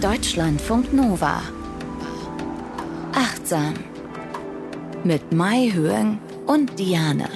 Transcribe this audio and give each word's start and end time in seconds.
Deutschlandfunk 0.00 0.94
Nova. 0.94 1.42
Achtsam. 3.12 3.74
Mit 5.04 5.30
Mai 5.30 5.70
Höhen 5.74 6.18
und 6.46 6.78
Diane. 6.78 7.28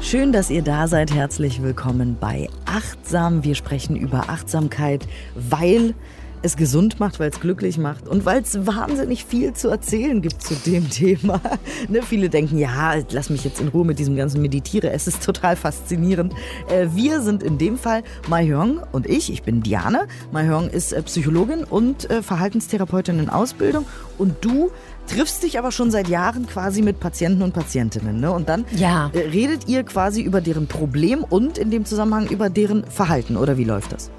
Schön, 0.00 0.30
dass 0.30 0.50
ihr 0.50 0.62
da 0.62 0.86
seid. 0.86 1.12
Herzlich 1.12 1.60
willkommen 1.60 2.16
bei 2.20 2.48
Achtsam. 2.64 3.42
Wir 3.42 3.56
sprechen 3.56 3.96
über 3.96 4.28
Achtsamkeit, 4.28 5.08
weil 5.34 5.94
es 6.42 6.56
gesund 6.56 7.00
macht, 7.00 7.20
weil 7.20 7.30
es 7.30 7.40
glücklich 7.40 7.78
macht 7.78 8.08
und 8.08 8.24
weil 8.24 8.42
es 8.42 8.66
wahnsinnig 8.66 9.24
viel 9.24 9.52
zu 9.52 9.68
erzählen 9.68 10.20
gibt 10.20 10.42
zu 10.42 10.54
dem 10.54 10.90
Thema. 10.90 11.40
ne, 11.88 12.02
viele 12.02 12.28
denken, 12.28 12.58
ja, 12.58 12.94
lass 13.10 13.30
mich 13.30 13.44
jetzt 13.44 13.60
in 13.60 13.68
Ruhe 13.68 13.84
mit 13.84 13.98
diesem 13.98 14.16
ganzen 14.16 14.42
Meditiere. 14.42 14.90
Es 14.90 15.06
ist 15.06 15.22
total 15.24 15.56
faszinierend. 15.56 16.34
Äh, 16.68 16.88
wir 16.94 17.20
sind 17.22 17.42
in 17.42 17.58
dem 17.58 17.78
Fall 17.78 18.02
Mai 18.28 18.46
Hyung 18.46 18.80
und 18.92 19.06
ich. 19.06 19.32
Ich 19.32 19.42
bin 19.42 19.62
Diane. 19.62 20.06
Mai 20.32 20.46
Hyung 20.46 20.68
ist 20.68 20.92
äh, 20.92 21.02
Psychologin 21.02 21.64
und 21.64 22.10
äh, 22.10 22.22
Verhaltenstherapeutin 22.22 23.18
in 23.18 23.28
Ausbildung. 23.28 23.86
Und 24.18 24.44
du 24.44 24.70
triffst 25.06 25.42
dich 25.42 25.58
aber 25.58 25.72
schon 25.72 25.90
seit 25.90 26.08
Jahren 26.08 26.46
quasi 26.46 26.82
mit 26.82 27.00
Patienten 27.00 27.42
und 27.42 27.52
Patientinnen. 27.52 28.20
Ne? 28.20 28.30
Und 28.30 28.48
dann 28.48 28.64
ja. 28.74 29.10
Äh, 29.12 29.28
redet 29.30 29.68
ihr 29.68 29.82
quasi 29.84 30.22
über 30.22 30.40
deren 30.40 30.66
Problem 30.66 31.24
und 31.24 31.58
in 31.58 31.70
dem 31.70 31.84
Zusammenhang 31.84 32.28
über 32.28 32.50
deren 32.50 32.84
Verhalten. 32.84 33.36
Oder 33.36 33.56
wie 33.56 33.64
läuft 33.64 33.92
das? 33.92 34.10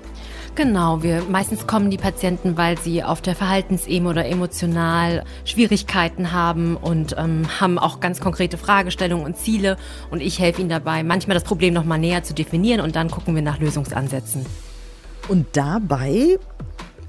Genau, 0.55 1.01
wir 1.01 1.23
meistens 1.23 1.65
kommen 1.65 1.89
die 1.89 1.97
Patienten, 1.97 2.57
weil 2.57 2.77
sie 2.77 3.03
auf 3.03 3.21
der 3.21 3.33
Verhaltensebene 3.33 4.07
oder 4.07 4.25
emotional 4.27 5.23
Schwierigkeiten 5.45 6.31
haben 6.31 6.77
und 6.77 7.15
ähm, 7.17 7.59
haben 7.59 7.79
auch 7.79 7.99
ganz 7.99 8.19
konkrete 8.19 8.57
Fragestellungen 8.59 9.25
und 9.25 9.35
Ziele 9.35 9.77
und 10.11 10.21
ich 10.21 10.37
helfe 10.37 10.61
ihnen 10.61 10.69
dabei, 10.69 11.03
manchmal 11.03 11.33
das 11.33 11.43
Problem 11.43 11.73
noch 11.73 11.85
mal 11.85 11.97
näher 11.97 12.23
zu 12.23 12.35
definieren 12.35 12.81
und 12.81 12.95
dann 12.95 13.09
gucken 13.09 13.33
wir 13.33 13.41
nach 13.41 13.59
Lösungsansätzen. 13.59 14.45
Und 15.27 15.47
dabei 15.53 16.37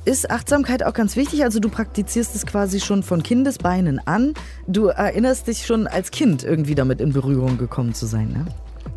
ist 0.06 0.30
Achtsamkeit 0.30 0.82
auch 0.82 0.94
ganz 0.94 1.14
wichtig. 1.14 1.44
Also 1.44 1.60
du 1.60 1.68
praktizierst 1.68 2.34
es 2.34 2.46
quasi 2.46 2.80
schon 2.80 3.02
von 3.02 3.22
Kindesbeinen 3.22 4.00
an. 4.06 4.32
Du 4.66 4.86
erinnerst 4.86 5.48
dich 5.48 5.66
schon 5.66 5.86
als 5.86 6.10
Kind 6.10 6.44
irgendwie 6.44 6.74
damit 6.74 7.00
in 7.00 7.12
Berührung 7.12 7.58
gekommen 7.58 7.92
zu 7.92 8.06
sein, 8.06 8.28
ne? 8.28 8.46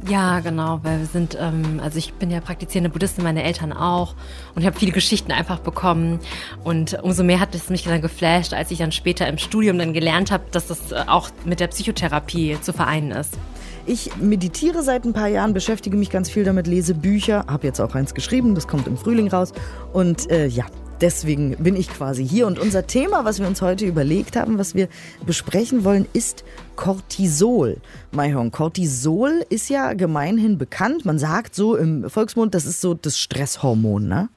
Ja, 0.10 0.40
genau, 0.40 0.80
weil 0.84 1.00
wir 1.00 1.06
sind, 1.06 1.38
ähm, 1.40 1.82
also 1.84 1.98
ich 1.98 2.14
bin 2.14 2.32
ja 2.32 2.40
praktizierende 2.40 2.90
Buddhistin, 2.90 3.26
meine 3.26 3.44
Eltern 3.44 3.74
auch. 3.74 4.16
Und 4.56 4.62
ich 4.62 4.66
habe 4.66 4.78
viele 4.80 4.94
Geschichten 4.94 5.34
einfach 5.34 5.60
bekommen. 5.60 6.20
Und 6.64 6.98
umso 7.04 7.24
mehr 7.24 7.42
hat 7.42 7.54
es 7.56 7.70
mich 7.70 7.84
dann 7.84 8.02
geflasht, 8.02 8.54
als 8.54 8.72
ich 8.72 8.78
dann 8.78 8.94
später 8.94 9.28
im 9.28 9.38
Studium 9.38 9.78
dann 9.78 9.94
gelernt 9.94 10.32
habe, 10.32 10.46
dass 10.52 10.68
das 10.68 10.94
äh, 10.94 11.04
auch 11.08 11.30
mit 11.44 11.60
der 11.60 11.68
Psychotherapie 11.68 12.58
zu 12.62 12.72
vereinen 12.72 13.12
ist. 13.12 13.38
Ich 13.86 14.16
meditiere 14.18 14.82
seit 14.82 15.06
ein 15.06 15.14
paar 15.14 15.28
Jahren, 15.28 15.54
beschäftige 15.54 15.98
mich 15.98 16.10
ganz 16.10 16.30
viel 16.30 16.44
damit, 16.44 16.68
lese 16.68 16.94
Bücher, 16.94 17.46
habe 17.48 17.68
jetzt 17.68 17.80
auch 17.80 17.96
eins 17.96 18.14
geschrieben, 18.14 18.56
das 18.56 18.68
kommt 18.68 18.88
im 18.88 18.98
Frühling 18.98 19.30
raus. 19.30 19.52
Und 19.94 20.30
äh, 20.30 20.48
ja, 20.48 20.66
Deswegen 21.00 21.56
bin 21.58 21.76
ich 21.76 21.90
quasi 21.90 22.28
hier 22.28 22.48
und 22.48 22.58
unser 22.58 22.88
Thema, 22.88 23.24
was 23.24 23.40
wir 23.40 23.48
uns 23.48 23.62
heute 23.62 23.86
überlegt 23.86 24.36
haben, 24.36 24.58
was 24.58 24.74
wir 24.74 24.88
besprechen 25.26 25.84
wollen, 25.84 26.08
ist 26.14 26.44
Cortisol. 26.76 27.78
Maihong, 28.12 28.52
Cortisol 28.52 29.46
ist 29.50 29.70
ja 29.70 29.94
gemeinhin 29.94 30.58
bekannt. 30.58 31.06
Man 31.06 31.20
sagt 31.20 31.54
so 31.54 31.76
im 31.76 32.10
Volksmund, 32.10 32.56
das 32.56 32.66
ist 32.66 32.82
so 32.82 32.96
das 32.96 33.20
Stresshormon, 33.20 34.08
ne? 34.08 34.30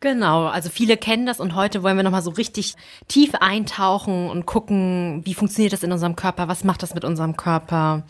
Genau, 0.00 0.46
also 0.46 0.68
viele 0.68 0.96
kennen 0.98 1.24
das 1.24 1.40
und 1.40 1.54
heute 1.54 1.82
wollen 1.82 1.96
wir 1.96 2.02
nochmal 2.02 2.22
so 2.22 2.30
richtig 2.30 2.74
tief 3.08 3.34
eintauchen 3.36 4.28
und 4.28 4.44
gucken, 4.44 5.22
wie 5.24 5.34
funktioniert 5.34 5.72
das 5.72 5.82
in 5.82 5.92
unserem 5.92 6.16
Körper, 6.16 6.48
was 6.48 6.64
macht 6.64 6.82
das 6.82 6.94
mit 6.94 7.04
unserem 7.04 7.36
Körper. 7.36 8.02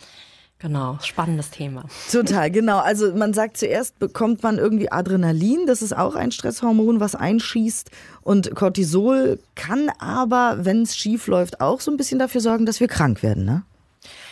Genau, 0.63 0.97
spannendes 1.03 1.51
Thema. 1.51 1.85
Total, 2.11 2.49
genau. 2.49 2.79
Also 2.79 3.13
man 3.17 3.35
sagt 3.35 3.57
zuerst 3.57 3.99
bekommt 3.99 4.45
man 4.45 4.59
irgendwie 4.59 4.93
Adrenalin, 4.93 5.67
das 5.67 5.83
ist 5.83 5.93
auch 5.93 6.15
ein 6.15 6.31
Stresshormon, 6.31 7.01
was 7.01 7.17
einschießt. 7.17 7.91
Und 8.23 8.55
Cortisol 8.55 9.41
kann 9.57 9.91
aber, 9.99 10.59
wenn 10.65 10.83
es 10.83 10.97
schief 10.97 11.27
läuft, 11.27 11.61
auch 11.61 11.81
so 11.81 11.91
ein 11.91 11.97
bisschen 11.97 12.21
dafür 12.21 12.41
sorgen, 12.41 12.65
dass 12.65 12.79
wir 12.79 12.87
krank 12.87 13.25
werden, 13.25 13.45
ne? 13.45 13.63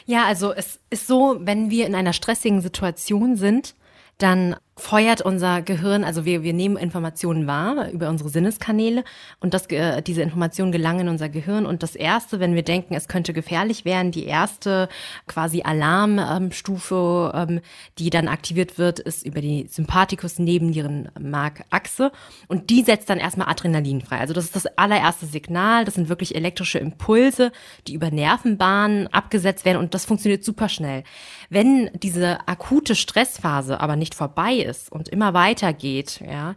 Ja, 0.07 0.25
also 0.25 0.53
es 0.53 0.79
ist 0.89 1.09
so, 1.09 1.37
wenn 1.41 1.69
wir 1.69 1.87
in 1.87 1.97
einer 1.97 2.13
stressigen 2.13 2.61
Situation 2.61 3.37
sind, 3.37 3.75
dann 4.19 4.55
feuert 4.81 5.21
unser 5.23 5.63
Gehirn, 5.63 6.05
also 6.05 6.25
wir, 6.25 6.43
wir 6.43 6.53
nehmen 6.53 6.77
Informationen 6.77 7.47
wahr 7.47 7.91
über 7.91 8.09
unsere 8.09 8.31
Sinneskanäle 8.31 9.05
und 9.39 9.55
das, 9.55 9.67
äh, 9.67 10.03
diese 10.03 10.23
Informationen 10.23 10.73
gelangen 10.73 11.01
in 11.01 11.09
unser 11.09 11.29
Gehirn. 11.29 11.67
Und 11.67 11.83
das 11.83 11.95
Erste, 11.95 12.41
wenn 12.41 12.55
wir 12.55 12.63
denken, 12.63 12.95
es 12.95 13.09
könnte 13.09 13.33
gefährlich 13.33 13.85
werden, 13.85 14.13
die 14.13 14.25
erste 14.25 14.89
quasi 15.27 15.63
Alarmstufe, 15.63 17.33
ähm, 17.35 17.61
die 17.99 18.11
dann 18.11 18.29
aktiviert 18.29 18.79
wird, 18.79 18.99
ist 18.99 19.25
über 19.25 19.41
die 19.41 19.67
Sympathikus 19.69 20.39
neben 20.39 20.73
ihren 20.73 21.11
Markachse. 21.21 22.11
Und 22.49 22.71
die 22.71 22.83
setzt 22.83 23.11
dann 23.11 23.19
erstmal 23.19 23.49
Adrenalin 23.49 24.01
frei. 24.01 24.19
Also 24.19 24.35
das 24.35 24.45
ist 24.45 24.57
das 24.57 24.67
allererste 24.79 25.27
Signal. 25.27 25.85
Das 25.85 25.95
sind 25.95 26.09
wirklich 26.09 26.35
elektrische 26.35 26.79
Impulse, 26.79 27.53
die 27.87 27.95
über 27.95 28.11
Nervenbahnen 28.11 29.09
abgesetzt 29.09 29.65
werden 29.65 29.79
und 29.79 29.95
das 29.95 30.05
funktioniert 30.05 30.45
super 30.45 30.69
schnell. 30.69 31.05
Wenn 31.49 31.91
diese 31.95 32.49
akute 32.49 32.95
Stressphase 32.95 33.81
aber 33.81 33.97
nicht 33.97 34.15
vorbei 34.15 34.55
ist, 34.55 34.70
ist 34.71 34.91
und 34.91 35.09
immer 35.09 35.35
weiter 35.35 35.73
geht, 35.73 36.21
ja, 36.21 36.55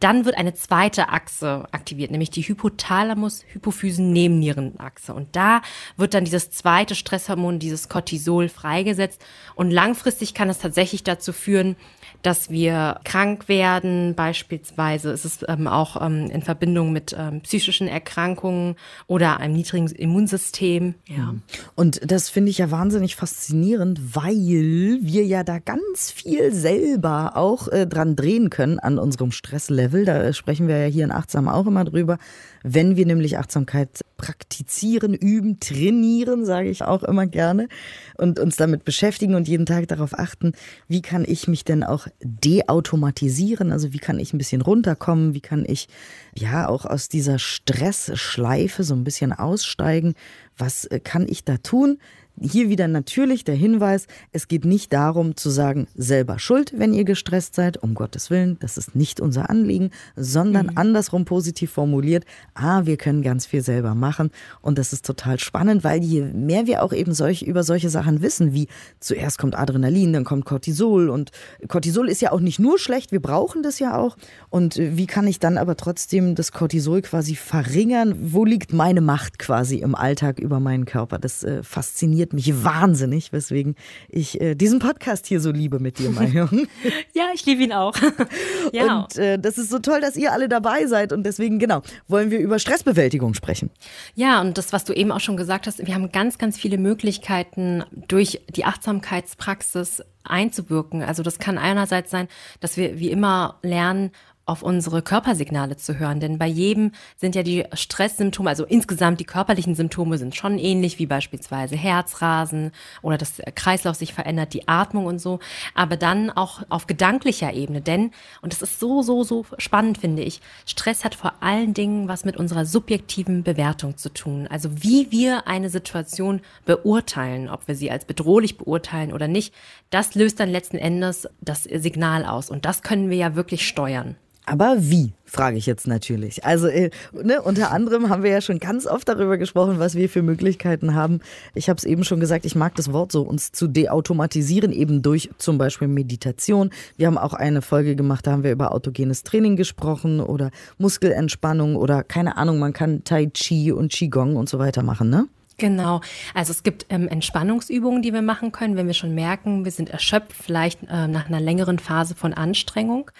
dann 0.00 0.24
wird 0.24 0.38
eine 0.38 0.54
zweite 0.54 1.10
Achse 1.10 1.66
aktiviert, 1.72 2.10
nämlich 2.10 2.30
die 2.30 2.42
Hypothalamus-Hypophysen-Nebennierenachse. 2.42 5.12
Und 5.12 5.36
da 5.36 5.60
wird 5.96 6.14
dann 6.14 6.24
dieses 6.24 6.50
zweite 6.50 6.94
Stresshormon, 6.94 7.58
dieses 7.58 7.88
Cortisol 7.88 8.48
freigesetzt. 8.48 9.20
Und 9.54 9.70
langfristig 9.70 10.34
kann 10.34 10.48
es 10.48 10.58
tatsächlich 10.58 11.04
dazu 11.04 11.32
führen, 11.32 11.76
dass 12.22 12.50
wir 12.50 13.00
krank 13.04 13.48
werden. 13.48 14.14
Beispielsweise 14.14 15.10
ist 15.10 15.24
es 15.24 15.38
ähm, 15.48 15.66
auch 15.68 16.00
ähm, 16.00 16.30
in 16.30 16.42
Verbindung 16.42 16.92
mit 16.92 17.16
ähm, 17.18 17.40
psychischen 17.42 17.88
Erkrankungen 17.88 18.76
oder 19.06 19.38
einem 19.38 19.54
niedrigen 19.54 19.88
Immunsystem. 19.88 20.94
Ja. 21.06 21.34
Und 21.74 22.00
das 22.04 22.28
finde 22.28 22.50
ich 22.50 22.58
ja 22.58 22.70
wahnsinnig 22.70 23.16
faszinierend, 23.16 24.14
weil 24.14 24.98
wir 25.00 25.24
ja 25.24 25.44
da 25.44 25.58
ganz 25.58 26.10
viel 26.10 26.52
selber 26.52 27.36
auch 27.36 27.55
äh, 27.68 27.86
dran 27.86 28.16
drehen 28.16 28.50
können 28.50 28.78
an 28.78 28.98
unserem 28.98 29.32
Stresslevel. 29.32 30.04
Da 30.04 30.32
sprechen 30.32 30.68
wir 30.68 30.78
ja 30.78 30.86
hier 30.86 31.04
in 31.04 31.10
Achtsam 31.10 31.48
auch 31.48 31.66
immer 31.66 31.84
drüber. 31.84 32.18
Wenn 32.62 32.96
wir 32.96 33.06
nämlich 33.06 33.38
Achtsamkeit 33.38 34.00
praktizieren, 34.16 35.14
üben, 35.14 35.60
trainieren, 35.60 36.44
sage 36.44 36.68
ich 36.68 36.82
auch 36.82 37.02
immer 37.02 37.26
gerne, 37.26 37.68
und 38.16 38.38
uns 38.38 38.56
damit 38.56 38.84
beschäftigen 38.84 39.34
und 39.34 39.48
jeden 39.48 39.66
Tag 39.66 39.88
darauf 39.88 40.18
achten, 40.18 40.52
wie 40.88 41.02
kann 41.02 41.24
ich 41.26 41.48
mich 41.48 41.64
denn 41.64 41.84
auch 41.84 42.06
deautomatisieren? 42.22 43.72
Also 43.72 43.92
wie 43.92 43.98
kann 43.98 44.18
ich 44.18 44.32
ein 44.32 44.38
bisschen 44.38 44.62
runterkommen? 44.62 45.34
Wie 45.34 45.40
kann 45.40 45.64
ich 45.66 45.88
ja 46.34 46.68
auch 46.68 46.84
aus 46.84 47.08
dieser 47.08 47.38
Stressschleife 47.38 48.84
so 48.84 48.94
ein 48.94 49.04
bisschen 49.04 49.32
aussteigen? 49.32 50.14
Was 50.56 50.86
äh, 50.86 51.00
kann 51.00 51.26
ich 51.28 51.44
da 51.44 51.58
tun? 51.58 51.98
Hier 52.38 52.68
wieder 52.68 52.86
natürlich 52.86 53.44
der 53.44 53.54
Hinweis, 53.54 54.06
es 54.30 54.46
geht 54.46 54.66
nicht 54.66 54.92
darum 54.92 55.36
zu 55.36 55.48
sagen, 55.48 55.86
selber 55.94 56.38
schuld, 56.38 56.74
wenn 56.76 56.92
ihr 56.92 57.04
gestresst 57.04 57.54
seid, 57.54 57.82
um 57.82 57.94
Gottes 57.94 58.28
Willen, 58.28 58.58
das 58.60 58.76
ist 58.76 58.94
nicht 58.94 59.20
unser 59.20 59.48
Anliegen, 59.48 59.90
sondern 60.16 60.66
mhm. 60.66 60.72
andersrum 60.74 61.24
positiv 61.24 61.70
formuliert, 61.70 62.26
ah, 62.52 62.84
wir 62.84 62.98
können 62.98 63.22
ganz 63.22 63.46
viel 63.46 63.62
selber 63.62 63.94
machen 63.94 64.30
und 64.60 64.76
das 64.76 64.92
ist 64.92 65.06
total 65.06 65.38
spannend, 65.38 65.82
weil 65.82 66.04
je 66.04 66.24
mehr 66.24 66.66
wir 66.66 66.82
auch 66.82 66.92
eben 66.92 67.14
solch, 67.14 67.40
über 67.40 67.62
solche 67.62 67.88
Sachen 67.88 68.20
wissen, 68.20 68.52
wie 68.52 68.68
zuerst 69.00 69.38
kommt 69.38 69.58
Adrenalin, 69.58 70.12
dann 70.12 70.24
kommt 70.24 70.44
Cortisol 70.44 71.08
und 71.08 71.30
Cortisol 71.68 72.06
ist 72.06 72.20
ja 72.20 72.32
auch 72.32 72.40
nicht 72.40 72.58
nur 72.58 72.78
schlecht, 72.78 73.12
wir 73.12 73.20
brauchen 73.20 73.62
das 73.62 73.78
ja 73.78 73.96
auch 73.96 74.18
und 74.50 74.76
wie 74.76 75.06
kann 75.06 75.26
ich 75.26 75.38
dann 75.38 75.56
aber 75.56 75.76
trotzdem 75.78 76.34
das 76.34 76.52
Cortisol 76.52 77.00
quasi 77.00 77.34
verringern, 77.34 78.14
wo 78.20 78.44
liegt 78.44 78.74
meine 78.74 79.00
Macht 79.00 79.38
quasi 79.38 79.78
im 79.78 79.94
Alltag 79.94 80.38
über 80.38 80.60
meinen 80.60 80.84
Körper, 80.84 81.18
das 81.18 81.42
äh, 81.42 81.62
fasziniert 81.62 82.25
fasziniert 82.26 82.32
mich 82.32 82.64
wahnsinnig, 82.64 83.32
weswegen 83.32 83.74
ich 84.08 84.40
äh, 84.40 84.54
diesen 84.54 84.78
Podcast 84.78 85.26
hier 85.26 85.40
so 85.40 85.50
liebe 85.50 85.78
mit 85.78 85.98
dir, 85.98 86.10
Marion. 86.10 86.66
ja, 87.14 87.26
ich 87.34 87.44
liebe 87.46 87.62
ihn 87.62 87.72
auch. 87.72 87.94
ja. 88.72 89.00
Und 89.00 89.16
äh, 89.16 89.38
das 89.38 89.58
ist 89.58 89.70
so 89.70 89.78
toll, 89.78 90.00
dass 90.00 90.16
ihr 90.16 90.32
alle 90.32 90.48
dabei 90.48 90.86
seid 90.86 91.12
und 91.12 91.24
deswegen, 91.24 91.58
genau, 91.58 91.82
wollen 92.08 92.30
wir 92.30 92.38
über 92.38 92.58
Stressbewältigung 92.58 93.34
sprechen. 93.34 93.70
Ja, 94.14 94.40
und 94.40 94.58
das, 94.58 94.72
was 94.72 94.84
du 94.84 94.92
eben 94.92 95.12
auch 95.12 95.20
schon 95.20 95.36
gesagt 95.36 95.66
hast, 95.66 95.86
wir 95.86 95.94
haben 95.94 96.10
ganz, 96.12 96.38
ganz 96.38 96.56
viele 96.58 96.78
Möglichkeiten 96.78 97.84
durch 98.08 98.40
die 98.54 98.64
Achtsamkeitspraxis 98.64 100.02
einzuwirken. 100.24 101.02
Also 101.02 101.22
das 101.22 101.38
kann 101.38 101.58
einerseits 101.58 102.10
sein, 102.10 102.28
dass 102.60 102.76
wir 102.76 102.98
wie 102.98 103.10
immer 103.10 103.58
lernen, 103.62 104.10
auf 104.46 104.62
unsere 104.62 105.02
Körpersignale 105.02 105.76
zu 105.76 105.98
hören. 105.98 106.20
Denn 106.20 106.38
bei 106.38 106.46
jedem 106.46 106.92
sind 107.16 107.34
ja 107.34 107.42
die 107.42 107.64
Stresssymptome, 107.72 108.48
also 108.48 108.64
insgesamt 108.64 109.18
die 109.18 109.24
körperlichen 109.24 109.74
Symptome 109.74 110.18
sind 110.18 110.36
schon 110.36 110.58
ähnlich, 110.58 111.00
wie 111.00 111.06
beispielsweise 111.06 111.74
Herzrasen 111.74 112.70
oder 113.02 113.18
der 113.18 113.52
Kreislauf 113.52 113.96
sich 113.96 114.14
verändert, 114.14 114.54
die 114.54 114.68
Atmung 114.68 115.06
und 115.06 115.18
so. 115.18 115.40
Aber 115.74 115.96
dann 115.96 116.30
auch 116.30 116.62
auf 116.68 116.86
gedanklicher 116.86 117.52
Ebene. 117.52 117.80
Denn, 117.80 118.12
und 118.40 118.52
das 118.52 118.62
ist 118.62 118.78
so, 118.78 119.02
so, 119.02 119.24
so 119.24 119.44
spannend, 119.58 119.98
finde 119.98 120.22
ich, 120.22 120.40
Stress 120.64 121.04
hat 121.04 121.16
vor 121.16 121.34
allen 121.40 121.74
Dingen 121.74 122.06
was 122.06 122.24
mit 122.24 122.36
unserer 122.36 122.64
subjektiven 122.64 123.42
Bewertung 123.42 123.96
zu 123.96 124.10
tun. 124.10 124.46
Also 124.48 124.70
wie 124.80 125.10
wir 125.10 125.48
eine 125.48 125.70
Situation 125.70 126.40
beurteilen, 126.64 127.48
ob 127.48 127.66
wir 127.66 127.74
sie 127.74 127.90
als 127.90 128.04
bedrohlich 128.04 128.56
beurteilen 128.56 129.12
oder 129.12 129.26
nicht, 129.26 129.52
das 129.90 130.14
löst 130.14 130.38
dann 130.38 130.50
letzten 130.50 130.78
Endes 130.78 131.28
das 131.40 131.64
Signal 131.64 132.24
aus. 132.24 132.48
Und 132.48 132.64
das 132.64 132.82
können 132.82 133.10
wir 133.10 133.16
ja 133.16 133.34
wirklich 133.34 133.66
steuern. 133.66 134.14
Aber 134.48 134.76
wie, 134.78 135.12
frage 135.24 135.56
ich 135.56 135.66
jetzt 135.66 135.88
natürlich. 135.88 136.44
Also 136.44 136.68
äh, 136.68 136.90
ne, 137.12 137.42
unter 137.42 137.72
anderem 137.72 138.08
haben 138.08 138.22
wir 138.22 138.30
ja 138.30 138.40
schon 138.40 138.60
ganz 138.60 138.86
oft 138.86 139.08
darüber 139.08 139.38
gesprochen, 139.38 139.80
was 139.80 139.96
wir 139.96 140.08
für 140.08 140.22
Möglichkeiten 140.22 140.94
haben. 140.94 141.20
Ich 141.54 141.68
habe 141.68 141.78
es 141.78 141.84
eben 141.84 142.04
schon 142.04 142.20
gesagt, 142.20 142.44
ich 142.44 142.54
mag 142.54 142.76
das 142.76 142.92
Wort 142.92 143.10
so, 143.10 143.22
uns 143.22 143.50
zu 143.50 143.66
deautomatisieren, 143.66 144.70
eben 144.70 145.02
durch 145.02 145.30
zum 145.36 145.58
Beispiel 145.58 145.88
Meditation. 145.88 146.70
Wir 146.96 147.08
haben 147.08 147.18
auch 147.18 147.34
eine 147.34 147.60
Folge 147.60 147.96
gemacht, 147.96 148.26
da 148.28 148.32
haben 148.32 148.44
wir 148.44 148.52
über 148.52 148.70
autogenes 148.70 149.24
Training 149.24 149.56
gesprochen 149.56 150.20
oder 150.20 150.52
Muskelentspannung 150.78 151.74
oder 151.74 152.04
keine 152.04 152.36
Ahnung, 152.36 152.60
man 152.60 152.72
kann 152.72 153.02
Tai 153.02 153.26
Chi 153.26 153.72
und 153.72 153.90
Qigong 153.90 154.36
und 154.36 154.48
so 154.48 154.60
weiter 154.60 154.84
machen, 154.84 155.10
ne? 155.10 155.26
Genau. 155.58 156.02
Also 156.34 156.52
es 156.52 156.62
gibt 156.62 156.86
ähm, 156.90 157.08
Entspannungsübungen, 157.08 158.02
die 158.02 158.12
wir 158.12 158.22
machen 158.22 158.52
können, 158.52 158.76
wenn 158.76 158.86
wir 158.86 158.94
schon 158.94 159.14
merken, 159.14 159.64
wir 159.64 159.72
sind 159.72 159.88
erschöpft, 159.88 160.34
vielleicht 160.34 160.82
äh, 160.82 161.08
nach 161.08 161.28
einer 161.28 161.40
längeren 161.40 161.78
Phase 161.78 162.14
von 162.14 162.34
Anstrengung. 162.34 163.10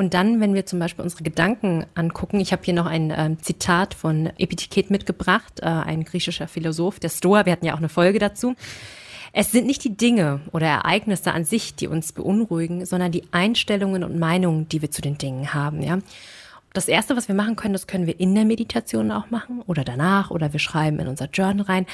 Und 0.00 0.14
dann, 0.14 0.40
wenn 0.40 0.54
wir 0.54 0.64
zum 0.64 0.78
Beispiel 0.78 1.02
unsere 1.02 1.24
Gedanken 1.24 1.84
angucken, 1.96 2.38
ich 2.38 2.52
habe 2.52 2.62
hier 2.64 2.72
noch 2.72 2.86
ein 2.86 3.12
ähm, 3.14 3.42
Zitat 3.42 3.94
von 3.94 4.30
Epitiket 4.38 4.90
mitgebracht, 4.90 5.58
äh, 5.60 5.66
ein 5.66 6.04
griechischer 6.04 6.46
Philosoph, 6.46 7.00
der 7.00 7.08
Stoa, 7.08 7.46
wir 7.46 7.52
hatten 7.52 7.66
ja 7.66 7.74
auch 7.74 7.78
eine 7.78 7.88
Folge 7.88 8.20
dazu. 8.20 8.54
Es 9.32 9.50
sind 9.50 9.66
nicht 9.66 9.82
die 9.82 9.96
Dinge 9.96 10.40
oder 10.52 10.68
Ereignisse 10.68 11.32
an 11.32 11.44
sich, 11.44 11.74
die 11.74 11.88
uns 11.88 12.12
beunruhigen, 12.12 12.86
sondern 12.86 13.10
die 13.10 13.24
Einstellungen 13.32 14.04
und 14.04 14.20
Meinungen, 14.20 14.68
die 14.68 14.82
wir 14.82 14.92
zu 14.92 15.02
den 15.02 15.18
Dingen 15.18 15.52
haben, 15.52 15.82
ja. 15.82 15.98
Das 16.74 16.86
erste, 16.86 17.16
was 17.16 17.26
wir 17.26 17.34
machen 17.34 17.56
können, 17.56 17.72
das 17.72 17.86
können 17.86 18.06
wir 18.06 18.20
in 18.20 18.34
der 18.34 18.44
Meditation 18.44 19.10
auch 19.10 19.30
machen 19.30 19.62
oder 19.66 19.82
danach 19.84 20.30
oder 20.30 20.52
wir 20.52 20.60
schreiben 20.60 21.00
in 21.00 21.08
unser 21.08 21.28
Journal 21.28 21.64
rein. 21.64 21.86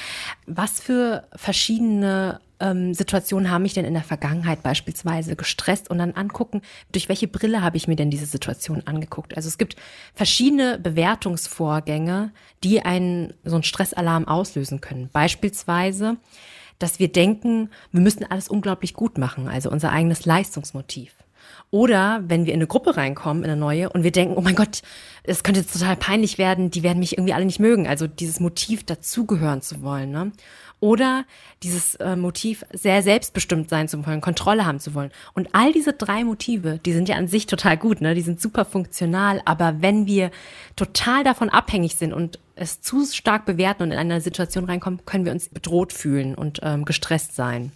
Was 0.47 0.81
für 0.81 1.25
verschiedene 1.37 2.41
ähm, 2.64 2.94
Situationen 2.94 3.50
haben 3.50 3.62
mich 3.62 3.75
denn 3.75 3.84
in 3.84 3.94
der 3.94 4.02
Vergangenheit 4.02 4.62
beispielsweise 4.62 5.37
gestresst 5.37 5.90
und 5.90 5.99
dann 5.99 6.12
angucken, 6.12 6.62
durch 6.93 7.08
welche 7.08 7.28
Brille 7.28 7.62
habe 7.62 7.76
ich 7.76 7.87
mir 7.87 7.96
denn 7.96 8.11
diese 8.11 8.26
Situation 8.26 8.82
angeguckt. 8.87 9.37
Also 9.37 9.49
es 9.49 9.58
gibt 9.58 9.76
verschiedene 10.14 10.78
Bewertungsvorgänge, 10.78 12.32
die 12.64 12.81
einen 12.81 13.34
so 13.44 13.56
einen 13.56 13.64
Stressalarm 13.64 14.26
auslösen 14.26 14.81
können. 14.81 15.11
Beispielsweise, 15.12 16.16
dass 16.78 16.99
wir 16.99 17.12
denken, 17.12 17.69
wir 17.93 18.00
müssen 18.00 18.25
alles 18.28 18.49
unglaublich 18.49 18.94
gut 18.94 19.19
machen, 19.19 19.46
also 19.46 19.70
unser 19.70 19.93
eigenes 19.93 20.25
Leistungsmotiv. 20.25 21.12
Oder 21.70 22.22
wenn 22.26 22.46
wir 22.46 22.52
in 22.52 22.58
eine 22.60 22.67
Gruppe 22.67 22.96
reinkommen, 22.96 23.43
in 23.43 23.50
eine 23.50 23.60
neue, 23.60 23.90
und 23.90 24.05
wir 24.05 24.12
denken, 24.12 24.34
oh 24.37 24.40
mein 24.40 24.55
Gott, 24.55 24.82
es 25.25 25.43
könnte 25.43 25.60
jetzt 25.60 25.72
total 25.72 25.96
peinlich 25.96 26.38
werden, 26.38 26.70
die 26.70 26.82
werden 26.82 27.00
mich 27.00 27.19
irgendwie 27.19 27.32
alle 27.32 27.44
nicht 27.44 27.58
mögen. 27.58 27.88
Also 27.88 28.06
dieses 28.06 28.38
Motiv, 28.38 28.84
dazugehören 28.84 29.60
zu 29.60 29.82
wollen. 29.82 30.10
Ne? 30.10 30.32
Oder 30.81 31.25
dieses 31.62 31.94
äh, 31.97 32.17
Motiv, 32.17 32.65
sehr 32.73 33.03
selbstbestimmt 33.03 33.71
sein 33.71 33.88
zu 33.88 34.05
wollen, 34.06 34.21
Kontrolle 34.21 34.67
haben 34.67 34.81
zu 34.81 34.94
wollen. 34.94 35.11
Und 35.32 35.49
all 35.53 35.73
diese 35.73 35.93
drei 35.93 36.25
Motive, 36.25 36.79
die 36.85 36.93
sind 36.93 37.09
ja 37.09 37.17
an 37.17 37.29
sich 37.29 37.47
total 37.47 37.76
gut, 37.76 38.00
ne? 38.00 38.15
die 38.15 38.21
sind 38.21 38.41
super 38.41 38.65
funktional. 38.65 39.41
Aber 39.44 39.81
wenn 39.81 40.06
wir 40.06 40.31
total 40.76 41.25
davon 41.25 41.49
abhängig 41.49 41.97
sind 41.97 42.12
und 42.12 42.38
es 42.56 42.81
zu 42.81 43.05
stark 43.06 43.47
bewerten 43.47 43.85
und 43.85 43.93
in 43.93 43.99
eine 43.99 44.21
Situation 44.21 44.65
reinkommen, 44.65 45.05
können 45.06 45.25
wir 45.25 45.32
uns 45.32 45.49
bedroht 45.49 45.93
fühlen 45.93 46.35
und 46.35 46.61
ähm, 46.62 46.85
gestresst 46.85 47.35
sein. 47.35 47.73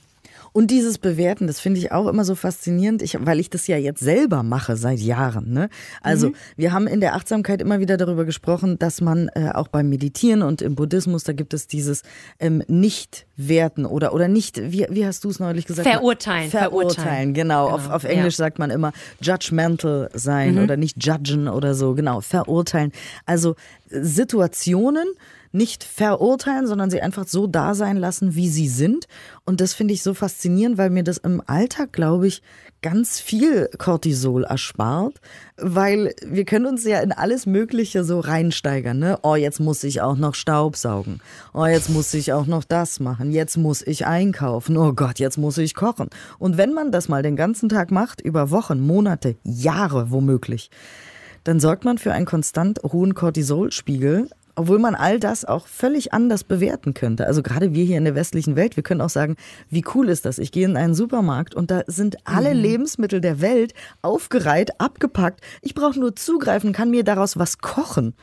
Und 0.59 0.73
dieses 0.73 0.99
Bewerten, 0.99 1.47
das 1.47 1.61
finde 1.61 1.79
ich 1.79 1.93
auch 1.93 2.09
immer 2.09 2.25
so 2.25 2.35
faszinierend, 2.35 3.01
ich, 3.01 3.17
weil 3.21 3.39
ich 3.39 3.49
das 3.49 3.69
ja 3.69 3.77
jetzt 3.77 4.01
selber 4.01 4.43
mache 4.43 4.77
seit 4.77 4.99
Jahren. 4.99 5.53
Ne? 5.53 5.69
Also 6.03 6.31
mhm. 6.31 6.35
wir 6.57 6.73
haben 6.73 6.89
in 6.89 7.01
der 7.01 7.15
Achtsamkeit 7.15 7.63
immer 7.63 7.79
wieder 7.79 7.97
darüber 7.97 8.25
gesprochen, 8.25 8.77
dass 8.77 9.01
man 9.01 9.31
äh, 9.37 9.51
auch 9.55 9.69
beim 9.69 9.89
Meditieren 9.89 10.43
und 10.43 10.61
im 10.61 10.75
Buddhismus, 10.75 11.23
da 11.23 11.33
gibt 11.33 11.55
es 11.55 11.69
dieses 11.69 12.03
ähm, 12.41 12.65
Nicht-Werten 12.67 13.87
oder, 13.87 14.13
oder 14.13 14.27
nicht, 14.27 14.61
wie, 14.73 14.85
wie 14.91 15.07
hast 15.07 15.23
du 15.23 15.29
es 15.31 15.39
neulich 15.39 15.65
gesagt? 15.65 15.89
Verurteilen. 15.89 16.51
Verurteilen, 16.51 16.91
verurteilen 16.91 17.35
genau. 17.35 17.67
genau. 17.67 17.77
Auf, 17.77 17.91
auf 17.91 18.03
Englisch 18.03 18.35
ja. 18.35 18.47
sagt 18.47 18.59
man 18.59 18.71
immer 18.71 18.93
judgmental 19.21 20.11
sein 20.13 20.57
mhm. 20.57 20.65
oder 20.65 20.77
nicht 20.77 21.07
judgen 21.07 21.47
oder 21.47 21.77
so, 21.77 21.95
genau, 21.95 22.21
verurteilen. 22.21 22.91
Also 23.27 23.55
Situationen, 23.91 25.07
nicht 25.53 25.85
verurteilen, 25.85 26.67
sondern 26.67 26.91
sie 26.91 27.01
einfach 27.01 27.27
so 27.27 27.47
da 27.47 27.75
sein 27.75 27.97
lassen, 27.97 28.35
wie 28.35 28.49
sie 28.49 28.69
sind. 28.69 29.07
Und 29.45 29.61
das 29.61 29.75
finde 29.75 29.95
ich 29.95 30.03
so 30.03 30.15
faszinierend, 30.15 30.79
weil 30.79 30.91
mir 30.91 31.05
das 31.05 31.19
im 31.19 31.43
Alltag, 31.47 31.93
glaube 31.93 32.27
ich, 32.27 32.43
ganz 32.81 33.19
viel 33.19 33.69
Cortisol 33.79 34.45
erspart, 34.45 35.21
weil 35.57 36.15
wir 36.25 36.45
können 36.45 36.67
uns 36.67 36.85
ja 36.85 37.01
in 37.01 37.13
alles 37.13 37.47
Mögliche 37.47 38.05
so 38.05 38.21
reinsteigern. 38.21 38.99
Ne? 38.99 39.19
Oh, 39.23 39.35
jetzt 39.35 39.59
muss 39.59 39.83
ich 39.83 40.01
auch 40.01 40.17
noch 40.17 40.35
Staubsaugen. 40.35 41.21
Oh, 41.53 41.67
jetzt 41.67 41.91
muss 41.91 42.15
ich 42.15 42.33
auch 42.33 42.47
noch 42.47 42.65
das 42.65 43.01
machen. 43.01 43.33
Jetzt 43.33 43.57
muss 43.57 43.83
ich 43.83 44.07
einkaufen. 44.07 44.77
Oh 44.77 44.93
Gott, 44.93 45.19
jetzt 45.19 45.39
muss 45.39 45.59
ich 45.59 45.75
kochen. 45.75 46.09
Und 46.39 46.57
wenn 46.57 46.73
man 46.73 46.93
das 46.93 47.09
mal 47.09 47.23
den 47.23 47.37
ganzen 47.37 47.69
Tag 47.69 47.91
macht, 47.91 48.21
über 48.21 48.51
Wochen, 48.51 48.81
Monate, 48.81 49.37
Jahre 49.43 50.11
womöglich, 50.11 50.71
dann 51.45 51.61
sorgt 51.61 51.85
man 51.85 51.99
für 51.99 52.13
einen 52.13 52.27
konstant 52.27 52.81
hohen 52.83 53.15
Cortisolspiegel, 53.15 54.29
obwohl 54.59 54.81
man 54.81 54.97
all 54.97 55.21
das 55.21 55.45
auch 55.45 55.69
völlig 55.69 56.13
anders 56.13 56.43
bewerten 56.43 56.93
könnte. 56.93 57.27
Also 57.27 57.43
gerade 57.43 57.75
wir 57.75 57.85
hier 57.85 57.97
in 57.97 58.05
der 58.05 58.17
westlichen 58.17 58.57
Welt, 58.57 58.75
wir 58.75 58.83
können 58.83 59.01
auch 59.01 59.09
sagen, 59.09 59.37
wie 59.71 59.85
cool 59.95 60.09
ist 60.09 60.25
das? 60.25 60.39
Ich 60.39 60.51
gehe 60.51 60.67
in 60.67 60.77
einen 60.77 60.95
Supermarkt 60.95 61.55
und 61.55 61.71
da 61.71 61.83
sind 61.87 62.17
alle 62.25 62.55
mhm. 62.55 62.61
Lebensmittel 62.61 63.21
der 63.21 63.41
Welt 63.41 63.73
aufgereiht, 64.03 64.81
abgepackt. 64.81 65.43
Ich 65.63 65.75
brauche 65.75 66.01
nur 66.01 66.17
zugreifen, 66.17 66.73
kann 66.73 66.91
mir 66.91 67.05
daraus 67.05 67.39
was 67.39 67.59
kochen. 67.59 68.15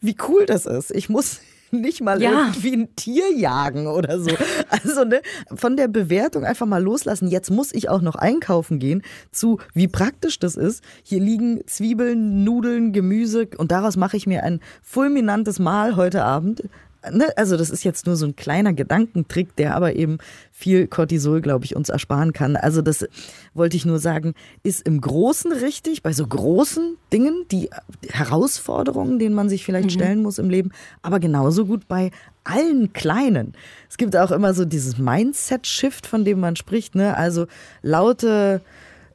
Wie 0.00 0.16
cool 0.28 0.46
das 0.46 0.64
ist. 0.64 0.92
Ich 0.92 1.08
muss 1.08 1.40
nicht 1.72 2.00
mal 2.00 2.20
ja. 2.20 2.30
irgendwie 2.30 2.72
ein 2.74 2.96
Tier 2.96 3.32
jagen 3.36 3.86
oder 3.86 4.20
so. 4.20 4.30
Also 4.70 5.04
ne, 5.04 5.20
von 5.54 5.76
der 5.76 5.88
Bewertung 5.88 6.44
einfach 6.44 6.66
mal 6.66 6.82
loslassen. 6.82 7.28
Jetzt 7.28 7.50
muss 7.50 7.72
ich 7.72 7.88
auch 7.88 8.00
noch 8.00 8.14
einkaufen 8.14 8.78
gehen 8.78 9.02
zu, 9.32 9.58
wie 9.74 9.88
praktisch 9.88 10.38
das 10.38 10.56
ist. 10.56 10.82
Hier 11.02 11.20
liegen 11.20 11.60
Zwiebeln, 11.66 12.44
Nudeln, 12.44 12.92
Gemüse 12.92 13.48
und 13.56 13.72
daraus 13.72 13.96
mache 13.96 14.16
ich 14.16 14.26
mir 14.26 14.44
ein 14.44 14.60
fulminantes 14.82 15.58
Mahl 15.58 15.96
heute 15.96 16.24
Abend 16.24 16.62
ne, 17.10 17.26
also 17.36 17.56
das 17.56 17.70
ist 17.70 17.84
jetzt 17.84 18.06
nur 18.06 18.16
so 18.16 18.26
ein 18.26 18.36
kleiner 18.36 18.72
Gedankentrick, 18.72 19.56
der 19.56 19.74
aber 19.74 19.94
eben 19.96 20.18
viel 20.52 20.86
Cortisol, 20.86 21.40
glaube 21.40 21.64
ich, 21.64 21.76
uns 21.76 21.88
ersparen 21.88 22.32
kann. 22.32 22.56
Also 22.56 22.82
das 22.82 23.06
wollte 23.54 23.76
ich 23.76 23.86
nur 23.86 23.98
sagen, 23.98 24.34
ist 24.62 24.86
im 24.86 25.00
Großen 25.00 25.52
richtig, 25.52 26.02
bei 26.02 26.12
so 26.12 26.26
großen 26.26 26.96
Dingen, 27.12 27.44
die 27.50 27.70
Herausforderungen, 28.08 29.18
denen 29.18 29.34
man 29.34 29.48
sich 29.48 29.64
vielleicht 29.64 29.86
mhm. 29.86 29.94
stellen 29.94 30.22
muss 30.22 30.38
im 30.38 30.50
Leben, 30.50 30.70
aber 31.02 31.20
genauso 31.20 31.66
gut 31.66 31.88
bei 31.88 32.10
allen 32.44 32.92
Kleinen. 32.92 33.54
Es 33.88 33.96
gibt 33.96 34.16
auch 34.16 34.30
immer 34.30 34.54
so 34.54 34.64
dieses 34.64 34.98
Mindset-Shift, 34.98 36.06
von 36.06 36.24
dem 36.24 36.40
man 36.40 36.56
spricht, 36.56 36.94
ne? 36.94 37.16
Also 37.16 37.46
laute 37.82 38.62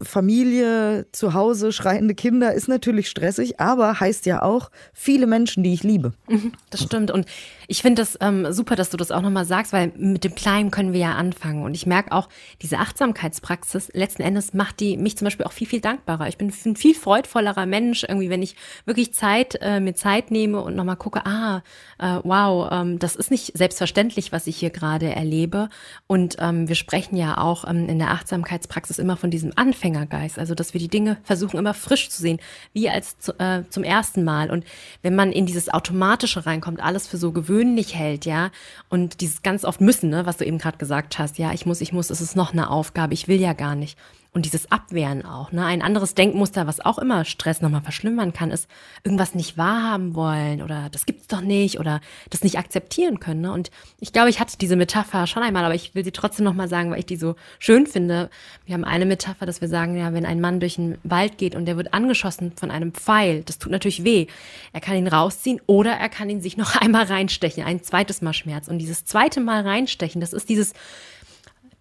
Familie, 0.02 1.06
zu 1.12 1.34
Hause, 1.34 1.72
schreiende 1.72 2.16
Kinder 2.16 2.54
ist 2.54 2.68
natürlich 2.68 3.10
stressig, 3.10 3.60
aber 3.60 4.00
heißt 4.00 4.26
ja 4.26 4.42
auch 4.42 4.70
viele 4.94 5.28
Menschen, 5.28 5.64
die 5.64 5.74
ich 5.74 5.84
liebe. 5.84 6.14
Mhm, 6.28 6.52
das 6.70 6.84
stimmt. 6.84 7.12
Und 7.12 7.26
ich 7.68 7.82
finde 7.82 8.02
das 8.02 8.18
ähm, 8.22 8.52
super, 8.52 8.76
dass 8.76 8.90
du 8.90 8.98
das 8.98 9.12
auch 9.12 9.22
nochmal 9.22 9.46
sagst, 9.46 9.74
weil 9.74 9.92
mit 9.98 10.24
dem 10.24 10.36
Kleinen 10.36 10.72
können 10.72 10.94
wir 10.94 11.00
ja 11.00 11.14
anfangen. 11.14 11.64
Und 11.64 11.76
ich 11.76 11.86
merke 11.86 12.12
auch, 12.12 12.30
diese 12.62 12.78
Achtsamkeitspraxis, 12.80 13.92
letzten 13.94 14.22
Endes 14.22 14.54
macht 14.54 14.80
die 14.80 14.98
mich 14.98 15.18
zum 15.18 15.26
Beispiel 15.26 15.46
auch 15.46 15.52
viel, 15.52 15.68
viel 15.68 15.82
dankbarer. 15.82 16.28
Ich 16.28 16.38
bin 16.38 16.52
ein 16.66 16.76
viel 16.76 16.96
freudvollerer 16.96 17.66
Mensch, 17.66 18.04
irgendwie, 18.04 18.30
wenn 18.30 18.42
ich 18.42 18.56
wirklich 18.86 19.14
Zeit, 19.14 19.58
äh, 19.62 19.80
mir 19.80 19.96
Zeit 19.96 20.32
nehme 20.32 20.62
und 20.62 20.76
nochmal 20.76 20.98
gucke, 20.98 21.26
ah, 21.26 21.64
äh, 22.00 22.20
wow, 22.24 22.70
ähm, 22.72 23.00
das 23.00 23.16
ist 23.16 23.32
nicht 23.32 23.58
selbstverständlich, 23.58 24.32
was 24.32 24.48
ich 24.48 24.58
hier 24.58 24.70
gerade 24.70 25.14
erlebe. 25.14 25.70
Und 26.08 26.38
ähm, 26.40 26.68
wir 26.68 26.76
sprechen 26.76 27.16
ja 27.16 27.38
auch 27.38 27.68
ähm, 27.68 27.88
in 27.90 28.00
der 28.00 28.12
Achtsamkeitspraxis 28.12 29.00
immer 29.00 29.18
von 29.18 29.32
diesem 29.32 29.54
Anfängergeist, 29.56 30.40
also 30.40 30.56
dass 30.56 30.74
wir 30.74 30.80
die 30.80 30.88
Dinge 30.88 31.18
versuchen 31.24 31.58
immer 31.58 31.74
frisch 31.74 32.10
zu 32.10 32.22
sehen, 32.22 32.40
wie 32.74 32.90
als 32.90 33.18
zu, 33.20 33.38
äh, 33.40 33.64
zum 33.70 33.84
ersten 33.84 34.24
Mal. 34.24 34.52
Und 34.52 34.66
wenn 35.02 35.16
man 35.16 35.32
in 35.32 35.46
dieses 35.46 35.74
Automatische 35.74 36.46
reinkommt, 36.46 36.82
alles 36.82 37.08
für 37.08 37.18
so 37.18 37.32
gewöhnlich, 37.32 37.55
gewöhnlich 37.56 37.96
hält, 37.96 38.26
ja, 38.26 38.52
und 38.90 39.22
dieses 39.22 39.42
ganz 39.42 39.64
oft 39.64 39.82
müssen, 39.82 40.10
ne, 40.10 40.26
was 40.26 40.38
du 40.38 40.46
eben 40.46 40.58
gerade 40.58 40.78
gesagt 40.78 41.18
hast, 41.20 41.38
ja, 41.38 41.54
ich 41.54 41.66
muss, 41.66 41.82
ich 41.82 41.94
muss, 41.94 42.10
es 42.10 42.22
ist 42.22 42.36
noch 42.36 42.52
eine 42.52 42.70
Aufgabe, 42.70 43.14
ich 43.14 43.28
will 43.28 43.40
ja 43.40 43.54
gar 43.54 43.76
nicht. 43.76 43.98
Und 44.36 44.44
dieses 44.44 44.70
Abwehren 44.70 45.24
auch. 45.24 45.54
Ne? 45.54 45.66
Ein 45.66 45.82
anderes 45.82 46.14
Denkmuster, 46.14 46.68
was 46.68 46.82
auch 46.82 46.98
immer 47.00 47.24
Stress 47.24 47.62
nochmal 47.62 47.82
verschlimmern 47.82 48.34
kann, 48.34 48.52
ist 48.52 48.68
irgendwas 49.06 49.34
nicht 49.34 49.58
wahrhaben 49.58 50.14
wollen 50.14 50.62
oder 50.62 50.90
das 50.92 51.06
gibt's 51.06 51.28
doch 51.28 51.40
nicht 51.40 51.80
oder 51.80 52.02
das 52.30 52.44
nicht 52.44 52.58
akzeptieren 52.58 53.22
können. 53.22 53.42
Ne? 53.42 53.54
Und 53.54 53.72
ich 54.02 54.12
glaube, 54.12 54.30
ich 54.30 54.42
hatte 54.42 54.58
diese 54.58 54.76
Metapher 54.76 55.26
schon 55.26 55.42
einmal, 55.42 55.64
aber 55.64 55.74
ich 55.74 55.96
will 55.96 56.04
sie 56.04 56.12
trotzdem 56.12 56.44
nochmal 56.44 56.68
sagen, 56.68 56.92
weil 56.92 57.00
ich 57.00 57.06
die 57.06 57.16
so 57.16 57.36
schön 57.60 57.88
finde. 57.88 58.30
Wir 58.66 58.74
haben 58.74 58.84
eine 58.84 59.06
Metapher, 59.06 59.46
dass 59.46 59.62
wir 59.62 59.70
sagen, 59.70 59.98
ja, 59.98 60.12
wenn 60.14 60.26
ein 60.26 60.42
Mann 60.42 60.60
durch 60.60 60.76
den 60.76 60.98
Wald 61.04 61.38
geht 61.38 61.56
und 61.56 61.66
der 61.66 61.78
wird 61.78 61.94
angeschossen 61.94 62.52
von 62.58 62.72
einem 62.72 62.92
Pfeil, 62.92 63.42
das 63.44 63.58
tut 63.58 63.72
natürlich 63.72 64.04
weh. 64.04 64.28
Er 64.74 64.82
kann 64.82 64.98
ihn 64.98 65.08
rausziehen 65.08 65.62
oder 65.66 65.94
er 65.94 66.10
kann 66.10 66.30
ihn 66.30 66.42
sich 66.42 66.58
noch 66.58 66.76
einmal 66.82 67.06
reinstechen, 67.06 67.64
ein 67.64 67.84
zweites 67.84 68.22
Mal 68.22 68.34
Schmerz. 68.34 68.68
Und 68.68 68.80
dieses 68.80 69.06
zweite 69.06 69.40
Mal 69.40 69.62
reinstechen, 69.62 70.20
das 70.20 70.34
ist 70.34 70.50
dieses 70.50 70.74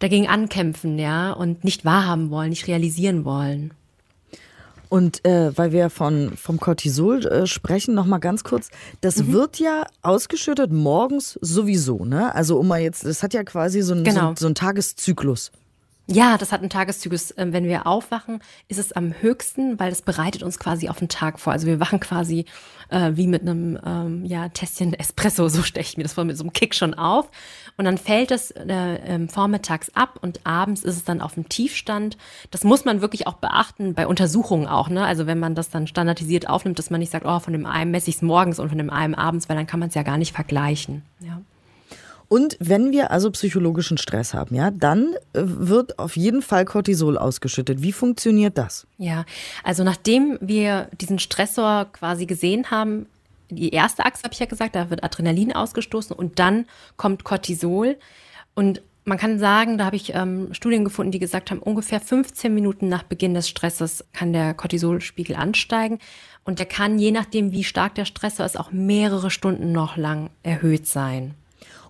dagegen 0.05 0.29
ankämpfen, 0.29 0.99
ja, 0.99 1.33
und 1.33 1.65
nicht 1.65 1.87
wahrhaben 1.87 2.29
wollen, 2.29 2.51
nicht 2.51 2.69
realisieren 2.69 3.25
wollen. 3.25 3.73
Und 4.91 5.25
äh, 5.25 5.57
weil 5.57 5.73
wir 5.73 5.89
von, 5.89 6.37
vom 6.37 6.61
Cortisol 6.61 7.27
äh, 7.27 7.47
sprechen, 7.47 7.95
noch 7.95 8.05
mal 8.05 8.19
ganz 8.19 8.45
kurz, 8.45 8.69
das 9.01 9.17
mhm. 9.17 9.33
wird 9.33 9.59
ja 9.59 9.87
ausgeschüttet 10.03 10.71
morgens 10.71 11.39
sowieso, 11.41 12.05
ne? 12.05 12.35
Also 12.35 12.59
um 12.59 12.69
mal 12.69 12.83
jetzt, 12.83 13.07
das 13.07 13.23
hat 13.23 13.33
ja 13.33 13.45
quasi 13.45 13.81
so 13.81 13.95
einen, 13.95 14.05
genau. 14.05 14.31
so, 14.31 14.41
so 14.41 14.47
einen 14.47 14.55
Tageszyklus. 14.55 15.51
Ja, 16.07 16.37
das 16.37 16.53
hat 16.53 16.61
einen 16.61 16.71
Tageszyklus. 16.71 17.33
Ähm, 17.39 17.53
wenn 17.53 17.65
wir 17.65 17.87
aufwachen, 17.87 18.41
ist 18.69 18.79
es 18.79 18.93
am 18.93 19.15
höchsten, 19.21 19.79
weil 19.81 19.91
das 19.91 20.03
bereitet 20.03 20.43
uns 20.43 20.59
quasi 20.59 20.89
auf 20.89 20.99
den 20.99 21.09
Tag 21.09 21.41
vor. 21.41 21.53
Also 21.53 21.67
wir 21.67 21.81
wachen 21.81 21.99
quasi 21.99 22.45
äh, 22.91 23.13
wie 23.15 23.27
mit 23.27 23.43
einem 23.43 23.79
ähm, 23.85 24.25
ja, 24.27 24.49
Tässchen 24.51 24.93
Espresso, 24.93 25.49
so 25.49 25.63
stelle 25.63 25.87
ich 25.87 25.97
mir 25.97 26.03
das 26.03 26.13
vor, 26.13 26.25
mit 26.25 26.37
so 26.37 26.45
einem 26.45 26.53
Kick 26.53 26.75
schon 26.75 26.95
auf. 26.95 27.31
Und 27.77 27.87
dann 27.87 27.97
fällt 27.97 28.31
es 28.31 28.51
äh, 28.51 28.67
ähm, 28.67 29.29
vormittags 29.29 29.91
ab 29.95 30.19
und 30.21 30.41
abends 30.45 30.85
ist 30.85 30.97
es 30.97 31.05
dann 31.05 31.23
auf 31.23 31.35
dem 31.35 31.49
Tiefstand. 31.49 32.19
Das 32.51 32.65
muss 32.65 32.85
man 32.85 33.01
wirklich 33.01 33.27
auch 33.27 33.35
beachten 33.35 33.95
bei 33.95 34.07
Untersuchungen 34.07 34.67
auch. 34.67 34.91
Ne? 34.91 35.05
Also 35.05 35.27
wenn 35.27 35.39
man 35.39 35.55
das 35.55 35.71
dann 35.71 35.87
standardisiert 35.87 36.49
aufnimmt, 36.49 36.79
dass 36.79 36.91
man 36.91 37.01
nicht 37.01 37.13
sagt, 37.13 37.25
oh, 37.27 37.41
von 37.41 37.53
dem 37.55 37.67
einen 37.67 37.91
messe 37.91 38.11
ich 38.11 38.17
es 38.17 38.23
morgens 38.23 38.59
und 38.59 38.69
von 38.69 38.79
dem 38.79 38.91
einen 38.91 39.15
abends, 39.15 39.49
weil 39.49 39.57
dann 39.57 39.67
kann 39.67 39.81
man 39.81 39.89
es 39.89 39.95
ja 39.95 40.03
gar 40.03 40.19
nicht 40.19 40.35
vergleichen. 40.35 41.03
Ja. 41.21 41.41
Und 42.35 42.57
wenn 42.59 42.91
wir 42.91 43.13
also 43.13 43.31
psychologischen 43.31 43.97
Stress 43.97 44.35
haben, 44.35 44.57
ja, 44.57 44.73
dann 44.73 45.15
äh, 45.35 45.43
wird 45.45 46.01
auf 46.01 46.17
jeden 46.17 46.43
Fall 46.43 46.65
Cortisol 46.65 47.17
ausgeschüttet. 47.17 47.81
Wie 47.81 47.93
funktioniert 47.93 48.59
das? 48.59 48.89
Ja, 48.99 49.25
also 49.63 49.85
nachdem 49.85 50.39
wir 50.41 50.89
diesen 51.01 51.21
Stressor 51.21 51.85
quasi 51.93 52.27
gesehen 52.27 52.73
haben, 52.73 53.07
die 53.51 53.71
erste 53.71 54.05
Achse 54.05 54.25
habe 54.25 54.33
ich 54.33 54.41
ja 54.41 54.47
gesagt, 54.47 54.75
da 54.75 54.91
wird 54.91 55.05
Adrenalin 55.05 55.53
ausgestoßen 55.53 56.17
und 56.17 56.41
dann 56.41 56.67
kommt 56.97 57.23
Cortisol. 57.23 57.97
Und 58.57 58.83
man 59.05 59.17
kann 59.17 59.39
sagen, 59.39 59.79
da 59.79 59.85
habe 59.85 59.95
ich 59.95 60.13
ähm, 60.13 60.53
Studien 60.55 60.83
gefunden, 60.83 61.13
die 61.13 61.21
gesagt 61.21 61.53
haben, 61.53 61.61
ungefähr 61.61 62.01
15 62.01 62.53
Minuten 62.53 62.89
nach 62.89 63.05
Beginn 63.05 63.35
des 63.35 63.49
Stresses 63.49 64.05
kann 64.13 64.33
der 64.33 64.55
Cortisolspiegel 64.55 65.37
ansteigen. 65.37 66.01
Und 66.43 66.59
der 66.59 66.67
kann, 66.67 66.99
je 66.99 67.13
nachdem, 67.13 67.53
wie 67.53 67.63
stark 67.63 67.95
der 67.95 68.07
Stressor 68.07 68.45
ist, 68.45 68.59
auch 68.59 68.73
mehrere 68.73 69.31
Stunden 69.31 69.71
noch 69.71 69.97
lang 69.97 70.31
erhöht 70.43 70.89
sein. 70.89 71.37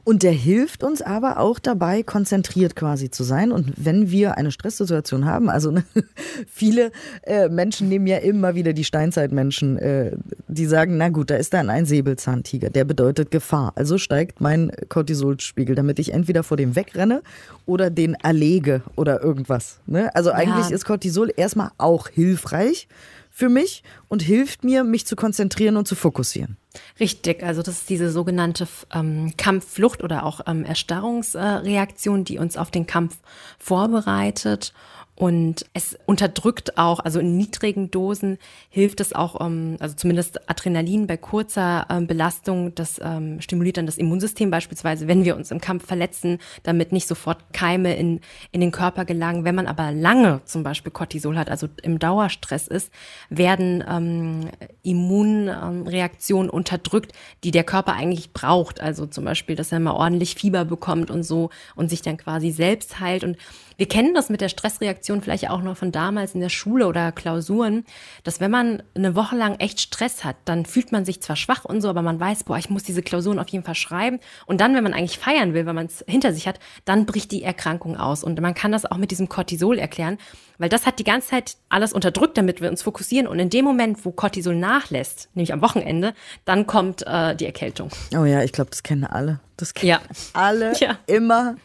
Und 0.05 0.23
der 0.23 0.33
hilft 0.33 0.85
uns 0.85 1.01
aber 1.01 1.41
auch 1.41 1.59
dabei, 1.59 2.03
konzentriert 2.03 2.77
quasi 2.77 3.11
zu 3.11 3.25
sein. 3.25 3.53
Und 3.53 3.73
wenn 3.77 4.11
wir 4.11 4.37
eine 4.37 4.53
Stresssituation 4.53 5.25
haben, 5.25 5.49
also 5.49 5.71
ne, 5.71 5.85
viele 6.47 6.93
äh, 7.23 7.49
Menschen 7.49 7.89
nehmen 7.89 8.07
ja 8.07 8.19
immer 8.19 8.55
wieder 8.55 8.75
die 8.75 8.85
Steinzeitmenschen, 8.85 9.79
äh, 9.79 10.13
die 10.47 10.67
sagen, 10.67 10.99
na 10.99 11.09
gut, 11.09 11.31
da 11.31 11.37
ist 11.37 11.55
dann 11.55 11.71
ein 11.71 11.87
Säbelzahntiger, 11.87 12.69
der 12.69 12.85
bedeutet 12.85 13.31
Gefahr. 13.31 13.73
Also 13.77 13.97
steigt 13.97 14.43
mein 14.43 14.73
Cortisolspiegel, 14.91 15.75
damit 15.75 15.99
ich 15.99 16.13
entweder 16.13 16.43
vor 16.43 16.59
dem 16.59 16.77
wegrenne 16.77 17.23
oder 17.65 17.89
den 17.89 18.15
erlege 18.15 18.83
oder 18.97 19.23
irgendwas. 19.23 19.81
Ne? 19.87 20.15
Also 20.15 20.33
eigentlich 20.33 20.69
ja. 20.69 20.75
ist 20.75 20.85
Cortisol 20.85 21.33
erstmal 21.35 21.71
auch 21.79 22.09
hilfreich 22.09 22.89
für 23.37 23.49
mich 23.49 23.83
und 24.07 24.23
hilft 24.23 24.63
mir, 24.63 24.85
mich 24.85 25.07
zu 25.07 25.17
konzentrieren 25.17 25.77
und 25.77 25.89
zu 25.89 25.97
fokussieren. 25.97 26.57
Richtig, 27.01 27.43
also 27.43 27.63
das 27.63 27.79
ist 27.79 27.91
diese 27.91 28.11
sogenannte 28.11 28.69
ähm, 28.93 29.33
Kampfflucht 29.37 30.05
oder 30.05 30.25
auch 30.25 30.41
ähm, 30.47 30.65
Erstarrungsreaktion, 30.65 32.23
die 32.23 32.39
uns 32.39 32.57
auf 32.57 32.71
den 32.71 32.87
Kampf 32.87 33.17
vorbereitet. 33.59 34.73
Und 35.17 35.65
es 35.75 35.97
unterdrückt 36.07 36.77
auch, 36.77 36.99
also 36.99 37.21
in 37.21 37.37
niedrigen 37.37 37.91
Dosen 37.93 38.37
hilft 38.69 38.99
es 38.99 39.13
auch, 39.13 39.37
um, 39.37 39.77
also 39.79 39.95
zumindest 39.95 40.51
Adrenalin 40.51 41.07
bei 41.07 41.17
kurzer 41.17 41.87
ähm, 41.89 42.09
Belastung, 42.09 42.75
das 42.75 43.01
ähm, 43.03 43.41
stimuliert 43.41 43.77
dann 43.77 43.87
das 43.87 43.97
Immunsystem 43.97 44.51
beispielsweise, 44.51 45.07
wenn 45.07 45.25
wir 45.25 45.37
uns 45.37 45.53
im 45.53 45.61
Kampf 45.61 45.87
verletzen, 45.87 46.39
damit 46.65 46.91
nicht 46.91 47.07
sofort 47.07 47.53
Keime 47.53 47.95
in, 47.95 48.21
in 48.51 48.61
den 48.61 48.73
Körper 48.73 49.05
gelangen. 49.05 49.45
Wenn 49.45 49.55
man 49.55 49.69
aber 49.69 49.93
lange 49.93 50.41
zum 50.47 50.65
Beispiel 50.65 50.91
Cortisol 50.91 51.39
hat, 51.39 51.49
also 51.49 51.69
im 51.83 52.01
Dauerstress 52.01 52.67
ist, 52.67 52.91
werden 53.31 53.85
ähm, 53.89 54.49
Immunreaktionen 54.83 56.51
unterdrückt, 56.51 57.13
die 57.45 57.53
der 57.53 57.65
Körper 57.65 57.93
eigentlich 57.93 58.33
braucht. 58.33 58.81
Also 58.81 59.07
zum 59.07 59.25
Beispiel, 59.25 59.55
dass 59.55 59.71
er 59.71 59.79
mal 59.79 59.93
ordentlich 59.93 60.35
Fieber 60.35 60.65
bekommt 60.65 61.13
und 61.13 61.23
so 61.23 61.51
und 61.77 61.89
sich 61.89 62.03
dann 62.03 62.17
quasi 62.17 62.51
selbst 62.51 62.99
heilt. 62.99 63.23
Und 63.23 63.37
wir 63.77 63.87
kennen 63.87 64.15
das 64.15 64.31
mit 64.31 64.41
der 64.41 64.49
Stressreaktion 64.49 65.23
vielleicht 65.23 65.51
auch 65.51 65.63
noch 65.63 65.77
von 65.77 65.93
damals 65.93 66.35
in 66.35 66.41
der 66.41 66.49
Schule 66.49 66.87
oder 66.87 67.13
Klausuren, 67.13 67.85
dass 68.23 68.41
wenn 68.41 68.51
man 68.51 68.83
eine 68.95 69.15
Woche 69.15 69.37
lang 69.37 69.57
echt 69.59 69.81
Stress 69.81 70.25
hat, 70.25 70.37
dann 70.45 70.67
fühlt 70.67 70.93
man 70.93 71.05
sich 71.05 71.21
zwar 71.21 71.37
schwach 71.37 71.65
und 71.65 71.81
so, 71.81 71.89
aber 71.89 72.03
man 72.03 72.21
weiß, 72.21 72.45
boah, 72.45 72.59
ich 72.59 72.71
muss 72.71 72.83
diese 72.83 73.03
Klausuren 73.03 73.39
auf 73.39 73.49
jeden 73.49 73.65
Fall 73.65 73.75
schreiben. 73.75 74.21
Und 74.47 74.61
dann, 74.61 74.75
wenn 74.75 74.85
man 74.85 74.95
eigentlich 74.95 75.19
feiern 75.19 75.55
will, 75.55 75.67
wenn 75.67 75.75
man 75.75 75.87
es 75.87 76.05
hinter 76.07 76.33
sich 76.33 76.47
hat, 76.47 76.61
dann 76.85 77.07
bricht 77.07 77.33
die 77.33 77.43
Erkrankung 77.43 77.97
aus. 77.97 78.25
Und 78.25 78.41
man 78.41 78.55
kann 78.55 78.73
das 78.73 78.85
auch 78.85 78.97
mit 78.97 79.11
diesem 79.11 79.29
Cortisol 79.29 79.79
erklären, 79.79 80.19
weil 80.59 80.69
das 80.69 80.87
hat 80.87 80.99
die 80.99 81.05
ganze 81.05 81.29
Zeit 81.29 81.57
alles 81.69 81.93
unterdrückt, 81.93 82.39
damit 82.39 82.61
wir 82.61 82.71
uns 82.71 82.83
fokussieren. 82.83 83.27
Und 83.27 83.39
in 83.39 83.51
dem 83.51 83.65
Moment, 83.65 84.05
wo 84.05 84.13
Cortisol 84.13 84.55
nachlässt, 84.55 85.29
nämlich 85.35 85.53
am 85.53 85.63
Wochenende, 85.63 86.15
dann 86.45 86.67
kommt 86.67 87.07
äh, 87.07 87.35
die 87.35 87.47
Erkältung. 87.47 87.91
Oh 88.17 88.25
ja, 88.25 88.43
ich 88.43 88.53
glaube, 88.53 88.71
das 88.71 88.83
kennen 88.83 89.05
alle. 89.05 89.41
Das 89.57 89.75
kennen 89.75 89.91
ja. 89.91 90.01
alle 90.33 90.73
ja. 90.81 90.99
immer. 91.07 91.57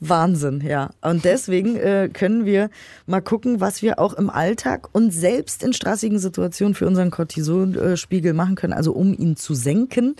Wahnsinn, 0.00 0.62
ja. 0.66 0.90
Und 1.02 1.26
deswegen 1.26 1.76
äh, 1.76 2.08
können 2.10 2.46
wir 2.46 2.70
mal 3.06 3.20
gucken, 3.20 3.60
was 3.60 3.82
wir 3.82 3.98
auch 3.98 4.14
im 4.14 4.30
Alltag 4.30 4.88
und 4.92 5.12
selbst 5.12 5.62
in 5.62 5.74
strassigen 5.74 6.18
Situationen 6.18 6.74
für 6.74 6.86
unseren 6.86 7.10
Cortisolspiegel 7.10 8.32
machen 8.32 8.54
können, 8.54 8.72
also 8.72 8.92
um 8.92 9.12
ihn 9.12 9.36
zu 9.36 9.54
senken. 9.54 10.16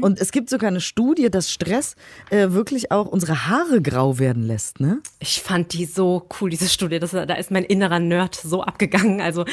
Und 0.00 0.20
es 0.20 0.32
gibt 0.32 0.50
sogar 0.50 0.68
eine 0.68 0.80
Studie, 0.80 1.30
dass 1.30 1.50
Stress 1.50 1.96
äh, 2.30 2.50
wirklich 2.50 2.90
auch 2.92 3.06
unsere 3.06 3.48
Haare 3.48 3.82
grau 3.82 4.18
werden 4.18 4.42
lässt, 4.42 4.80
ne? 4.80 5.00
Ich 5.18 5.40
fand 5.40 5.72
die 5.72 5.84
so 5.84 6.26
cool, 6.40 6.50
diese 6.50 6.68
Studie. 6.68 6.98
Das, 6.98 7.10
da 7.10 7.34
ist 7.34 7.50
mein 7.50 7.64
innerer 7.64 7.98
Nerd 7.98 8.34
so 8.34 8.62
abgegangen. 8.62 9.20
Also, 9.20 9.44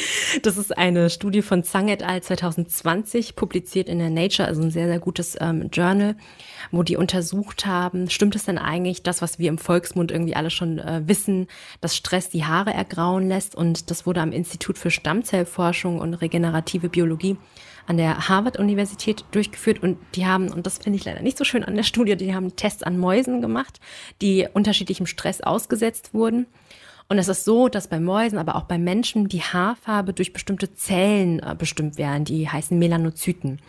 das 0.43 0.57
ist 0.57 0.77
eine 0.77 1.09
Studie 1.09 1.41
von 1.41 1.63
Zhang 1.63 1.89
et 1.89 2.03
al. 2.03 2.21
2020, 2.21 3.35
publiziert 3.35 3.89
in 3.89 3.99
der 3.99 4.09
Nature, 4.09 4.47
also 4.47 4.61
ein 4.61 4.71
sehr, 4.71 4.87
sehr 4.87 4.99
gutes 4.99 5.37
ähm, 5.39 5.69
Journal, 5.71 6.15
wo 6.71 6.83
die 6.83 6.97
untersucht 6.97 7.65
haben, 7.65 8.09
stimmt 8.09 8.35
es 8.35 8.45
denn 8.45 8.57
eigentlich, 8.57 9.03
das, 9.03 9.21
was 9.21 9.39
wir 9.39 9.49
im 9.49 9.57
Volksmund 9.57 10.11
irgendwie 10.11 10.35
alle 10.35 10.49
schon 10.49 10.79
äh, 10.79 11.01
wissen, 11.05 11.47
dass 11.81 11.95
Stress 11.95 12.29
die 12.29 12.45
Haare 12.45 12.73
ergrauen 12.73 13.27
lässt? 13.27 13.55
Und 13.55 13.91
das 13.91 14.05
wurde 14.05 14.21
am 14.21 14.31
Institut 14.31 14.77
für 14.77 14.91
Stammzellforschung 14.91 15.99
und 15.99 16.15
regenerative 16.15 16.89
Biologie 16.89 17.37
an 17.87 17.97
der 17.97 18.27
Harvard-Universität 18.29 19.25
durchgeführt 19.31 19.81
und 19.81 19.97
die 20.13 20.25
haben, 20.25 20.51
und 20.51 20.65
das 20.65 20.77
finde 20.77 20.99
ich 20.99 21.05
leider 21.05 21.21
nicht 21.21 21.37
so 21.37 21.43
schön 21.43 21.63
an 21.63 21.75
der 21.75 21.83
Studie, 21.83 22.15
die 22.15 22.35
haben 22.35 22.55
Tests 22.55 22.83
an 22.83 22.97
Mäusen 22.97 23.41
gemacht, 23.41 23.79
die 24.21 24.47
unterschiedlichem 24.53 25.05
Stress 25.07 25.41
ausgesetzt 25.41 26.13
wurden. 26.13 26.45
Und 27.09 27.17
es 27.17 27.29
ist 27.29 27.45
so, 27.45 27.69
dass 27.69 27.87
bei 27.87 28.01
Mäusen, 28.01 28.37
aber 28.37 28.55
auch 28.55 28.65
bei 28.65 28.77
Menschen 28.77 29.29
die 29.29 29.41
Haarfarbe 29.41 30.11
durch 30.11 30.33
bestimmte 30.33 30.73
Zellen 30.73 31.39
äh, 31.39 31.55
bestimmt 31.57 31.97
werden, 31.97 32.25
die 32.25 32.49
heißen 32.49 32.77
Melanozyten. 32.77 33.61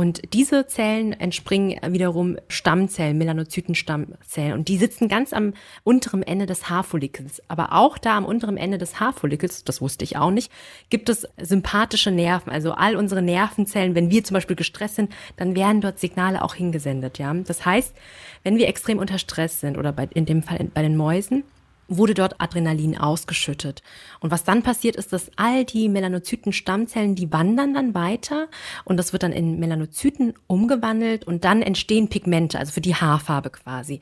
Und 0.00 0.32
diese 0.32 0.66
Zellen 0.66 1.12
entspringen 1.12 1.78
wiederum 1.92 2.38
Stammzellen, 2.48 3.18
Melanozytenstammzellen. 3.18 4.54
Und 4.54 4.68
die 4.68 4.78
sitzen 4.78 5.08
ganz 5.08 5.34
am 5.34 5.52
unteren 5.84 6.22
Ende 6.22 6.46
des 6.46 6.70
Haarfollikels. 6.70 7.42
Aber 7.48 7.74
auch 7.74 7.98
da 7.98 8.16
am 8.16 8.24
unteren 8.24 8.56
Ende 8.56 8.78
des 8.78 8.98
Haarfollikels, 8.98 9.62
das 9.64 9.82
wusste 9.82 10.04
ich 10.04 10.16
auch 10.16 10.30
nicht, 10.30 10.50
gibt 10.88 11.10
es 11.10 11.28
sympathische 11.38 12.10
Nerven. 12.10 12.50
Also 12.50 12.72
all 12.72 12.96
unsere 12.96 13.20
Nervenzellen, 13.20 13.94
wenn 13.94 14.10
wir 14.10 14.24
zum 14.24 14.32
Beispiel 14.36 14.56
gestresst 14.56 14.94
sind, 14.94 15.12
dann 15.36 15.54
werden 15.54 15.82
dort 15.82 15.98
Signale 15.98 16.40
auch 16.40 16.54
hingesendet. 16.54 17.18
Ja? 17.18 17.34
Das 17.34 17.66
heißt, 17.66 17.94
wenn 18.42 18.56
wir 18.56 18.68
extrem 18.68 18.96
unter 18.96 19.18
Stress 19.18 19.60
sind 19.60 19.76
oder 19.76 19.92
bei, 19.92 20.08
in 20.14 20.24
dem 20.24 20.42
Fall 20.42 20.66
bei 20.72 20.80
den 20.80 20.96
Mäusen, 20.96 21.44
wurde 21.90 22.14
dort 22.14 22.40
Adrenalin 22.40 22.96
ausgeschüttet. 22.96 23.82
Und 24.20 24.30
was 24.30 24.44
dann 24.44 24.62
passiert 24.62 24.96
ist, 24.96 25.12
dass 25.12 25.30
all 25.36 25.64
die 25.64 25.88
Melanozyten-Stammzellen, 25.88 27.14
die 27.14 27.30
wandern 27.30 27.74
dann 27.74 27.94
weiter 27.94 28.48
und 28.84 28.96
das 28.96 29.12
wird 29.12 29.22
dann 29.22 29.32
in 29.32 29.58
Melanozyten 29.58 30.34
umgewandelt 30.46 31.26
und 31.26 31.44
dann 31.44 31.60
entstehen 31.60 32.08
Pigmente, 32.08 32.58
also 32.58 32.72
für 32.72 32.80
die 32.80 32.94
Haarfarbe 32.94 33.50
quasi. 33.50 34.00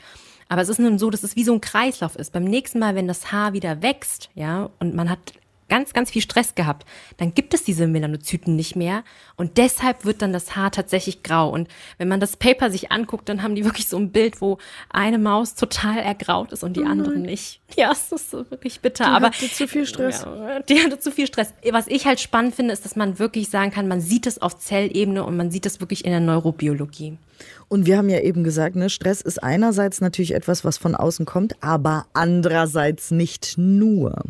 Aber 0.49 0.63
es 0.63 0.69
ist 0.69 0.79
nun 0.79 0.99
so, 0.99 1.11
dass 1.11 1.25
es 1.25 1.37
wie 1.37 1.45
so 1.45 1.53
ein 1.53 1.61
Kreislauf 1.61 2.17
ist. 2.17 2.33
Beim 2.33 2.45
nächsten 2.45 2.79
Mal, 2.79 2.95
wenn 2.95 3.09
das 3.09 3.33
Haar 3.33 3.53
wieder 3.53 3.83
wächst, 3.83 4.31
ja, 4.35 4.71
und 4.79 4.95
man 4.95 5.11
hat 5.11 5.35
ganz, 5.69 5.93
ganz 5.93 6.11
viel 6.11 6.23
Stress 6.23 6.55
gehabt, 6.55 6.87
dann 7.17 7.35
gibt 7.35 7.55
es 7.55 7.65
diese 7.65 7.87
Melanozyten 7.87 8.57
nicht 8.57 8.77
mehr 8.77 9.05
und 9.37 9.59
deshalb 9.59 10.05
wird 10.05 10.23
dann 10.23 10.33
das 10.33 10.57
Haar 10.57 10.71
tatsächlich 10.71 11.23
grau. 11.23 11.51
Und 11.51 11.69
wenn 11.99 12.09
man 12.09 12.21
das 12.21 12.37
Paper 12.37 12.71
sich 12.71 12.91
anguckt, 12.91 13.29
dann 13.29 13.43
haben 13.43 13.55
die 13.55 13.65
wirklich 13.65 13.89
so 13.89 13.97
ein 13.97 14.11
Bild, 14.11 14.41
wo 14.41 14.59
eine 14.91 15.19
Maus 15.19 15.55
total 15.55 15.99
ergraut 15.99 16.53
ist 16.53 16.65
und 16.65 16.77
die 16.77 16.83
oh 16.83 16.87
andere 16.87 17.17
nicht. 17.17 17.61
Ja, 17.77 17.93
es 17.93 18.11
ist 18.11 18.31
so 18.31 18.51
wirklich 18.51 18.81
bitter. 18.81 19.05
Die 19.05 19.11
aber 19.11 19.27
hatte 19.27 19.51
zu 19.51 19.69
viel 19.69 19.87
Stress. 19.87 20.23
Ja, 20.23 20.61
die 20.61 20.83
hatte 20.83 20.99
zu 20.99 21.13
viel 21.13 21.27
Stress. 21.27 21.53
Was 21.71 21.87
ich 21.87 22.07
halt 22.07 22.19
spannend 22.19 22.55
finde, 22.55 22.73
ist, 22.73 22.85
dass 22.85 22.97
man 22.97 23.19
wirklich 23.19 23.51
sagen 23.51 23.71
kann, 23.71 23.89
man 23.89 24.01
sieht 24.01 24.27
es 24.27 24.41
auf 24.41 24.59
Zellebene 24.59 25.23
und 25.23 25.37
man 25.37 25.51
sieht 25.51 25.67
es 25.67 25.79
wirklich 25.79 26.07
in 26.07 26.11
der 26.11 26.21
Neurobiologie. 26.21 27.19
Und 27.69 27.87
wir 27.87 27.99
haben 27.99 28.09
ja 28.09 28.21
eben 28.21 28.43
gesagt, 28.45 28.77
ne, 28.77 28.89
Stress 28.91 29.21
ist 29.21 29.43
einerseits 29.43 30.01
natürlich 30.01 30.35
etwas, 30.35 30.65
was 30.65 30.79
von 30.79 30.95
außen 30.95 31.27
kommt, 31.27 31.63
aber 31.63 32.07
andererseits 32.15 33.11
nicht 33.11 33.59
nur. 33.59 34.25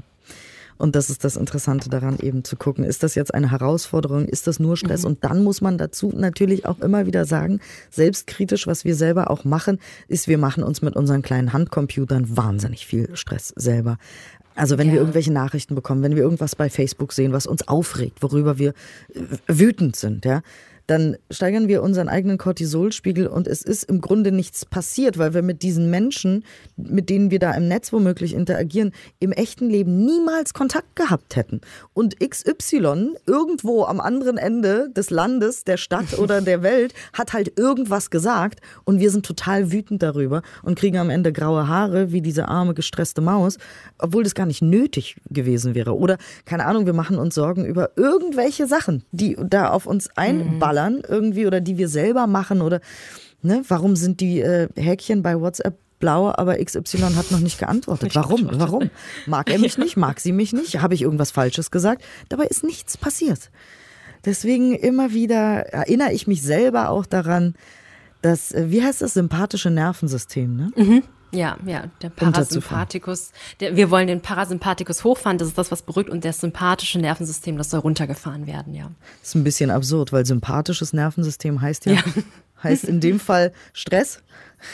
Und 0.79 0.95
das 0.97 1.11
ist 1.11 1.25
das 1.25 1.37
Interessante 1.37 1.91
daran, 1.91 2.19
eben 2.21 2.45
zu 2.45 2.57
gucken, 2.57 2.85
ist 2.85 3.03
das 3.03 3.15
jetzt 3.15 3.35
eine 3.35 3.51
Herausforderung, 3.51 4.27
ist 4.27 4.47
das 4.47 4.61
nur 4.61 4.77
Stress? 4.77 5.03
Mhm. 5.03 5.09
Und 5.09 5.25
dann 5.25 5.43
muss 5.43 5.61
man 5.61 5.77
dazu 5.77 6.13
natürlich 6.15 6.67
auch 6.67 6.79
immer 6.81 7.07
wieder 7.07 7.25
sagen, 7.25 7.61
selbstkritisch, 7.91 8.67
was 8.67 8.85
wir 8.85 8.95
selber 8.95 9.31
auch 9.31 9.45
machen, 9.45 9.79
ist, 10.07 10.29
wir 10.29 10.39
machen 10.39 10.63
uns 10.63 10.81
mit 10.81 10.97
unseren 10.97 11.23
kleinen 11.23 11.53
Handcomputern 11.53 12.37
wahnsinnig 12.37 12.87
viel 12.87 13.15
Stress 13.17 13.53
selber. 13.57 13.99
Also 14.55 14.77
wenn 14.77 14.89
ja. 14.89 14.95
wir 14.95 15.01
irgendwelche 15.01 15.33
Nachrichten 15.33 15.75
bekommen, 15.75 16.03
wenn 16.03 16.17
wir 16.17 16.23
irgendwas 16.23 16.57
bei 16.57 16.69
Facebook 16.69 17.13
sehen, 17.13 17.33
was 17.33 17.47
uns 17.47 17.69
aufregt, 17.69 18.23
worüber 18.23 18.59
wir 18.59 18.73
wütend 19.47 19.95
sind, 19.95 20.25
ja, 20.25 20.43
dann 20.89 21.19
steigern 21.31 21.69
wir 21.69 21.83
unseren 21.83 22.09
eigenen 22.09 22.39
Cortisolspiegel 22.39 23.27
und 23.27 23.47
es 23.47 23.61
ist 23.61 23.85
im 23.85 24.01
Grunde 24.01 24.33
nichts 24.33 24.65
passiert, 24.65 25.19
weil 25.19 25.35
wir 25.35 25.43
mit 25.43 25.63
diesen 25.63 25.91
Menschen, 25.91 26.45
mit 26.77 27.11
denen 27.11 27.31
wir 27.31 27.39
da 27.39 27.53
im 27.53 27.69
Netz 27.69 27.93
womöglich 27.93 28.33
interagieren, 28.33 28.93
im 29.21 29.33
echten 29.33 29.69
Leben 29.69 30.05
niemals 30.07 30.55
Kontakt 30.55 30.97
gehabt 30.97 31.37
hätten. 31.37 31.61
Und 31.93 32.19
XY 32.19 33.17
irgendwo 33.27 33.85
am 33.85 34.01
anderen 34.01 34.39
Ende 34.39 34.89
des 34.91 35.11
Landes, 35.11 35.65
der 35.65 35.77
Stadt 35.77 36.19
oder 36.19 36.41
der 36.49 36.63
Welt 36.63 36.95
hat 37.13 37.35
halt 37.35 37.59
irgendwas 37.59 38.09
gesagt 38.09 38.61
und 38.85 38.99
wir 38.99 39.11
sind 39.11 39.27
total 39.27 39.71
wütend 39.71 40.03
darüber 40.03 40.41
und 40.63 40.79
kriegen 40.79 40.97
am 40.97 41.11
Ende 41.11 41.35
graue 41.35 41.69
Haare 41.69 42.13
wie 42.13 42.23
diese 42.23 42.49
arme 42.49 42.73
gestresste 42.73 43.21
Maus, 43.21 43.59
obwohl 43.99 44.25
das 44.25 44.35
gar 44.35 44.47
nicht 44.47 44.63
nötig 44.63 45.17
gewesen 45.29 45.75
wäre. 45.75 45.99
Oder 45.99 46.17
keine 46.47 46.65
Ahnung, 46.65 46.87
wir 46.87 46.95
machen 46.95 47.19
uns 47.19 47.35
Sorgen 47.35 47.67
über 47.67 47.91
irgendwelche 47.97 48.67
Sachen, 48.67 49.05
die 49.13 49.37
da 49.39 49.69
auf 49.69 49.85
uns 49.85 50.09
einballern. 50.17 50.77
Mhm 50.77 50.78
ballern 50.79 51.03
irgendwie 51.07 51.47
oder 51.47 51.61
die 51.61 51.79
wir 51.79 51.89
selber 51.89 52.27
machen 52.27 52.63
oder 52.63 52.81
ne, 53.43 53.63
warum 53.69 53.97
sind 53.97 54.21
die 54.21 54.41
äh, 54.41 54.69
Häkchen 54.77 55.23
bei 55.23 55.41
WhatsApp 55.41 55.79
blau, 55.99 56.33
aber 56.33 56.63
XY 56.65 56.99
hat 57.17 57.31
noch 57.33 57.41
nicht 57.41 57.59
geantwortet. 57.59 58.15
Warum? 58.15 58.49
Warum? 58.53 58.91
Mag 59.27 59.51
er 59.51 59.59
mich 59.59 59.79
nicht? 59.79 59.97
Mag 59.97 60.21
sie 60.21 60.33
mich 60.33 60.53
nicht? 60.53 60.81
Habe 60.81 60.95
ich 60.95 61.03
irgendwas 61.03 61.33
Falsches 61.33 61.71
gesagt? 61.71 62.05
Dabei 62.29 62.45
ist 62.45 62.63
nichts 62.63 62.97
passiert. 62.97 63.51
Deswegen 64.25 64.75
immer 64.75 65.13
wieder 65.13 65.67
erinnere 65.73 66.13
ich 66.13 66.27
mich 66.27 66.43
selber 66.43 66.91
auch 66.91 67.07
daran, 67.07 67.55
dass, 68.23 68.53
äh, 68.53 68.71
wie 68.71 68.83
heißt 68.83 69.03
das, 69.03 69.15
sympathische 69.15 69.71
Nervensystem, 69.71 70.57
ne? 70.57 70.71
Mhm. 70.77 71.03
Ja, 71.31 71.59
ja, 71.67 71.85
der 72.01 72.09
Parasympathikus. 72.09 73.33
Der, 73.61 73.77
wir 73.77 73.91
wollen 73.91 74.07
den 74.07 74.21
Parasympathikus 74.21 75.05
hochfahren, 75.05 75.39
das 75.39 75.49
ist 75.49 75.59
das, 75.59 75.71
was 75.71 75.83
beruhigt, 75.83 76.09
und 76.09 76.25
das 76.25 76.41
sympathische 76.41 76.99
Nervensystem, 76.99 77.59
das 77.59 77.71
soll 77.71 77.81
runtergefahren 77.81 78.47
werden, 78.47 78.75
ja. 78.75 78.91
Das 79.21 79.31
ist 79.31 79.35
ein 79.35 79.45
bisschen 79.45 79.71
absurd, 79.71 80.13
weil 80.13 80.25
sympathisches 80.25 80.93
Nervensystem 80.93 81.61
heißt 81.61 81.87
ja, 81.87 81.93
ja. 81.93 82.03
heißt 82.63 82.85
in 82.85 83.01
dem 83.01 83.21
Fall 83.21 83.53
Stress. 83.73 84.23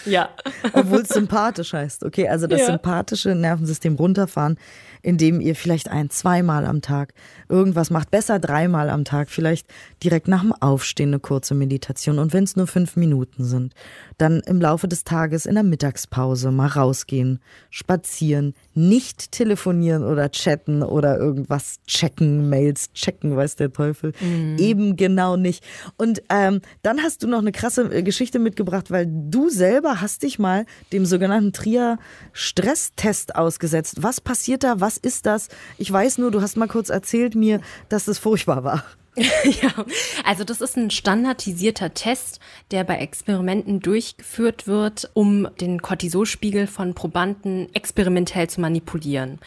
Ja. 0.07 0.31
Obwohl 0.73 1.01
es 1.01 1.09
sympathisch 1.09 1.73
heißt. 1.73 2.05
Okay, 2.05 2.29
also 2.29 2.47
das 2.47 2.61
ja. 2.61 2.67
sympathische 2.67 3.35
Nervensystem 3.35 3.97
runterfahren 3.97 4.57
indem 5.05 5.41
ihr 5.41 5.55
vielleicht 5.55 5.91
ein, 5.91 6.11
zweimal 6.11 6.65
am 6.67 6.83
Tag 6.83 7.13
irgendwas 7.49 7.91
macht, 7.91 8.11
besser 8.11 8.39
dreimal 8.39 8.89
am 8.89 9.05
Tag, 9.05 9.31
vielleicht 9.31 9.67
direkt 10.03 10.29
nach 10.29 10.41
dem 10.41 10.53
Aufstehen 10.53 11.11
eine 11.11 11.21
kurze 11.21 11.55
Meditation 11.55 12.19
und 12.19 12.33
wenn 12.33 12.45
es 12.45 12.57
nur 12.57 12.67
fünf 12.67 12.97
Minuten 12.97 13.45
sind, 13.45 13.75
dann 14.19 14.41
im 14.47 14.61
Laufe 14.61 14.89
des 14.89 15.05
Tages 15.05 15.47
in 15.47 15.55
der 15.55 15.63
Mittagspause 15.63 16.51
mal 16.51 16.69
rausgehen, 16.69 17.41
spazieren, 17.71 18.55
nicht 18.75 19.31
telefonieren 19.33 20.05
oder 20.05 20.31
chatten 20.31 20.83
oder 20.83 21.19
irgendwas 21.19 21.77
checken, 21.87 22.49
Mails 22.49 22.93
checken, 22.93 23.37
weiß 23.37 23.57
der 23.57 23.73
Teufel. 23.73 24.13
Mhm. 24.21 24.57
Eben 24.59 24.97
genau 24.97 25.37
nicht. 25.37 25.65
Und 25.99 26.23
ähm, 26.31 26.61
dann 26.83 27.03
hast 27.03 27.23
du 27.23 27.29
noch 27.29 27.41
eine 27.41 27.53
krasse 27.53 27.83
äh, 27.93 28.03
Geschichte 28.03 28.39
mitgebracht, 28.39 28.91
weil 28.91 29.07
du 29.07 29.51
selber 29.51 30.01
hast 30.01 30.23
dich 30.23 30.39
mal 30.39 30.65
dem 30.93 31.05
sogenannten 31.05 31.53
Trier-Stresstest 31.53 33.37
ausgesetzt. 33.37 34.03
Was 34.03 34.21
passiert 34.21 34.65
da? 34.65 34.81
Was 34.81 34.94
ist 34.97 35.27
das? 35.27 35.49
Ich 35.79 35.91
weiß 35.91 36.19
nur, 36.19 36.31
du 36.31 36.41
hast 36.41 36.57
mal 36.57 36.69
kurz 36.69 36.89
erzählt 36.89 37.35
mir, 37.35 37.61
dass 37.89 38.09
es 38.09 38.19
furchtbar 38.19 38.65
war. 38.65 38.85
ja, 39.17 39.85
also 40.25 40.43
das 40.43 40.61
ist 40.61 40.77
ein 40.77 40.91
standardisierter 40.91 41.95
Test, 41.95 42.41
der 42.73 42.83
bei 42.83 42.97
Experimenten 42.97 43.79
durchgeführt 43.79 44.67
wird, 44.67 45.09
um 45.15 45.47
den 45.61 45.81
Cortisolspiegel 45.81 46.67
von 46.67 46.95
Probanden 46.95 47.73
experimentell 47.75 48.51
zu 48.51 48.61
manipulieren. 48.61 49.39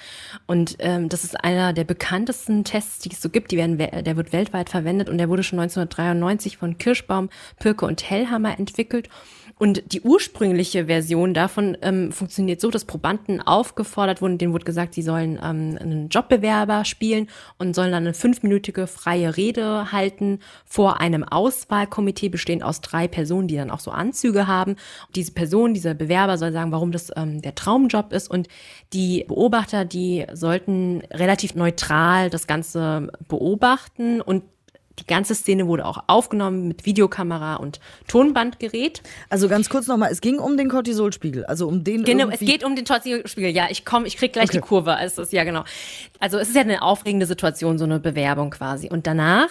Und 0.46 0.78
ähm, 0.80 1.10
das 1.10 1.26
ist 1.26 1.44
einer 1.44 1.74
der 1.74 1.84
bekanntesten 1.84 2.64
Tests, 2.64 3.00
die 3.00 3.12
es 3.12 3.22
so 3.22 3.30
gibt. 3.30 3.52
Die 3.52 3.58
werden, 3.58 3.78
der 3.78 4.16
wird 4.16 4.32
weltweit 4.32 4.70
verwendet 4.70 5.10
und 5.10 5.18
der 5.18 5.28
wurde 5.28 5.44
schon 5.44 5.60
1993 5.60 6.58
von 6.58 6.78
Kirschbaum, 6.78 7.30
Pirke 7.60 7.86
und 7.86 8.10
Hellhammer 8.10 8.58
entwickelt. 8.58 9.10
Und 9.60 9.92
die 9.92 10.02
ursprüngliche 10.02 10.86
Version 10.86 11.34
davon 11.34 11.78
ähm, 11.82 12.12
funktioniert 12.12 12.62
so, 12.62 12.70
dass 12.70 12.86
Probanden 12.86 13.42
aufgefordert 13.42 14.22
wurden, 14.22 14.38
denen 14.38 14.54
wurde 14.54 14.66
gesagt, 14.66 14.94
sie 14.94 15.02
sollen 15.02 15.40
ähm, 15.44 15.78
einen 15.80 16.10
Jobbewerber 16.10 16.86
spielen 16.86 17.28
und 17.58 17.76
sollen 17.76 17.92
dann 17.92 18.04
eine 18.04 18.14
fünfminütige 18.14 18.86
freie 18.86 19.36
Rede 19.36 19.92
halten 19.92 20.40
vor 20.66 21.00
einem 21.00 21.24
Auswahlkomitee 21.24 22.30
bestehend 22.30 22.64
aus 22.64 22.82
drei 22.82 23.08
Personen, 23.08 23.48
die 23.48 23.56
dann 23.56 23.72
auch 23.72 23.80
so 23.80 23.90
Anzüge 23.90 24.46
haben. 24.46 24.74
Und 24.74 25.16
diese 25.16 25.32
Person, 25.32 25.74
dieser 25.74 25.96
Bewerber 25.96 26.38
soll 26.38 26.52
sagen, 26.52 26.72
warum 26.72 26.92
das 26.92 27.12
ähm, 27.16 27.42
der 27.42 27.56
Traumjob 27.56 28.14
ist 28.14 28.30
und 28.30 28.48
die 28.94 29.26
Beobachter, 29.28 29.86
die 29.86 30.26
sollten 30.34 31.02
relativ 31.12 31.56
neutral 31.56 32.30
das 32.30 32.46
Ganze 32.46 33.12
beobachten 33.28 34.22
und 34.22 34.44
die 35.00 35.06
ganze 35.06 35.36
Szene 35.36 35.68
wurde 35.68 35.86
auch 35.86 36.04
aufgenommen 36.08 36.68
mit 36.68 36.86
Videokamera 36.86 37.56
und 37.56 37.80
Tonbandgerät. 38.08 39.02
Also 39.30 39.48
ganz 39.48 39.70
kurz 39.70 39.88
nochmal, 39.88 40.12
es 40.12 40.22
ging 40.22 40.40
um 40.40 40.58
den 40.58 40.70
Cortisolspiegel, 40.70 41.46
also 41.46 41.68
um 41.68 41.84
den 41.84 42.04
Genau, 42.04 42.30
es 42.30 42.40
geht 42.40 42.64
um 42.64 42.76
den 42.76 42.86
Cortisolspiegel. 42.86 43.52
Ja, 43.52 43.68
ich 43.70 43.86
komme, 43.86 44.08
ich 44.08 44.18
krieg 44.18 44.34
gleich 44.34 44.50
okay. 44.50 44.58
die 44.58 44.62
Kurve. 44.62 44.96
Also, 44.96 45.24
ja, 45.30 45.44
genau. 45.44 45.64
Also 46.20 46.38
es 46.38 46.50
ist 46.50 46.56
ja 46.56 46.62
eine 46.62 46.82
aufregende 46.82 47.26
Situation, 47.26 47.78
so 47.78 47.86
eine 47.86 48.00
Bewerbung 48.00 48.50
quasi. 48.50 48.90
Und 48.90 49.08
danach 49.08 49.50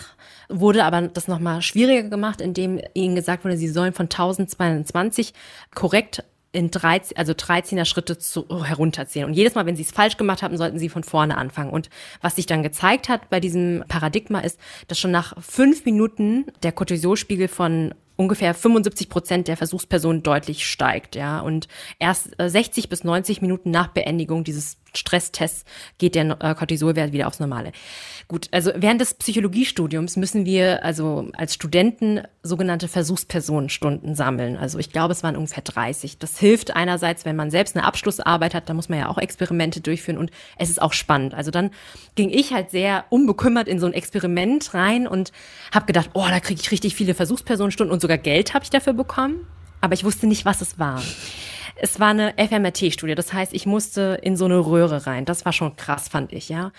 wurde 0.48 0.85
aber 0.85 1.02
das 1.02 1.28
nochmal 1.28 1.62
schwieriger 1.62 2.09
gemacht, 2.09 2.40
indem 2.40 2.80
ihnen 2.94 3.14
gesagt 3.14 3.44
wurde, 3.44 3.56
sie 3.56 3.68
sollen 3.68 3.92
von 3.92 4.06
1022 4.06 5.32
korrekt 5.74 6.24
in 6.56 6.70
13, 6.70 7.18
also 7.18 7.32
13er 7.32 7.84
Schritte 7.84 8.18
zu, 8.18 8.46
herunterzählen. 8.64 9.26
Und 9.26 9.34
jedes 9.34 9.54
Mal, 9.54 9.66
wenn 9.66 9.76
sie 9.76 9.82
es 9.82 9.92
falsch 9.92 10.16
gemacht 10.16 10.42
haben, 10.42 10.56
sollten 10.56 10.78
sie 10.78 10.88
von 10.88 11.04
vorne 11.04 11.36
anfangen. 11.36 11.70
Und 11.70 11.90
was 12.22 12.36
sich 12.36 12.46
dann 12.46 12.62
gezeigt 12.62 13.10
hat 13.10 13.28
bei 13.28 13.40
diesem 13.40 13.84
Paradigma 13.88 14.40
ist, 14.40 14.58
dass 14.88 14.98
schon 14.98 15.10
nach 15.10 15.34
fünf 15.42 15.84
Minuten 15.84 16.46
der 16.62 16.72
Cortisolspiegel 16.72 17.48
von 17.48 17.94
ungefähr 18.16 18.54
75 18.54 19.10
Prozent 19.10 19.48
der 19.48 19.58
Versuchspersonen 19.58 20.22
deutlich 20.22 20.66
steigt, 20.66 21.14
ja. 21.14 21.40
Und 21.40 21.68
erst 21.98 22.30
60 22.38 22.84
äh, 22.84 22.88
bis 22.88 23.04
90 23.04 23.42
Minuten 23.42 23.70
nach 23.70 23.88
Beendigung 23.88 24.42
dieses 24.42 24.78
Stresstests 24.96 25.64
geht 25.98 26.14
der 26.14 26.37
äh, 26.40 26.54
Cortisolwert 26.54 27.12
wieder 27.12 27.26
aufs 27.26 27.40
Normale. 27.40 27.72
Gut, 28.28 28.48
also 28.50 28.72
während 28.74 29.00
des 29.00 29.14
Psychologiestudiums 29.14 30.16
müssen 30.16 30.44
wir 30.44 30.85
also 30.85 31.28
als 31.37 31.54
Studenten 31.54 32.22
sogenannte 32.42 32.88
Versuchspersonenstunden 32.88 34.14
sammeln. 34.14 34.56
Also 34.56 34.78
ich 34.78 34.90
glaube, 34.90 35.12
es 35.12 35.22
waren 35.22 35.37
ungefähr 35.37 35.62
30. 35.62 36.18
Das 36.18 36.38
hilft 36.38 36.74
einerseits, 36.74 37.24
wenn 37.24 37.37
man 37.37 37.50
selbst 37.50 37.76
eine 37.76 37.85
Abschlussarbeit 37.85 38.54
hat, 38.54 38.68
da 38.68 38.74
muss 38.74 38.88
man 38.88 38.98
ja 38.98 39.09
auch 39.09 39.18
Experimente 39.18 39.80
durchführen 39.80 40.18
und 40.18 40.30
es 40.59 40.70
ist 40.70 40.82
auch 40.82 40.92
spannend. 40.92 41.35
Also 41.35 41.50
dann 41.50 41.70
ging 42.14 42.30
ich 42.30 42.52
halt 42.52 42.70
sehr 42.70 43.04
unbekümmert 43.11 43.68
in 43.68 43.78
so 43.78 43.87
ein 43.87 43.92
Experiment 43.92 44.74
rein 44.74 45.06
und 45.06 45.32
habe 45.72 45.87
gedacht, 45.87 46.11
oh, 46.14 46.26
da 46.28 46.40
kriege 46.40 46.61
ich 46.61 46.70
richtig 46.70 46.96
viele 46.96 47.14
Versuchspersonenstunden 47.14 47.92
und 47.92 48.00
sogar 48.00 48.18
Geld 48.18 48.54
habe 48.54 48.64
ich 48.64 48.70
dafür 48.70 48.92
bekommen. 48.92 49.46
Aber 49.80 49.94
ich 49.94 50.04
wusste 50.04 50.26
nicht, 50.26 50.44
was 50.44 50.62
es 50.62 50.78
war. 50.78 51.02
Es 51.78 52.00
war 52.00 52.08
eine 52.08 52.34
FMRT-Studie, 52.38 53.14
das 53.14 53.34
heißt, 53.34 53.52
ich 53.52 53.66
musste 53.66 54.18
in 54.22 54.36
so 54.36 54.46
eine 54.46 54.58
Röhre 54.58 55.06
rein. 55.06 55.26
Das 55.26 55.44
war 55.44 55.52
schon 55.52 55.76
krass, 55.76 56.08
fand 56.08 56.32
ich, 56.32 56.48
ja. 56.48 56.72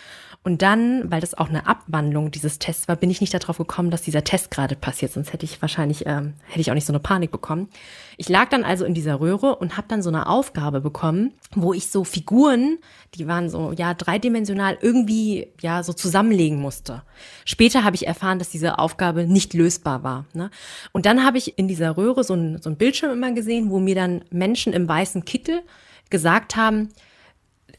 Und 0.47 0.62
dann, 0.62 1.12
weil 1.12 1.19
das 1.19 1.38
auch 1.38 1.49
eine 1.49 1.67
Abwandlung 1.67 2.31
dieses 2.31 2.57
Tests 2.57 2.88
war, 2.88 2.95
bin 2.95 3.10
ich 3.10 3.19
nicht 3.19 3.33
darauf 3.33 3.57
gekommen, 3.57 3.91
dass 3.91 4.03
dieser 4.03 4.23
Test 4.23 4.49
gerade 4.49 4.77
passiert. 4.77 5.12
Sonst 5.12 5.33
hätte 5.33 5.43
ich 5.43 5.62
wahrscheinlich, 5.62 6.05
ähm, 6.05 6.36
hätte 6.47 6.62
ich 6.62 6.71
auch 6.71 6.73
nicht 6.73 6.86
so 6.86 6.93
eine 6.93 7.01
Panik 7.01 7.31
bekommen. 7.31 7.67
Ich 8.15 8.29
lag 8.29 8.47
dann 8.47 8.63
also 8.63 8.86
in 8.86 8.93
dieser 8.93 9.19
Röhre 9.19 9.57
und 9.57 9.75
habe 9.75 9.89
dann 9.89 10.01
so 10.01 10.07
eine 10.07 10.25
Aufgabe 10.25 10.79
bekommen, 10.79 11.33
wo 11.53 11.73
ich 11.73 11.91
so 11.91 12.05
Figuren, 12.05 12.77
die 13.15 13.27
waren 13.27 13.49
so 13.49 13.73
ja 13.73 13.93
dreidimensional, 13.93 14.77
irgendwie 14.79 15.49
ja 15.60 15.83
so 15.83 15.91
zusammenlegen 15.91 16.62
musste. 16.62 17.03
Später 17.43 17.83
habe 17.83 17.97
ich 17.97 18.07
erfahren, 18.07 18.39
dass 18.39 18.47
diese 18.47 18.79
Aufgabe 18.79 19.27
nicht 19.27 19.53
lösbar 19.53 20.03
war. 20.03 20.27
Ne? 20.31 20.49
Und 20.93 21.05
dann 21.05 21.25
habe 21.25 21.38
ich 21.38 21.57
in 21.57 21.67
dieser 21.67 21.97
Röhre 21.97 22.23
so 22.23 22.36
ein, 22.36 22.62
so 22.62 22.69
ein 22.69 22.77
Bildschirm 22.77 23.12
immer 23.12 23.33
gesehen, 23.33 23.69
wo 23.69 23.79
mir 23.79 23.95
dann 23.95 24.23
Menschen 24.31 24.71
im 24.71 24.88
weißen 24.88 25.25
Kittel 25.25 25.60
gesagt 26.10 26.55
haben, 26.55 26.88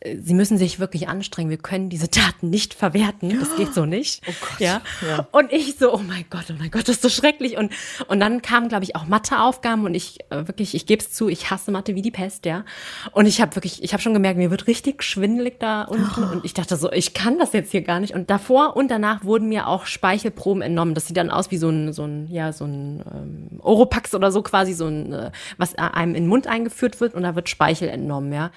Sie 0.05 0.35
müssen 0.35 0.59
sich 0.59 0.79
wirklich 0.79 1.09
anstrengen. 1.09 1.51
Wir 1.51 1.59
können 1.59 1.89
diese 1.89 2.07
Daten 2.07 2.51
nicht 2.51 2.75
verwerten. 2.75 3.37
Das 3.41 3.57
geht 3.57 3.75
so 3.75 3.85
nicht. 3.85 4.23
Oh 4.29 4.33
Gott. 4.41 4.61
Ja. 4.61 4.81
ja. 5.07 5.27
Und 5.33 5.53
ich 5.53 5.77
so, 5.77 5.93
oh 5.93 5.99
mein 5.99 6.25
Gott, 6.31 6.45
oh 6.51 6.55
mein 6.57 6.71
Gott, 6.71 6.83
das 6.83 6.97
ist 6.97 7.03
so 7.03 7.09
schrecklich. 7.09 7.57
Und, 7.57 7.73
und 8.07 8.21
dann 8.21 8.41
kamen, 8.41 8.69
glaube 8.69 8.85
ich, 8.85 8.95
auch 8.95 9.07
Matheaufgaben 9.07 9.85
und 9.85 9.95
ich 9.95 10.19
äh, 10.31 10.47
wirklich, 10.47 10.75
ich 10.75 10.87
gebe 10.87 11.03
es 11.03 11.13
zu, 11.13 11.29
ich 11.29 11.51
hasse 11.51 11.73
Mathe 11.73 11.97
wie 11.97 12.03
die 12.03 12.13
Pest, 12.13 12.47
ja. 12.47 12.65
Und 13.13 13.27
ich 13.27 13.41
habe 13.41 13.57
wirklich, 13.57 13.83
ich 13.83 13.93
habe 13.93 14.03
schon 14.03 14.15
gemerkt, 14.15 14.39
mir 14.39 14.53
wird 14.53 14.69
richtig 14.69 15.03
schwindelig 15.03 15.59
da 15.59 15.83
unten. 15.83 16.23
Oh. 16.23 16.33
Und 16.33 16.45
ich 16.45 16.55
dachte 16.55 16.77
so, 16.77 16.93
ich 16.93 17.13
kann 17.13 17.39
das 17.39 17.53
jetzt 17.53 17.73
hier 17.73 17.83
gar 17.83 17.99
nicht. 17.99 18.15
Und 18.15 18.31
davor 18.31 18.77
und 18.77 18.91
danach 18.91 19.25
wurden 19.25 19.49
mir 19.49 19.67
auch 19.67 19.87
Speichelproben 19.87 20.63
entnommen. 20.63 20.95
Das 20.95 21.09
sieht 21.09 21.17
dann 21.17 21.31
aus 21.31 21.51
wie 21.51 21.59
so 21.59 21.71
ein, 21.71 21.93
so 21.93 22.05
ein, 22.05 22.29
ja, 22.31 22.53
so 22.53 22.65
ein 22.65 23.03
ähm, 23.13 23.61
Oropax 23.61 24.15
oder 24.15 24.31
so 24.31 24.43
quasi, 24.43 24.75
so 24.75 24.87
ein, 24.87 25.13
äh, 25.13 25.31
was 25.57 25.75
einem 25.75 26.15
in 26.15 26.25
den 26.25 26.29
Mund 26.29 26.47
eingeführt 26.47 27.01
wird 27.01 27.15
und 27.15 27.25
da 27.25 27.35
wird 27.35 27.49
Speichel 27.49 27.89
entnommen, 27.89 28.33
ja. 28.33 28.53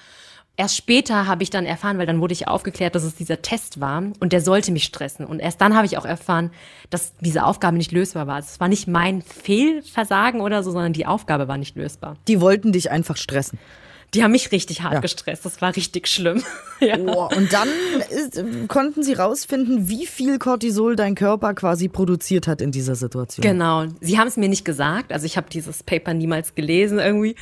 Erst 0.56 0.76
später 0.76 1.26
habe 1.26 1.42
ich 1.42 1.50
dann 1.50 1.64
erfahren, 1.64 1.96
weil 1.96 2.06
dann 2.06 2.20
wurde 2.20 2.34
ich 2.34 2.46
aufgeklärt, 2.46 2.94
dass 2.94 3.04
es 3.04 3.14
dieser 3.14 3.40
Test 3.40 3.80
war 3.80 4.02
und 4.20 4.32
der 4.32 4.42
sollte 4.42 4.70
mich 4.70 4.84
stressen. 4.84 5.24
Und 5.24 5.40
erst 5.40 5.60
dann 5.62 5.74
habe 5.74 5.86
ich 5.86 5.96
auch 5.96 6.04
erfahren, 6.04 6.50
dass 6.90 7.14
diese 7.20 7.44
Aufgabe 7.44 7.78
nicht 7.78 7.90
lösbar 7.90 8.26
war. 8.26 8.38
Es 8.38 8.60
war 8.60 8.68
nicht 8.68 8.86
mein 8.86 9.22
Fehlversagen 9.22 10.42
oder 10.42 10.62
so, 10.62 10.70
sondern 10.70 10.92
die 10.92 11.06
Aufgabe 11.06 11.48
war 11.48 11.56
nicht 11.56 11.74
lösbar. 11.76 12.16
Die 12.28 12.40
wollten 12.42 12.72
dich 12.72 12.90
einfach 12.90 13.16
stressen. 13.16 13.58
Die 14.14 14.22
haben 14.22 14.32
mich 14.32 14.52
richtig 14.52 14.82
hart 14.82 14.92
ja. 14.92 15.00
gestresst. 15.00 15.46
Das 15.46 15.62
war 15.62 15.74
richtig 15.74 16.06
schlimm. 16.06 16.42
ja. 16.80 16.98
oh, 16.98 17.30
und 17.34 17.50
dann 17.50 17.68
ist, 18.10 18.44
konnten 18.68 19.02
sie 19.02 19.14
rausfinden, 19.14 19.88
wie 19.88 20.06
viel 20.06 20.38
Cortisol 20.38 20.96
dein 20.96 21.14
Körper 21.14 21.54
quasi 21.54 21.88
produziert 21.88 22.46
hat 22.46 22.60
in 22.60 22.72
dieser 22.72 22.94
Situation. 22.94 23.42
Genau. 23.42 23.86
Sie 24.02 24.18
haben 24.18 24.28
es 24.28 24.36
mir 24.36 24.50
nicht 24.50 24.66
gesagt. 24.66 25.14
Also 25.14 25.24
ich 25.24 25.38
habe 25.38 25.48
dieses 25.48 25.82
Paper 25.82 26.12
niemals 26.12 26.54
gelesen 26.54 26.98
irgendwie 26.98 27.36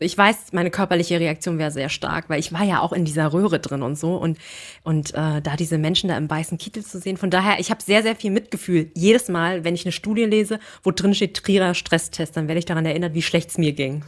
ich 0.00 0.16
weiß, 0.16 0.52
meine 0.52 0.70
körperliche 0.70 1.20
Reaktion 1.20 1.58
wäre 1.58 1.70
sehr 1.70 1.88
stark, 1.88 2.28
weil 2.28 2.40
ich 2.40 2.52
war 2.52 2.64
ja 2.64 2.80
auch 2.80 2.92
in 2.92 3.04
dieser 3.04 3.32
Röhre 3.32 3.60
drin 3.60 3.82
und 3.82 3.98
so 3.98 4.16
und 4.16 4.38
und 4.82 5.14
äh, 5.14 5.40
da 5.42 5.56
diese 5.56 5.78
Menschen 5.78 6.08
da 6.08 6.16
im 6.16 6.28
weißen 6.28 6.58
Kittel 6.58 6.84
zu 6.84 6.98
sehen. 6.98 7.16
Von 7.16 7.30
daher, 7.30 7.60
ich 7.60 7.70
habe 7.70 7.82
sehr 7.82 8.02
sehr 8.02 8.16
viel 8.16 8.30
Mitgefühl. 8.30 8.90
Jedes 8.94 9.28
Mal, 9.28 9.62
wenn 9.64 9.74
ich 9.74 9.84
eine 9.84 9.92
Studie 9.92 10.24
lese, 10.24 10.58
wo 10.82 10.90
drin 10.90 11.14
steht 11.14 11.36
Trierer 11.36 11.74
Stresstest, 11.74 12.36
dann 12.36 12.48
werde 12.48 12.58
ich 12.58 12.64
daran 12.64 12.86
erinnert, 12.86 13.14
wie 13.14 13.22
schlecht 13.22 13.50
es 13.50 13.58
mir 13.58 13.72
ging. 13.72 14.02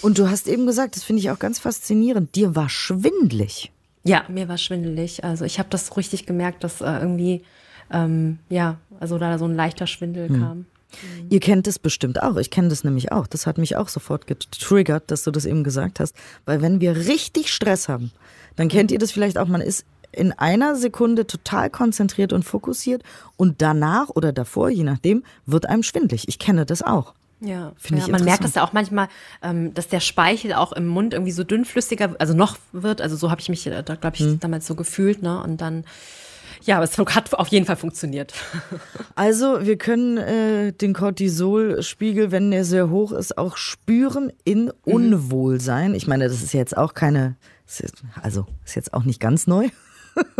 Und 0.00 0.18
du 0.18 0.30
hast 0.30 0.48
eben 0.48 0.66
gesagt, 0.66 0.96
das 0.96 1.04
finde 1.04 1.20
ich 1.20 1.30
auch 1.30 1.38
ganz 1.38 1.58
faszinierend. 1.58 2.34
Dir 2.34 2.54
war 2.54 2.68
schwindlig. 2.68 3.72
Ja, 4.04 4.24
mir 4.28 4.48
war 4.48 4.58
schwindelig. 4.58 5.24
Also 5.24 5.44
ich 5.44 5.58
habe 5.58 5.68
das 5.70 5.96
richtig 5.96 6.26
gemerkt, 6.26 6.64
dass 6.64 6.80
äh, 6.80 6.86
irgendwie 6.86 7.42
ähm, 7.92 8.38
ja, 8.48 8.78
also 9.00 9.18
da 9.18 9.38
so 9.38 9.44
ein 9.44 9.54
leichter 9.54 9.86
Schwindel 9.86 10.28
hm. 10.28 10.40
kam. 10.40 10.66
Mhm. 11.02 11.26
Ihr 11.30 11.40
kennt 11.40 11.66
es 11.66 11.78
bestimmt 11.78 12.22
auch. 12.22 12.36
Ich 12.36 12.50
kenne 12.50 12.68
das 12.68 12.84
nämlich 12.84 13.12
auch. 13.12 13.26
Das 13.26 13.46
hat 13.46 13.58
mich 13.58 13.76
auch 13.76 13.88
sofort 13.88 14.26
getriggert, 14.26 15.10
dass 15.10 15.24
du 15.24 15.30
das 15.30 15.44
eben 15.44 15.64
gesagt 15.64 16.00
hast. 16.00 16.14
Weil 16.44 16.62
wenn 16.62 16.80
wir 16.80 16.96
richtig 16.96 17.52
Stress 17.52 17.88
haben, 17.88 18.12
dann 18.56 18.68
kennt 18.68 18.90
ihr 18.90 18.98
das 18.98 19.12
vielleicht 19.12 19.38
auch. 19.38 19.48
Man 19.48 19.60
ist 19.60 19.84
in 20.12 20.32
einer 20.32 20.76
Sekunde 20.76 21.26
total 21.26 21.70
konzentriert 21.70 22.32
und 22.32 22.44
fokussiert 22.44 23.02
und 23.36 23.62
danach 23.62 24.10
oder 24.10 24.32
davor, 24.32 24.68
je 24.68 24.84
nachdem, 24.84 25.24
wird 25.46 25.66
einem 25.66 25.82
schwindlig. 25.82 26.28
Ich 26.28 26.38
kenne 26.38 26.66
das 26.66 26.82
auch. 26.82 27.14
Ja, 27.40 27.72
ja 27.90 28.08
man 28.08 28.24
merkt 28.24 28.44
das 28.44 28.54
ja 28.54 28.64
auch 28.64 28.72
manchmal, 28.72 29.08
ähm, 29.42 29.74
dass 29.74 29.88
der 29.88 30.00
Speichel 30.00 30.52
auch 30.52 30.72
im 30.72 30.86
Mund 30.86 31.12
irgendwie 31.12 31.32
so 31.32 31.42
dünnflüssiger, 31.42 32.14
also 32.18 32.34
noch 32.34 32.56
wird. 32.72 33.00
Also 33.00 33.16
so 33.16 33.30
habe 33.30 33.40
ich 33.40 33.48
mich 33.48 33.64
da, 33.64 33.82
glaube 33.82 34.16
ich, 34.16 34.20
hm. 34.20 34.40
damals 34.40 34.66
so 34.66 34.76
gefühlt. 34.76 35.22
Ne? 35.22 35.42
Und 35.42 35.60
dann 35.60 35.84
ja, 36.64 36.76
aber 36.76 36.84
es 36.84 36.96
hat 36.98 37.34
auf 37.34 37.48
jeden 37.48 37.66
Fall 37.66 37.76
funktioniert. 37.76 38.32
Also 39.14 39.66
wir 39.66 39.76
können 39.76 40.16
äh, 40.16 40.72
den 40.72 40.94
Cortisolspiegel, 40.94 42.30
wenn 42.32 42.50
der 42.50 42.64
sehr 42.64 42.88
hoch 42.88 43.12
ist, 43.12 43.36
auch 43.36 43.58
spüren 43.58 44.32
in 44.42 44.64
mhm. 44.64 44.72
Unwohlsein. 44.84 45.94
Ich 45.94 46.06
meine, 46.06 46.24
das 46.24 46.42
ist 46.42 46.54
jetzt 46.54 46.74
auch 46.74 46.94
keine, 46.94 47.36
also 48.22 48.46
ist 48.64 48.74
jetzt 48.74 48.94
auch 48.94 49.04
nicht 49.04 49.20
ganz 49.20 49.46
neu 49.46 49.68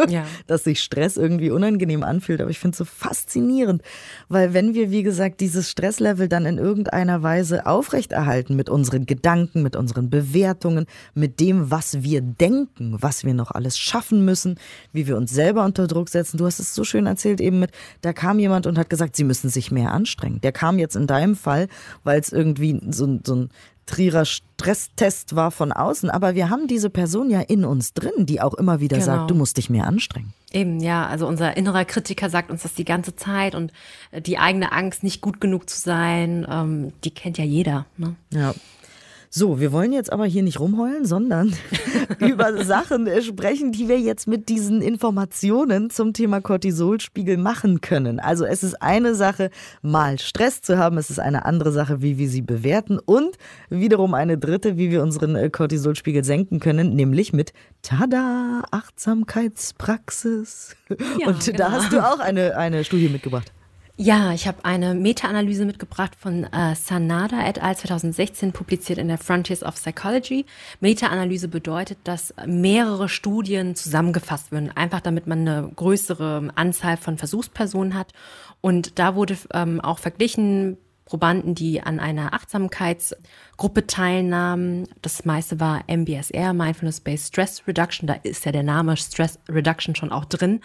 ja. 0.09 0.25
dass 0.47 0.65
sich 0.65 0.83
Stress 0.83 1.17
irgendwie 1.17 1.51
unangenehm 1.51 2.03
anfühlt. 2.03 2.41
Aber 2.41 2.51
ich 2.51 2.59
finde 2.59 2.73
es 2.73 2.79
so 2.79 2.85
faszinierend, 2.85 3.83
weil 4.29 4.55
wenn 4.55 4.75
wir, 4.75 4.91
wie 4.91 5.03
gesagt, 5.03 5.41
dieses 5.41 5.71
Stresslevel 5.71 6.29
dann 6.29 6.47
in 6.47 6.59
irgendeiner 6.59 7.23
Weise 7.23 7.67
aufrechterhalten 7.67 8.57
mit 8.57 8.69
unseren 8.69 9.07
Gedanken, 9.07 9.63
mit 9.63 9.77
unseren 9.77 10.11
Bewertungen, 10.11 10.87
mit 11.15 11.41
dem, 11.41 11.71
was 11.71 12.03
wir 12.03 12.21
denken, 12.21 12.97
was 13.01 13.25
wir 13.25 13.35
noch 13.35 13.51
alles 13.51 13.79
schaffen 13.79 14.25
müssen, 14.25 14.59
wie 14.93 15.07
wir 15.07 15.17
uns 15.17 15.33
selber 15.33 15.65
unter 15.65 15.87
Druck 15.87 16.09
setzen. 16.09 16.39
Du 16.39 16.47
hast 16.47 16.59
es 16.59 16.75
so 16.75 16.85
schön 16.85 17.07
erzählt 17.07 17.41
eben 17.41 17.61
mit, 17.61 17.71
da 18.01 18.13
kam 18.13 18.39
jemand 18.39 18.67
und 18.67 18.79
hat 18.79 18.91
gesagt, 18.91 19.17
sie 19.17 19.25
müssen 19.25 19.49
sich 19.49 19.71
mehr 19.71 19.93
anstrengen. 19.93 20.41
Der 20.41 20.53
kam 20.53 20.79
jetzt 20.79 20.97
in 20.97 21.07
deinem 21.07 21.37
Fall, 21.37 21.69
weil 22.05 22.21
es 22.21 22.33
irgendwie 22.33 22.81
so, 22.91 23.19
so 23.25 23.35
ein 23.35 23.51
Trierer 23.87 24.25
Stresstest 24.25 25.35
war 25.35 25.51
von 25.51 25.73
außen, 25.73 26.09
aber 26.09 26.35
wir 26.35 26.51
haben 26.51 26.69
diese 26.69 26.89
Person 26.89 27.31
ja 27.31 27.41
in 27.41 27.65
uns 27.65 27.95
drin, 27.95 28.27
die 28.27 28.41
auch 28.41 28.55
immer 28.55 28.81
wieder 28.81 28.99
genau. 28.99 29.07
sagt, 29.07 29.31
du 29.31 29.35
musst 29.35 29.57
dich 29.57 29.71
mehr 29.71 29.87
anstrengen. 29.87 30.33
Eben, 30.53 30.81
ja, 30.81 31.07
also 31.07 31.27
unser 31.27 31.57
innerer 31.57 31.85
Kritiker 31.85 32.31
sagt 32.31 32.51
uns 32.51 32.63
das 32.63 32.75
die 32.75 32.85
ganze 32.85 33.17
Zeit 33.17 33.55
und 33.55 33.73
äh, 34.11 34.21
die 34.21 34.39
eigene 34.39 34.73
Angst, 34.73 35.03
nicht 35.03 35.21
gut 35.21 35.41
genug 35.41 35.69
zu 35.69 35.79
sein, 35.81 36.47
ähm, 36.49 36.93
die 37.05 37.11
kennt 37.11 37.39
ja 37.39 37.45
jeder. 37.45 37.87
Ne? 37.97 38.15
Ja. 38.31 38.55
So, 39.35 39.61
wir 39.61 39.73
wollen 39.73 39.95
jetzt 39.95 40.13
aber 40.13 40.27
hier 40.27 40.43
nicht 40.43 40.61
rumheulen, 40.61 41.07
sondern 41.07 41.55
über 42.19 42.63
Sachen 42.67 43.09
sprechen, 43.23 43.73
die 43.73 43.89
wir 43.89 43.99
jetzt 43.99 44.29
mit 44.29 44.51
diesen 44.51 44.83
Informationen 44.83 45.89
zum 45.89 46.13
Thema 46.13 46.43
Cortisolspiegel 46.43 47.39
machen 47.39 47.81
können. 47.81 48.21
Also 48.21 48.45
es 48.45 48.63
ist 48.63 48.83
eine 48.83 49.15
Sache, 49.15 49.49
mal 49.81 50.19
Stress 50.19 50.61
zu 50.61 50.77
haben, 50.77 50.99
es 50.99 51.09
ist 51.09 51.19
eine 51.19 51.47
andere 51.47 51.73
Sache, 51.73 52.03
wie 52.03 52.19
wir 52.19 52.29
sie 52.29 52.43
bewerten 52.43 52.99
und 52.99 53.39
wiederum 53.71 54.13
eine 54.13 54.37
dritte, 54.37 54.77
wie 54.77 54.91
wir 54.91 55.03
unseren 55.03 55.35
äh, 55.35 55.49
Cortisolspiegel 55.49 56.25
senken 56.25 56.61
können, 56.61 56.95
nämlich 56.95 57.33
mit 57.33 57.55
Tada, 57.81 58.65
Achtsamkeitspraxis. 58.71 60.77
Ja, 61.19 61.29
und 61.29 61.43
genau. 61.43 61.57
da 61.57 61.73
hast 61.73 61.91
du 61.91 62.07
auch 62.07 62.19
eine, 62.19 62.59
eine 62.59 62.85
Studie 62.85 63.09
mitgebracht. 63.09 63.51
Ja, 63.99 64.33
ich 64.33 64.49
habe 64.49 64.65
eine 64.65 64.95
Meta-Analyse 64.95 65.67
mitgebracht 65.67 66.13
von 66.19 66.45
äh, 66.45 66.75
Sanada 66.75 67.47
et 67.47 67.63
al. 67.63 67.77
2016, 67.77 68.53
publiziert 68.53 68.99
in 68.99 69.09
der 69.09 69.19
Frontiers 69.19 69.63
of 69.63 69.75
Psychology. 69.75 70.47
Meta-Analyse 70.81 71.47
bedeutet, 71.49 71.99
dass 72.05 72.35
mehrere 72.47 73.11
Studien 73.11 73.77
zusammengefasst 73.77 74.51
werden, 74.51 74.75
einfach 74.75 75.01
damit 75.01 75.27
man 75.27 75.47
eine 75.47 75.71
größere 75.77 76.49
Anzahl 76.55 76.97
von 76.97 77.19
Versuchspersonen 77.19 77.95
hat. 77.95 78.13
Und 78.63 78.99
da 78.99 79.15
wurde 79.15 79.37
ähm, 79.53 79.79
auch 79.83 79.99
verglichen, 79.99 80.79
Probanden, 81.13 81.55
die 81.55 81.83
an 81.83 82.01
einer 82.01 82.33
Achtsamkeitsgruppe 82.33 83.87
teilnahmen. 83.87 84.89
Das 85.03 85.27
meiste 85.27 85.61
war 85.61 85.85
MBSR, 85.87 86.55
Mindfulness-Based 86.55 87.27
Stress 87.27 87.63
Reduction. 87.69 88.07
Da 88.07 88.15
ist 88.23 88.47
ja 88.47 88.53
der 88.53 88.63
Name 88.63 88.97
Stress 88.97 89.39
Reduction 89.47 89.95
schon 89.95 90.11
auch 90.11 90.25
drin. 90.25 90.63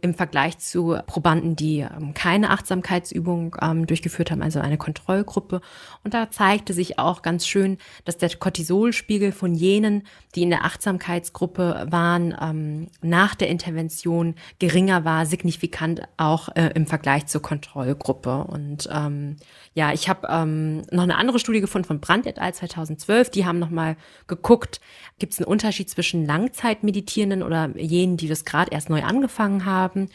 Im 0.00 0.14
Vergleich 0.14 0.56
zu 0.58 0.96
Probanden, 1.08 1.56
die 1.56 1.80
ähm, 1.80 2.14
keine 2.14 2.50
Achtsamkeitsübung 2.50 3.56
ähm, 3.60 3.88
durchgeführt 3.88 4.30
haben, 4.30 4.40
also 4.40 4.60
eine 4.60 4.78
Kontrollgruppe. 4.78 5.60
Und 6.04 6.14
da 6.14 6.30
zeigte 6.30 6.74
sich 6.74 7.00
auch 7.00 7.22
ganz 7.22 7.44
schön, 7.44 7.76
dass 8.04 8.18
der 8.18 8.30
Cortisolspiegel 8.30 9.32
von 9.32 9.52
jenen, 9.52 10.04
die 10.36 10.42
in 10.42 10.50
der 10.50 10.64
Achtsamkeitsgruppe 10.64 11.88
waren, 11.90 12.36
ähm, 12.40 12.86
nach 13.02 13.34
der 13.34 13.48
Intervention 13.48 14.36
geringer 14.60 15.04
war, 15.04 15.26
signifikant 15.26 16.02
auch 16.18 16.50
äh, 16.54 16.70
im 16.76 16.86
Vergleich 16.86 17.26
zur 17.26 17.42
Kontrollgruppe. 17.42 18.44
Und 18.44 18.88
ähm, 18.92 19.38
ja, 19.74 19.87
ich 19.92 20.08
habe 20.08 20.26
ähm, 20.30 20.82
noch 20.90 21.02
eine 21.02 21.16
andere 21.16 21.38
Studie 21.38 21.60
gefunden 21.60 21.86
von 21.86 22.00
Brandt 22.00 22.26
et 22.26 22.38
al. 22.38 22.54
2012. 22.54 23.30
Die 23.30 23.46
haben 23.46 23.58
nochmal 23.58 23.96
geguckt, 24.26 24.80
gibt 25.18 25.32
es 25.32 25.38
einen 25.38 25.46
Unterschied 25.46 25.90
zwischen 25.90 26.24
Langzeitmeditierenden 26.24 27.42
oder 27.42 27.70
jenen, 27.76 28.16
die 28.16 28.28
das 28.28 28.44
gerade 28.44 28.72
erst 28.72 28.90
neu 28.90 29.02
angefangen 29.02 29.64
haben. 29.64 30.08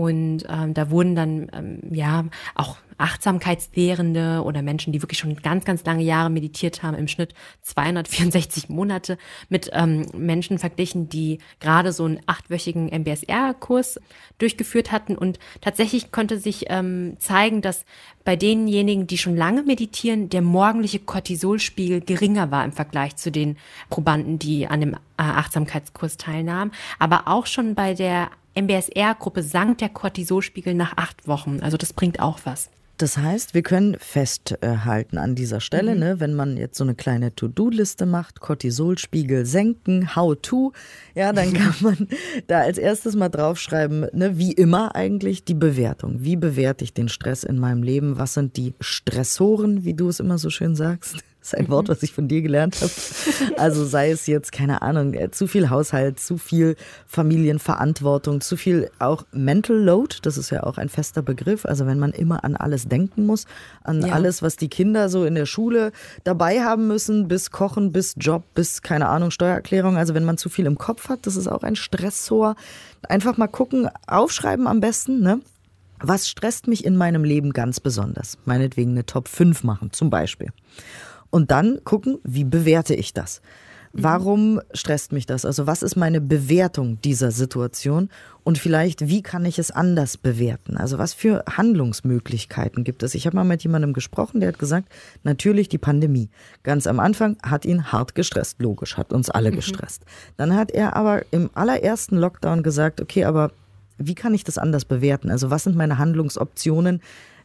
Und 0.00 0.46
ähm, 0.48 0.72
da 0.72 0.90
wurden 0.90 1.14
dann 1.14 1.50
ähm, 1.52 1.80
ja 1.92 2.24
auch 2.54 2.78
Achtsamkeitslehrende 2.96 4.42
oder 4.42 4.62
Menschen, 4.62 4.94
die 4.94 5.02
wirklich 5.02 5.18
schon 5.18 5.36
ganz, 5.36 5.66
ganz 5.66 5.84
lange 5.84 6.02
Jahre 6.02 6.30
meditiert 6.30 6.82
haben, 6.82 6.96
im 6.96 7.06
Schnitt 7.06 7.34
264 7.60 8.70
Monate 8.70 9.18
mit 9.50 9.68
ähm, 9.74 10.06
Menschen 10.16 10.58
verglichen, 10.58 11.10
die 11.10 11.38
gerade 11.60 11.92
so 11.92 12.06
einen 12.06 12.20
achtwöchigen 12.24 12.88
MBSR-Kurs 12.88 14.00
durchgeführt 14.38 14.90
hatten. 14.90 15.16
Und 15.16 15.38
tatsächlich 15.60 16.12
konnte 16.12 16.38
sich 16.38 16.64
ähm, 16.68 17.16
zeigen, 17.18 17.60
dass 17.60 17.84
bei 18.24 18.36
denjenigen, 18.36 19.06
die 19.06 19.18
schon 19.18 19.36
lange 19.36 19.64
meditieren, 19.64 20.30
der 20.30 20.40
morgendliche 20.40 20.98
Cortisolspiegel 20.98 22.00
geringer 22.00 22.50
war 22.50 22.64
im 22.64 22.72
Vergleich 22.72 23.16
zu 23.16 23.30
den 23.30 23.58
Probanden, 23.90 24.38
die 24.38 24.66
an 24.66 24.80
dem 24.80 24.94
äh, 24.94 24.96
Achtsamkeitskurs 25.16 26.16
teilnahmen. 26.16 26.72
Aber 26.98 27.28
auch 27.28 27.44
schon 27.44 27.74
bei 27.74 27.92
der 27.92 28.30
MBSR-Gruppe 28.54 29.42
sank 29.42 29.78
der 29.78 29.88
Cortisolspiegel 29.88 30.74
nach 30.74 30.96
acht 30.96 31.26
Wochen. 31.28 31.60
Also 31.60 31.76
das 31.76 31.92
bringt 31.92 32.20
auch 32.20 32.40
was. 32.44 32.70
Das 33.00 33.16
heißt, 33.16 33.54
wir 33.54 33.62
können 33.62 33.96
festhalten 33.98 35.16
an 35.16 35.34
dieser 35.34 35.60
Stelle, 35.60 35.94
mhm. 35.94 36.00
ne, 36.00 36.20
wenn 36.20 36.34
man 36.34 36.58
jetzt 36.58 36.76
so 36.76 36.84
eine 36.84 36.94
kleine 36.94 37.34
To-Do-Liste 37.34 38.04
macht, 38.04 38.40
Cortisolspiegel 38.40 39.46
senken, 39.46 40.14
how 40.14 40.36
to, 40.40 40.74
ja, 41.14 41.32
dann 41.32 41.54
kann 41.54 41.74
man 41.80 42.08
da 42.46 42.60
als 42.60 42.76
erstes 42.76 43.16
mal 43.16 43.30
draufschreiben, 43.30 44.08
ne, 44.12 44.36
wie 44.36 44.52
immer 44.52 44.94
eigentlich 44.94 45.44
die 45.44 45.54
Bewertung. 45.54 46.16
Wie 46.24 46.36
bewerte 46.36 46.84
ich 46.84 46.92
den 46.92 47.08
Stress 47.08 47.42
in 47.42 47.58
meinem 47.58 47.82
Leben? 47.82 48.18
Was 48.18 48.34
sind 48.34 48.58
die 48.58 48.74
Stressoren, 48.80 49.84
wie 49.84 49.94
du 49.94 50.10
es 50.10 50.20
immer 50.20 50.36
so 50.36 50.50
schön 50.50 50.76
sagst? 50.76 51.24
Das 51.40 51.54
ist 51.54 51.58
ein 51.58 51.68
Wort, 51.70 51.88
was 51.88 52.02
ich 52.02 52.12
von 52.12 52.28
dir 52.28 52.42
gelernt 52.42 52.76
habe. 52.82 52.90
Also 53.56 53.84
sei 53.84 54.10
es 54.10 54.26
jetzt, 54.26 54.52
keine 54.52 54.82
Ahnung, 54.82 55.14
äh, 55.14 55.30
zu 55.30 55.46
viel 55.46 55.70
Haushalt, 55.70 56.20
zu 56.20 56.36
viel 56.36 56.76
Familienverantwortung, 57.06 58.40
zu 58.42 58.56
viel 58.56 58.90
auch 58.98 59.24
Mental 59.32 59.76
Load, 59.76 60.16
das 60.22 60.36
ist 60.36 60.50
ja 60.50 60.62
auch 60.64 60.76
ein 60.76 60.88
fester 60.88 61.22
Begriff. 61.22 61.64
Also 61.64 61.86
wenn 61.86 61.98
man 61.98 62.12
immer 62.12 62.44
an 62.44 62.56
alles 62.56 62.88
denken 62.88 63.24
muss, 63.24 63.46
an 63.82 64.02
ja. 64.02 64.12
alles, 64.12 64.42
was 64.42 64.56
die 64.56 64.68
Kinder 64.68 65.08
so 65.08 65.24
in 65.24 65.34
der 65.34 65.46
Schule 65.46 65.92
dabei 66.24 66.62
haben 66.62 66.86
müssen, 66.88 67.28
bis 67.28 67.50
Kochen, 67.50 67.92
bis 67.92 68.14
Job, 68.18 68.44
bis, 68.54 68.82
keine 68.82 69.08
Ahnung, 69.08 69.30
Steuererklärung. 69.30 69.96
Also 69.96 70.14
wenn 70.14 70.24
man 70.24 70.36
zu 70.36 70.50
viel 70.50 70.66
im 70.66 70.76
Kopf 70.76 71.08
hat, 71.08 71.26
das 71.26 71.36
ist 71.36 71.48
auch 71.48 71.62
ein 71.62 71.76
Stressor. 71.76 72.54
Einfach 73.08 73.38
mal 73.38 73.48
gucken, 73.48 73.88
aufschreiben 74.06 74.66
am 74.66 74.80
besten, 74.80 75.20
ne? 75.20 75.40
Was 76.02 76.28
stresst 76.28 76.66
mich 76.66 76.86
in 76.86 76.96
meinem 76.96 77.24
Leben 77.24 77.52
ganz 77.52 77.78
besonders? 77.78 78.38
Meinetwegen 78.46 78.92
eine 78.92 79.04
Top 79.04 79.28
5 79.28 79.64
machen, 79.64 79.92
zum 79.92 80.08
Beispiel. 80.08 80.48
Und 81.30 81.50
dann 81.50 81.80
gucken, 81.84 82.18
wie 82.24 82.44
bewerte 82.44 82.94
ich 82.94 83.14
das? 83.14 83.40
Warum 83.92 84.60
stresst 84.72 85.10
mich 85.10 85.26
das? 85.26 85.44
Also 85.44 85.66
was 85.66 85.82
ist 85.82 85.96
meine 85.96 86.20
Bewertung 86.20 87.00
dieser 87.02 87.32
Situation? 87.32 88.08
Und 88.44 88.56
vielleicht, 88.56 89.08
wie 89.08 89.20
kann 89.20 89.44
ich 89.44 89.58
es 89.58 89.72
anders 89.72 90.16
bewerten? 90.16 90.76
Also 90.76 90.98
was 90.98 91.12
für 91.12 91.44
Handlungsmöglichkeiten 91.50 92.84
gibt 92.84 93.02
es? 93.02 93.16
Ich 93.16 93.26
habe 93.26 93.36
mal 93.36 93.44
mit 93.44 93.64
jemandem 93.64 93.92
gesprochen, 93.92 94.40
der 94.40 94.50
hat 94.50 94.60
gesagt, 94.60 94.88
natürlich 95.24 95.68
die 95.68 95.78
Pandemie. 95.78 96.30
Ganz 96.62 96.86
am 96.86 97.00
Anfang 97.00 97.36
hat 97.42 97.64
ihn 97.64 97.90
hart 97.90 98.14
gestresst, 98.14 98.60
logisch, 98.60 98.96
hat 98.96 99.12
uns 99.12 99.28
alle 99.28 99.50
mhm. 99.50 99.56
gestresst. 99.56 100.04
Dann 100.36 100.54
hat 100.54 100.70
er 100.70 100.94
aber 100.94 101.22
im 101.32 101.50
allerersten 101.54 102.16
Lockdown 102.16 102.62
gesagt, 102.62 103.00
okay, 103.00 103.24
aber 103.24 103.50
wie 103.98 104.14
kann 104.14 104.34
ich 104.34 104.44
das 104.44 104.56
anders 104.56 104.84
bewerten? 104.84 105.30
Also 105.30 105.50
was 105.50 105.64
sind 105.64 105.76
meine 105.76 105.98
Handlungsoptionen 105.98 107.02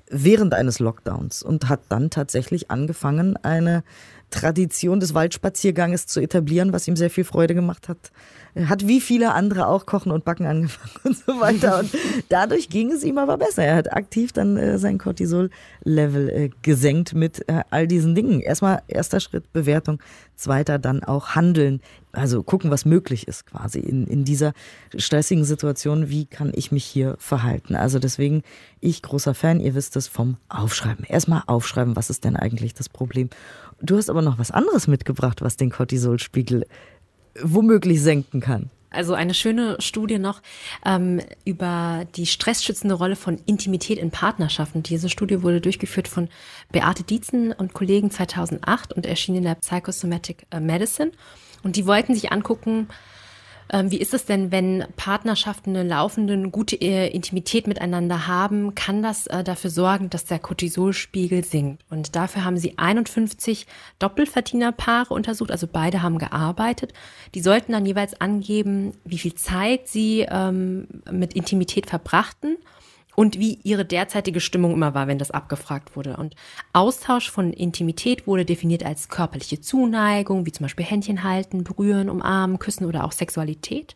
während 0.09 0.53
eines 0.53 0.79
Lockdowns? 0.79 1.43
Und 1.43 1.69
hat 1.69 1.81
dann 1.89 2.09
tatsächlich 2.09 2.71
angefangen, 2.71 3.37
eine 3.37 3.83
Tradition 4.29 4.99
des 4.99 5.13
Waldspazierganges 5.13 6.07
zu 6.07 6.19
etablieren, 6.19 6.73
was 6.73 6.87
ihm 6.87 6.95
sehr 6.95 7.09
viel 7.09 7.23
Freude 7.23 7.55
gemacht 7.55 7.87
hat. 7.87 8.11
Er 8.53 8.69
hat 8.69 8.87
wie 8.87 9.01
viele 9.01 9.33
andere 9.33 9.67
auch 9.67 9.85
Kochen 9.85 10.11
und 10.11 10.25
Backen 10.25 10.45
angefangen 10.47 10.91
und 11.03 11.17
so 11.17 11.39
weiter. 11.39 11.79
Und 11.79 11.91
dadurch 12.29 12.69
ging 12.69 12.91
es 12.91 13.03
ihm 13.03 13.17
aber 13.17 13.37
besser. 13.37 13.63
Er 13.63 13.75
hat 13.75 13.93
aktiv 13.93 14.31
dann 14.31 14.57
äh, 14.57 14.77
sein 14.77 14.97
Cortisol-Level 14.97 16.29
äh, 16.29 16.49
gesenkt 16.61 17.13
mit 17.13 17.47
äh, 17.47 17.63
all 17.69 17.87
diesen 17.87 18.15
Dingen. 18.15 18.41
Erstmal 18.41 18.81
erster 18.87 19.19
Schritt 19.19 19.51
Bewertung, 19.53 19.99
zweiter 20.35 20.79
dann 20.79 21.03
auch 21.03 21.35
Handeln. 21.35 21.81
Also 22.15 22.43
gucken, 22.43 22.71
was 22.71 22.85
möglich 22.85 23.27
ist 23.27 23.45
quasi 23.45 23.79
in, 23.79 24.07
in 24.07 24.23
dieser 24.25 24.53
stressigen 24.95 25.45
Situation. 25.45 26.09
Wie 26.09 26.25
kann 26.25 26.51
ich 26.55 26.71
mich 26.71 26.85
hier 26.85 27.15
verhalten? 27.19 27.75
Also 27.75 27.99
deswegen, 27.99 28.43
ich 28.79 29.01
großer 29.01 29.33
Fan, 29.33 29.59
ihr 29.59 29.75
wisst 29.75 29.95
es, 29.95 30.07
vom 30.07 30.37
Aufschreiben. 30.49 31.05
Erstmal 31.05 31.43
aufschreiben, 31.47 31.95
was 31.95 32.09
ist 32.09 32.23
denn 32.23 32.35
eigentlich 32.35 32.73
das 32.73 32.89
Problem? 32.89 33.29
Du 33.81 33.97
hast 33.97 34.09
aber 34.09 34.21
noch 34.21 34.39
was 34.39 34.51
anderes 34.51 34.87
mitgebracht, 34.87 35.41
was 35.41 35.57
den 35.57 35.69
Cortisolspiegel 35.69 36.65
womöglich 37.41 38.01
senken 38.01 38.39
kann. 38.39 38.69
Also 38.95 39.13
eine 39.13 39.33
schöne 39.33 39.75
Studie 39.79 40.19
noch 40.19 40.41
ähm, 40.85 41.19
über 41.43 42.05
die 42.15 42.25
stressschützende 42.25 42.95
Rolle 42.95 43.17
von 43.17 43.39
Intimität 43.45 43.97
in 43.97 44.09
Partnerschaften. 44.09 44.83
Diese 44.83 45.09
Studie 45.09 45.43
wurde 45.43 45.59
durchgeführt 45.59 46.07
von 46.07 46.29
Beate 46.71 47.03
Dietzen 47.03 47.51
und 47.51 47.73
Kollegen 47.73 48.09
2008 48.09 48.93
und 48.93 49.05
erschien 49.05 49.35
in 49.35 49.43
der 49.43 49.55
Psychosomatic 49.55 50.47
äh, 50.51 50.61
Medicine. 50.61 51.11
Und 51.65 51.77
die 51.77 51.87
wollten 51.87 52.13
sich 52.13 52.31
angucken, 52.31 52.89
ähm, 53.71 53.89
wie 53.89 53.97
ist 53.97 54.13
es 54.13 54.25
denn, 54.25 54.51
wenn 54.51 54.85
Partnerschaften 54.97 55.75
eine 55.75 55.89
laufende 55.89 56.49
gute 56.49 56.79
äh, 56.79 57.07
Intimität 57.07 57.65
miteinander 57.65 58.27
haben? 58.27 58.75
Kann 58.75 59.01
das 59.01 59.25
äh, 59.25 59.43
dafür 59.43 59.71
sorgen, 59.71 60.11
dass 60.11 60.25
der 60.25 60.37
Cortisolspiegel 60.37 61.43
sinkt? 61.43 61.83
Und 61.89 62.15
dafür 62.15 62.45
haben 62.45 62.57
sie 62.57 62.77
51 62.77 63.65
Doppelverdienerpaare 63.97 65.11
untersucht, 65.11 65.49
also 65.49 65.65
beide 65.65 66.03
haben 66.03 66.19
gearbeitet. 66.19 66.93
Die 67.33 67.41
sollten 67.41 67.71
dann 67.71 67.87
jeweils 67.87 68.21
angeben, 68.21 68.91
wie 69.03 69.17
viel 69.17 69.33
Zeit 69.33 69.87
sie 69.87 70.27
ähm, 70.29 70.87
mit 71.09 71.33
Intimität 71.33 71.87
verbrachten 71.87 72.57
und 73.15 73.39
wie 73.39 73.59
ihre 73.63 73.85
derzeitige 73.85 74.39
Stimmung 74.39 74.73
immer 74.73 74.93
war, 74.93 75.07
wenn 75.07 75.17
das 75.17 75.31
abgefragt 75.31 75.95
wurde. 75.95 76.17
Und 76.17 76.35
Austausch 76.73 77.29
von 77.29 77.51
Intimität 77.53 78.27
wurde 78.27 78.45
definiert 78.45 78.85
als 78.85 79.09
körperliche 79.09 79.61
Zuneigung, 79.61 80.45
wie 80.45 80.51
zum 80.51 80.65
Beispiel 80.65 80.85
Händchen 80.85 81.23
halten, 81.23 81.63
berühren, 81.63 82.09
umarmen, 82.09 82.59
küssen 82.59 82.85
oder 82.85 83.03
auch 83.03 83.11
Sexualität. 83.11 83.95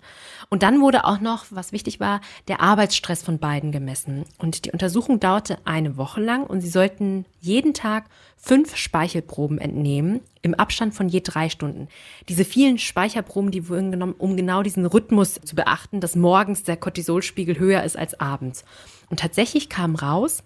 Und 0.49 0.63
dann 0.63 0.81
wurde 0.81 1.05
auch 1.05 1.19
noch, 1.19 1.45
was 1.49 1.71
wichtig 1.71 1.99
war, 1.99 2.21
der 2.47 2.61
Arbeitsstress 2.61 3.21
von 3.21 3.39
beiden 3.39 3.71
gemessen. 3.71 4.25
Und 4.37 4.65
die 4.65 4.71
Untersuchung 4.71 5.19
dauerte 5.19 5.57
eine 5.65 5.97
Woche 5.97 6.21
lang 6.21 6.45
und 6.45 6.61
sie 6.61 6.69
sollten 6.69 7.25
jeden 7.41 7.73
Tag 7.73 8.05
fünf 8.41 8.75
Speichelproben 8.77 9.59
entnehmen 9.59 10.21
im 10.41 10.53
Abstand 10.55 10.95
von 10.95 11.09
je 11.09 11.19
drei 11.19 11.49
Stunden. 11.49 11.89
Diese 12.29 12.45
vielen 12.45 12.77
Speicherproben, 12.77 13.51
die 13.51 13.67
wurden 13.67 13.91
genommen, 13.91 14.15
um 14.17 14.37
genau 14.37 14.63
diesen 14.63 14.85
Rhythmus 14.85 15.35
zu 15.43 15.55
beachten, 15.55 15.99
dass 15.99 16.15
morgens 16.15 16.63
der 16.63 16.77
Cortisolspiegel 16.77 17.59
höher 17.59 17.83
ist 17.83 17.97
als 17.97 18.19
abends. 18.19 18.63
Und 19.09 19.19
tatsächlich 19.19 19.67
kam 19.69 19.95
raus, 19.95 20.41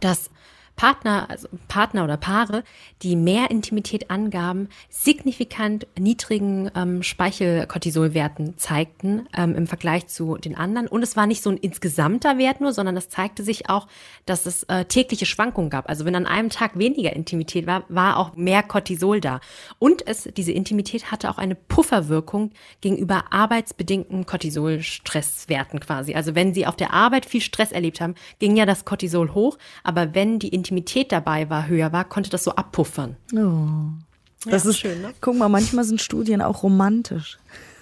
dass 0.00 0.30
Partner, 0.76 1.28
also 1.30 1.48
Partner 1.68 2.04
oder 2.04 2.18
Paare, 2.18 2.62
die 3.02 3.16
mehr 3.16 3.50
Intimität 3.50 4.10
angaben, 4.10 4.68
signifikant 4.90 5.86
niedrigen 5.98 6.70
ähm, 6.76 7.02
Speichelkortisolwerten 7.02 8.58
zeigten 8.58 9.26
ähm, 9.36 9.54
im 9.54 9.66
Vergleich 9.66 10.06
zu 10.06 10.36
den 10.36 10.54
anderen. 10.54 10.86
Und 10.86 11.02
es 11.02 11.16
war 11.16 11.26
nicht 11.26 11.42
so 11.42 11.50
ein 11.50 11.56
insgesamter 11.56 12.36
Wert 12.36 12.60
nur, 12.60 12.74
sondern 12.74 12.96
es 12.96 13.08
zeigte 13.08 13.42
sich 13.42 13.70
auch, 13.70 13.88
dass 14.26 14.44
es 14.44 14.64
äh, 14.64 14.84
tägliche 14.84 15.24
Schwankungen 15.24 15.70
gab. 15.70 15.88
Also 15.88 16.04
wenn 16.04 16.14
an 16.14 16.26
einem 16.26 16.50
Tag 16.50 16.78
weniger 16.78 17.14
Intimität 17.14 17.66
war, 17.66 17.84
war 17.88 18.18
auch 18.18 18.36
mehr 18.36 18.62
Cortisol 18.62 19.20
da. 19.20 19.40
Und 19.78 20.06
es, 20.06 20.28
diese 20.36 20.52
Intimität 20.52 21.10
hatte 21.10 21.30
auch 21.30 21.38
eine 21.38 21.54
Pufferwirkung 21.54 22.50
gegenüber 22.82 23.24
arbeitsbedingten 23.30 24.26
Cortisolstresswerten 24.26 25.80
quasi. 25.80 26.14
Also 26.14 26.34
wenn 26.34 26.52
sie 26.52 26.66
auf 26.66 26.76
der 26.76 26.92
Arbeit 26.92 27.24
viel 27.24 27.40
Stress 27.40 27.72
erlebt 27.72 28.02
haben, 28.02 28.14
ging 28.38 28.56
ja 28.56 28.66
das 28.66 28.84
Cortisol 28.84 29.32
hoch. 29.32 29.56
Aber 29.82 30.14
wenn 30.14 30.38
die 30.38 30.48
Intimität 30.66 31.12
dabei 31.12 31.48
war, 31.48 31.68
höher 31.68 31.92
war, 31.92 32.04
konnte 32.04 32.28
das 32.28 32.42
so 32.42 32.50
abpuffern. 32.50 33.16
Oh. 33.32 34.50
Das 34.50 34.64
ja, 34.64 34.70
ist 34.70 34.78
schön, 34.78 35.00
ne? 35.00 35.12
Guck 35.20 35.36
mal, 35.36 35.48
manchmal 35.48 35.84
sind 35.84 36.00
Studien 36.00 36.42
auch 36.42 36.64
romantisch. 36.64 37.38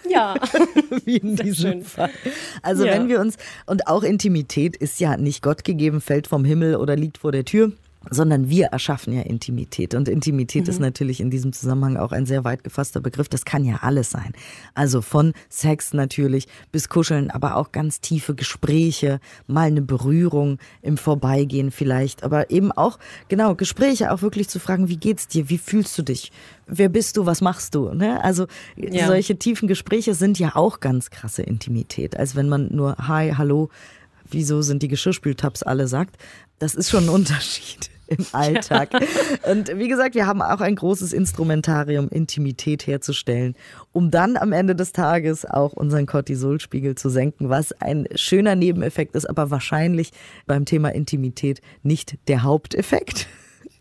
Ja. 0.09 0.35
Wie 1.07 1.17
in 1.17 1.35
Sehr 1.37 1.47
diesem 1.47 1.73
schön. 1.73 1.83
Fall. 1.83 2.11
Also 2.61 2.85
ja. 2.85 2.93
wenn 2.93 3.09
wir 3.09 3.21
uns, 3.21 3.39
und 3.65 3.87
auch 3.87 4.03
Intimität 4.03 4.77
ist 4.77 5.01
ja 5.01 5.17
nicht 5.17 5.43
Gott 5.43 5.65
gegeben, 5.65 6.03
fällt 6.03 6.27
vom 6.27 6.45
Himmel 6.45 6.77
oder 6.77 6.95
liegt 6.95 7.17
vor 7.17 7.33
der 7.33 7.47
Tür 7.47 7.73
sondern 8.11 8.49
wir 8.51 8.67
erschaffen 8.67 9.13
ja 9.13 9.23
Intimität. 9.23 9.95
Und 9.95 10.09
Intimität 10.09 10.65
mhm. 10.65 10.71
ist 10.71 10.81
natürlich 10.81 11.21
in 11.21 11.31
diesem 11.31 11.53
Zusammenhang 11.53 11.97
auch 11.97 12.13
ein 12.13 12.27
sehr 12.27 12.45
weit 12.45 12.65
gefasster 12.65 13.01
Begriff. 13.01 13.29
Das 13.29 13.45
kann 13.45 13.65
ja 13.65 13.79
alles 13.83 14.11
sein. 14.11 14.33
Also 14.75 15.03
von 15.03 15.33
Sex 15.49 15.93
natürlich 15.93 16.47
bis 16.73 16.89
Kuscheln, 16.89 17.31
aber 17.31 17.57
auch 17.57 17.73
ganz 17.73 18.01
tiefe 18.01 18.35
Gespräche, 18.35 19.21
mal 19.47 19.69
eine 19.69 19.83
Berührung 19.83 20.59
im 20.83 20.97
Vorbeigehen 20.97 21.71
vielleicht, 21.71 22.25
aber 22.25 22.51
eben 22.51 22.73
auch, 22.73 22.99
genau, 23.29 23.55
Gespräche 23.55 24.13
auch 24.13 24.23
wirklich 24.23 24.49
zu 24.49 24.59
fragen, 24.59 24.89
wie 24.89 24.97
geht's 24.97 25.29
dir? 25.29 25.49
Wie 25.49 25.59
fühlst 25.59 25.97
du 25.99 26.03
dich? 26.03 26.33
Wer 26.67 26.89
bist 26.89 27.17
du? 27.17 27.27
Was 27.27 27.41
machst 27.41 27.75
du? 27.75 27.93
Ne? 27.93 28.23
Also 28.23 28.47
ja. 28.77 29.07
solche 29.07 29.37
tiefen 29.39 29.69
Gespräche 29.69 30.15
sind 30.15 30.39
ja 30.39 30.57
auch 30.57 30.81
ganz 30.81 31.11
krasse 31.11 31.43
Intimität, 31.43 32.17
als 32.17 32.37
wenn 32.37 32.49
man 32.49 32.75
nur 32.75 32.97
Hi, 32.97 33.33
Hallo, 33.37 33.71
wieso 34.31 34.63
sind 34.63 34.83
die 34.83 34.89
Geschirrspültabs 34.89 35.63
alle 35.63 35.89
sagt. 35.89 36.17
Das 36.59 36.75
ist 36.75 36.91
schon 36.91 37.05
ein 37.05 37.11
Unterschied 37.11 37.91
im 38.07 38.25
Alltag. 38.33 38.91
Ja. 38.93 39.51
Und 39.51 39.77
wie 39.79 39.89
gesagt, 39.89 40.15
wir 40.15 40.27
haben 40.27 40.43
auch 40.43 40.61
ein 40.61 40.77
großes 40.77 41.13
Instrumentarium, 41.13 42.09
Intimität 42.09 42.87
herzustellen, 42.87 43.55
um 43.93 44.11
dann 44.11 44.37
am 44.37 44.53
Ende 44.53 44.75
des 44.75 44.93
Tages 44.93 45.45
auch 45.45 45.73
unseren 45.73 46.07
Cortisolspiegel 46.07 46.95
zu 46.95 47.09
senken, 47.09 47.49
was 47.49 47.73
ein 47.73 48.07
schöner 48.15 48.55
Nebeneffekt 48.57 49.15
ist, 49.15 49.27
aber 49.27 49.51
wahrscheinlich 49.51 50.11
beim 50.47 50.65
Thema 50.65 50.91
Intimität 50.91 51.61
nicht 51.83 52.19
der 52.29 52.43
Haupteffekt. 52.43 53.27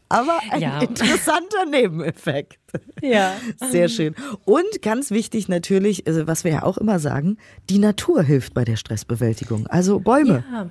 Aber 0.09 0.39
ein 0.51 0.61
ja. 0.61 0.79
interessanter 0.79 1.65
Nebeneffekt. 1.67 2.59
Ja. 3.01 3.33
Sehr 3.71 3.89
schön. 3.89 4.13
Und 4.45 4.83
ganz 4.83 5.09
wichtig 5.09 5.49
natürlich, 5.49 6.05
also 6.05 6.27
was 6.27 6.43
wir 6.43 6.51
ja 6.51 6.63
auch 6.63 6.77
immer 6.77 6.99
sagen, 6.99 7.37
die 7.71 7.79
Natur 7.79 8.21
hilft 8.21 8.53
bei 8.53 8.63
der 8.63 8.75
Stressbewältigung. 8.75 9.65
Also 9.67 9.99
Bäume. 9.99 10.43
Ja. 10.51 10.69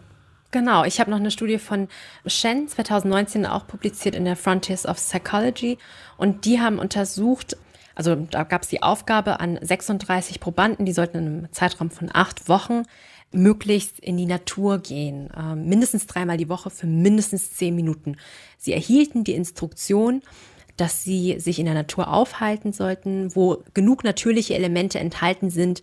Genau, 0.53 0.85
ich 0.85 1.01
habe 1.01 1.11
noch 1.11 1.19
eine 1.19 1.31
Studie 1.31 1.59
von 1.59 1.88
Shen 2.27 2.69
2019 2.69 3.47
auch 3.47 3.67
publiziert 3.67 4.15
in 4.15 4.27
der 4.27 4.37
Frontiers 4.37 4.85
of 4.85 4.99
Psychology 4.99 5.79
und 6.19 6.45
die 6.45 6.61
haben 6.61 6.79
untersucht, 6.79 7.57
also 7.95 8.15
da 8.15 8.45
gab 8.45 8.62
es 8.62 8.69
die 8.69 8.83
Aufgabe 8.83 9.41
an 9.41 9.59
36 9.62 10.41
Probanden, 10.41 10.85
die 10.85 10.93
sollten 10.93 11.17
in 11.17 11.27
einem 11.27 11.53
Zeitraum 11.53 11.91
von 11.91 12.11
acht 12.12 12.51
Wochen 12.51 12.83
möglichst 13.33 13.99
in 13.99 14.19
die 14.19 14.27
Natur 14.27 14.79
gehen, 14.79 15.31
äh, 15.35 15.57
mindestens 15.57 16.07
dreimal 16.07 16.37
die 16.37 16.51
Woche 16.51 16.69
für 16.69 16.87
mindestens 16.87 17.55
zehn 17.55 17.75
Minuten. 17.75 18.19
Sie 18.59 18.75
erhielten 18.75 19.25
die 19.25 19.33
Instruktion, 19.33 20.21
dass 20.77 21.03
sie 21.03 21.38
sich 21.38 21.61
in 21.61 21.65
der 21.65 21.75
Natur 21.75 22.12
aufhalten 22.12 22.75
sollten, 22.75 23.35
wo 23.35 23.62
genug 23.73 24.05
natürliche 24.05 24.55
Elemente 24.55 24.99
enthalten 24.99 25.49
sind, 25.49 25.83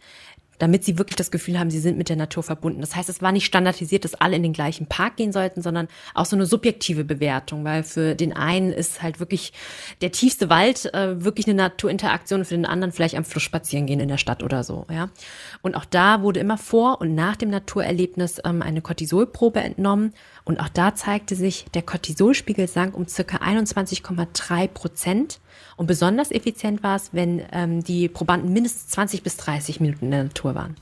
damit 0.59 0.83
sie 0.83 0.97
wirklich 0.97 1.15
das 1.15 1.31
Gefühl 1.31 1.57
haben, 1.57 1.71
sie 1.71 1.79
sind 1.79 1.97
mit 1.97 2.09
der 2.09 2.15
Natur 2.15 2.43
verbunden. 2.43 2.81
Das 2.81 2.95
heißt, 2.95 3.09
es 3.09 3.21
war 3.21 3.31
nicht 3.31 3.45
standardisiert, 3.45 4.05
dass 4.05 4.13
alle 4.13 4.35
in 4.35 4.43
den 4.43 4.53
gleichen 4.53 4.85
Park 4.85 5.15
gehen 5.15 5.31
sollten, 5.31 5.61
sondern 5.61 5.87
auch 6.13 6.25
so 6.25 6.35
eine 6.35 6.45
subjektive 6.45 7.03
Bewertung, 7.03 7.63
weil 7.63 7.83
für 7.83 8.13
den 8.13 8.33
einen 8.33 8.71
ist 8.71 9.01
halt 9.01 9.19
wirklich 9.19 9.53
der 10.01 10.11
tiefste 10.11 10.49
Wald 10.49 10.93
äh, 10.93 11.23
wirklich 11.23 11.47
eine 11.47 11.55
Naturinteraktion, 11.55 12.45
für 12.45 12.55
den 12.55 12.65
anderen 12.65 12.91
vielleicht 12.91 13.15
am 13.15 13.25
Fluss 13.25 13.43
spazieren 13.43 13.85
gehen 13.85 13.99
in 13.99 14.09
der 14.09 14.17
Stadt 14.17 14.43
oder 14.43 14.63
so. 14.63 14.85
Ja, 14.91 15.09
und 15.61 15.75
auch 15.75 15.85
da 15.85 16.21
wurde 16.21 16.39
immer 16.39 16.57
vor 16.57 17.01
und 17.01 17.15
nach 17.15 17.35
dem 17.35 17.49
Naturerlebnis 17.49 18.41
ähm, 18.45 18.61
eine 18.61 18.81
Cortisolprobe 18.81 19.61
entnommen 19.61 20.13
und 20.49 20.59
auch 20.59 20.69
da 20.69 20.95
zeigte 20.95 21.35
sich, 21.35 21.65
der 21.75 21.83
Cortisolspiegel 21.83 22.67
sank 22.67 22.97
um 22.97 23.07
circa 23.07 23.37
21,3 23.37 24.67
Prozent. 24.67 25.39
Und 25.77 25.85
besonders 25.85 26.31
effizient 26.31 26.81
war 26.81 26.95
es, 26.95 27.13
wenn 27.13 27.43
ähm, 27.51 27.83
die 27.83 28.09
Probanden 28.09 28.51
mindestens 28.51 28.87
20 28.87 29.21
bis 29.21 29.37
30 29.37 29.79
Minuten 29.79 30.05
in 30.05 30.11
der 30.11 30.23
Natur 30.23 30.55
waren. 30.55 30.75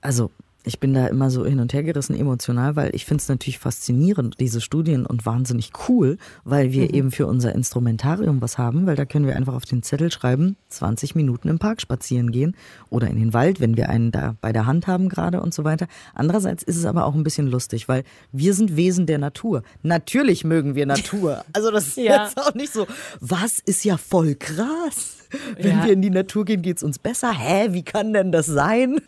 Also 0.00 0.30
ich 0.64 0.80
bin 0.80 0.94
da 0.94 1.06
immer 1.06 1.30
so 1.30 1.44
hin 1.44 1.60
und 1.60 1.72
her 1.74 1.82
gerissen 1.82 2.18
emotional, 2.18 2.74
weil 2.74 2.94
ich 2.94 3.04
finde 3.04 3.20
es 3.20 3.28
natürlich 3.28 3.58
faszinierend, 3.58 4.40
diese 4.40 4.62
Studien 4.62 5.04
und 5.04 5.26
wahnsinnig 5.26 5.72
cool, 5.88 6.16
weil 6.44 6.72
wir 6.72 6.84
mhm. 6.84 6.94
eben 6.94 7.10
für 7.10 7.26
unser 7.26 7.54
Instrumentarium 7.54 8.40
was 8.40 8.56
haben, 8.56 8.86
weil 8.86 8.96
da 8.96 9.04
können 9.04 9.26
wir 9.26 9.36
einfach 9.36 9.54
auf 9.54 9.66
den 9.66 9.82
Zettel 9.82 10.10
schreiben, 10.10 10.56
20 10.70 11.14
Minuten 11.14 11.48
im 11.48 11.58
Park 11.58 11.82
spazieren 11.82 12.32
gehen 12.32 12.56
oder 12.88 13.08
in 13.08 13.16
den 13.16 13.34
Wald, 13.34 13.60
wenn 13.60 13.76
wir 13.76 13.90
einen 13.90 14.10
da 14.10 14.36
bei 14.40 14.52
der 14.52 14.66
Hand 14.66 14.86
haben 14.86 15.10
gerade 15.10 15.42
und 15.42 15.52
so 15.52 15.64
weiter. 15.64 15.86
Andererseits 16.14 16.62
ist 16.62 16.76
es 16.76 16.86
aber 16.86 17.04
auch 17.04 17.14
ein 17.14 17.24
bisschen 17.24 17.46
lustig, 17.46 17.86
weil 17.86 18.02
wir 18.32 18.54
sind 18.54 18.74
Wesen 18.74 19.06
der 19.06 19.18
Natur. 19.18 19.62
Natürlich 19.82 20.44
mögen 20.44 20.74
wir 20.74 20.86
Natur. 20.86 21.44
Also 21.54 21.70
das 21.70 21.88
ist 21.88 21.96
ja. 21.98 22.24
jetzt 22.24 22.38
auch 22.38 22.54
nicht 22.54 22.72
so, 22.72 22.86
was 23.20 23.60
ist 23.60 23.84
ja 23.84 23.96
voll 23.96 24.34
krass. 24.34 25.18
Wenn 25.58 25.78
ja. 25.78 25.84
wir 25.84 25.92
in 25.92 26.02
die 26.02 26.10
Natur 26.10 26.44
gehen, 26.44 26.62
geht 26.62 26.78
es 26.78 26.82
uns 26.82 26.98
besser. 26.98 27.32
Hä, 27.32 27.68
wie 27.70 27.82
kann 27.82 28.12
denn 28.12 28.32
das 28.32 28.46
sein? 28.46 29.00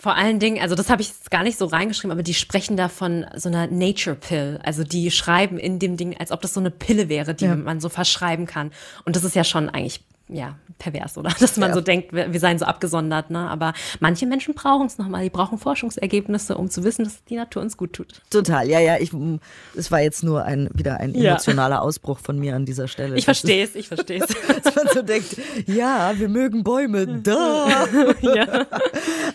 Vor 0.00 0.14
allen 0.14 0.38
Dingen, 0.38 0.62
also 0.62 0.76
das 0.76 0.90
habe 0.90 1.02
ich 1.02 1.08
jetzt 1.08 1.28
gar 1.28 1.42
nicht 1.42 1.58
so 1.58 1.64
reingeschrieben, 1.64 2.12
aber 2.12 2.22
die 2.22 2.34
sprechen 2.34 2.76
da 2.76 2.88
von 2.88 3.26
so 3.34 3.48
einer 3.48 3.66
Nature 3.66 4.14
Pill. 4.14 4.60
Also 4.62 4.84
die 4.84 5.10
schreiben 5.10 5.58
in 5.58 5.80
dem 5.80 5.96
Ding, 5.96 6.16
als 6.16 6.30
ob 6.30 6.40
das 6.40 6.54
so 6.54 6.60
eine 6.60 6.70
Pille 6.70 7.08
wäre, 7.08 7.34
die 7.34 7.46
ja. 7.46 7.56
man 7.56 7.80
so 7.80 7.88
verschreiben 7.88 8.46
kann. 8.46 8.70
Und 9.04 9.16
das 9.16 9.24
ist 9.24 9.34
ja 9.34 9.42
schon 9.42 9.68
eigentlich 9.68 10.04
ja, 10.28 10.56
pervers, 10.78 11.16
oder? 11.16 11.30
Dass 11.40 11.56
man 11.56 11.70
ja. 11.70 11.74
so 11.74 11.80
denkt, 11.80 12.12
wir, 12.12 12.32
wir 12.32 12.40
seien 12.40 12.58
so 12.58 12.64
abgesondert, 12.64 13.30
ne? 13.30 13.48
Aber 13.50 13.72
manche 14.00 14.26
Menschen 14.26 14.54
brauchen 14.54 14.86
es 14.86 14.98
nochmal. 14.98 15.22
Die 15.24 15.30
brauchen 15.30 15.58
Forschungsergebnisse, 15.58 16.56
um 16.56 16.70
zu 16.70 16.84
wissen, 16.84 17.04
dass 17.04 17.24
die 17.24 17.36
Natur 17.36 17.62
uns 17.62 17.76
gut 17.76 17.94
tut. 17.94 18.20
Total, 18.30 18.68
ja, 18.68 18.80
ja. 18.80 18.96
Ich, 18.98 19.10
es 19.76 19.90
war 19.90 20.00
jetzt 20.00 20.22
nur 20.22 20.44
ein, 20.44 20.68
wieder 20.74 20.98
ein 20.98 21.14
emotionaler 21.14 21.76
ja. 21.76 21.80
Ausbruch 21.80 22.18
von 22.18 22.38
mir 22.38 22.54
an 22.54 22.66
dieser 22.66 22.88
Stelle. 22.88 23.16
Ich 23.16 23.24
verstehe 23.24 23.64
es, 23.64 23.74
ich 23.74 23.88
verstehe 23.88 24.22
es. 24.22 24.28
Dass 24.62 24.74
man 24.74 24.86
so 24.92 25.02
denkt, 25.02 25.36
ja, 25.66 26.12
wir 26.16 26.28
mögen 26.28 26.62
Bäume, 26.62 27.06
da. 27.06 27.86
ja. 28.20 28.66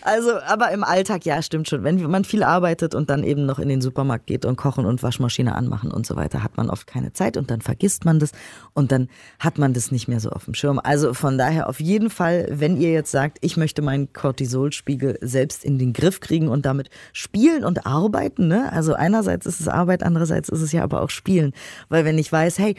Also, 0.02 0.40
aber 0.42 0.72
im 0.72 0.84
Alltag, 0.84 1.26
ja, 1.26 1.42
stimmt 1.42 1.68
schon. 1.68 1.84
Wenn 1.84 2.02
man 2.10 2.24
viel 2.24 2.44
arbeitet 2.44 2.96
und 2.96 3.10
dann 3.10 3.24
eben 3.24 3.46
noch 3.46 3.60
in 3.60 3.70
den 3.70 3.82
Supermarkt 3.82 4.28
geht 4.28 4.46
und 4.46 4.56
kochen 4.56 4.86
und 4.86 5.02
Waschmaschine 5.02 5.56
anmachen 5.56 5.92
und 5.92 6.06
so 6.06 6.16
weiter, 6.16 6.44
hat 6.44 6.58
man 6.58 6.70
oft 6.70 6.88
keine 6.88 7.14
Zeit 7.14 7.38
und 7.38 7.50
dann 7.50 7.62
vergisst 7.62 8.06
man 8.06 8.20
das 8.20 8.32
und 8.74 8.92
dann 8.92 9.10
hat 9.40 9.58
man 9.58 9.74
das 9.74 9.92
nicht 9.92 10.08
mehr 10.08 10.20
so 10.20 10.30
auf 10.30 10.46
dem 10.46 10.54
Schirm. 10.54 10.80
Also 10.84 11.14
von 11.14 11.38
daher 11.38 11.70
auf 11.70 11.80
jeden 11.80 12.10
Fall, 12.10 12.48
wenn 12.52 12.78
ihr 12.78 12.92
jetzt 12.92 13.12
sagt, 13.12 13.38
ich 13.42 13.58
möchte 13.58 13.82
meinen 13.82 14.12
Cortisolspiegel 14.12 15.18
selbst 15.22 15.64
in 15.64 15.80
den 15.80 15.94
Griff 15.94 16.20
kriegen 16.20 16.50
und 16.50 16.66
damit 16.66 16.90
spielen 17.14 17.64
und 17.64 17.86
arbeiten, 17.86 18.48
ne? 18.48 18.72
Also 18.72 18.94
einerseits 18.94 19.46
ist 19.46 19.60
es 19.60 19.68
Arbeit, 19.68 20.04
andererseits 20.04 20.50
ist 20.50 20.62
es 20.62 20.72
ja 20.72 20.84
aber 20.84 21.02
auch 21.02 21.10
Spielen. 21.10 21.54
Weil 21.90 22.06
wenn 22.06 22.18
ich 22.18 22.32
weiß, 22.32 22.60
hey, 22.60 22.76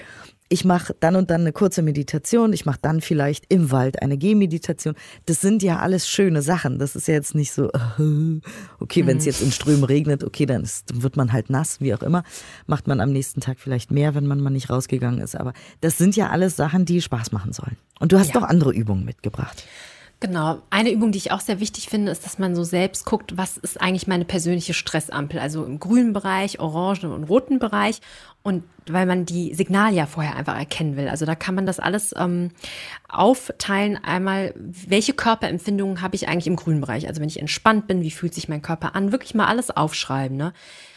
ich 0.49 0.65
mache 0.65 0.95
dann 1.01 1.17
und 1.17 1.31
dann 1.31 1.41
eine 1.41 1.53
kurze 1.53 1.83
Meditation, 1.83 2.53
ich 2.53 2.67
mache 2.67 2.79
dann 2.83 3.01
vielleicht 3.01 3.47
im 3.49 3.71
Wald 3.71 4.03
eine 4.03 4.19
Gehmeditation. 4.19 4.95
Das 5.27 5.41
sind 5.41 5.63
ja 5.63 5.79
alles 5.79 6.09
schöne 6.09 6.43
Sachen. 6.43 6.79
Das 6.79 6.97
ist 6.97 7.09
ja 7.09 7.15
jetzt 7.15 7.35
nicht 7.35 7.53
so, 7.53 7.71
okay, 8.81 9.07
wenn 9.07 9.17
es 9.17 9.25
mhm. 9.25 9.31
jetzt 9.31 9.43
in 9.43 9.53
Strömen 9.53 9.85
regnet, 9.85 10.23
okay, 10.23 10.47
dann, 10.47 10.63
ist, 10.63 10.91
dann 10.91 11.03
wird 11.03 11.17
man 11.17 11.33
halt 11.33 11.49
nass, 11.49 11.81
wie 11.81 11.95
auch 11.95 12.03
immer. 12.03 12.25
Macht 12.67 12.87
man 12.87 13.01
am 13.01 13.11
nächsten 13.11 13.41
Tag 13.41 13.59
vielleicht 13.59 13.91
mehr, 13.91 14.15
wenn 14.15 14.27
man 14.27 14.41
mal 14.41 14.51
nicht 14.51 14.69
rausgegangen 14.71 15.21
ist. 15.21 15.35
Aber 15.35 15.55
das 15.81 15.97
sind 15.97 16.15
ja 16.15 16.29
alles 16.29 16.57
Sachen, 16.57 16.85
die 16.85 17.01
Spaß 17.01 17.33
machen 17.33 17.53
sollen. 17.53 17.77
Und 17.99 18.13
du 18.13 18.19
hast 18.19 18.35
ja. 18.35 18.41
doch 18.41 18.47
andere 18.47 18.73
Übungen 18.73 19.05
mitgebracht. 19.05 19.65
Genau. 20.25 20.63
Eine 20.71 20.91
Übung, 20.91 21.13
die 21.13 21.19
ich 21.19 21.33
auch 21.33 21.41
sehr 21.41 21.61
wichtig 21.61 21.91
finde, 21.91 22.11
ist, 22.11 22.25
dass 22.25 22.39
man 22.39 22.57
so 22.57 22.65
selbst 22.65 23.05
guckt, 23.05 23.37
was 23.37 23.59
ist 23.59 23.79
eigentlich 23.79 24.07
meine 24.07 24.25
persönliche 24.25 24.73
Stressampel? 24.73 25.39
Also 25.39 25.67
im 25.67 25.79
grünen 25.79 26.15
Bereich, 26.15 26.61
orangen 26.61 27.13
und 27.13 27.25
roten 27.25 27.59
Bereich. 27.59 28.01
Und 28.43 28.65
weil 28.89 29.05
man 29.05 29.27
die 29.27 29.53
Signale 29.53 29.95
ja 29.95 30.07
vorher 30.07 30.35
einfach 30.35 30.57
erkennen 30.57 30.97
will. 30.97 31.11
Also 31.11 31.27
da 31.27 31.35
kann 31.35 31.55
man 31.55 31.67
das 31.67 31.79
alles 31.79 32.15
ähm, 32.17 32.53
aufteilen. 33.07 33.99
Einmal, 34.03 34.55
welche 34.57 35.13
Körperempfindungen 35.13 36.01
habe 36.01 36.17
ich 36.17 36.27
eigentlich 36.27 36.47
im 36.47 36.57
grünen 36.57 36.81
Bereich? 36.81 37.07
Also 37.07 37.21
wenn 37.21 37.29
ich 37.29 37.39
entspannt 37.39 37.87
bin, 37.87 38.01
wie 38.01 38.11
fühlt 38.11 38.33
sich 38.33 38.49
mein 38.49 38.63
Körper 38.63 38.97
an? 38.97 39.13
Wirklich 39.13 39.35
mal 39.35 39.47
alles 39.47 39.71
aufschreiben. 39.71 40.39
Ne? 40.39 40.55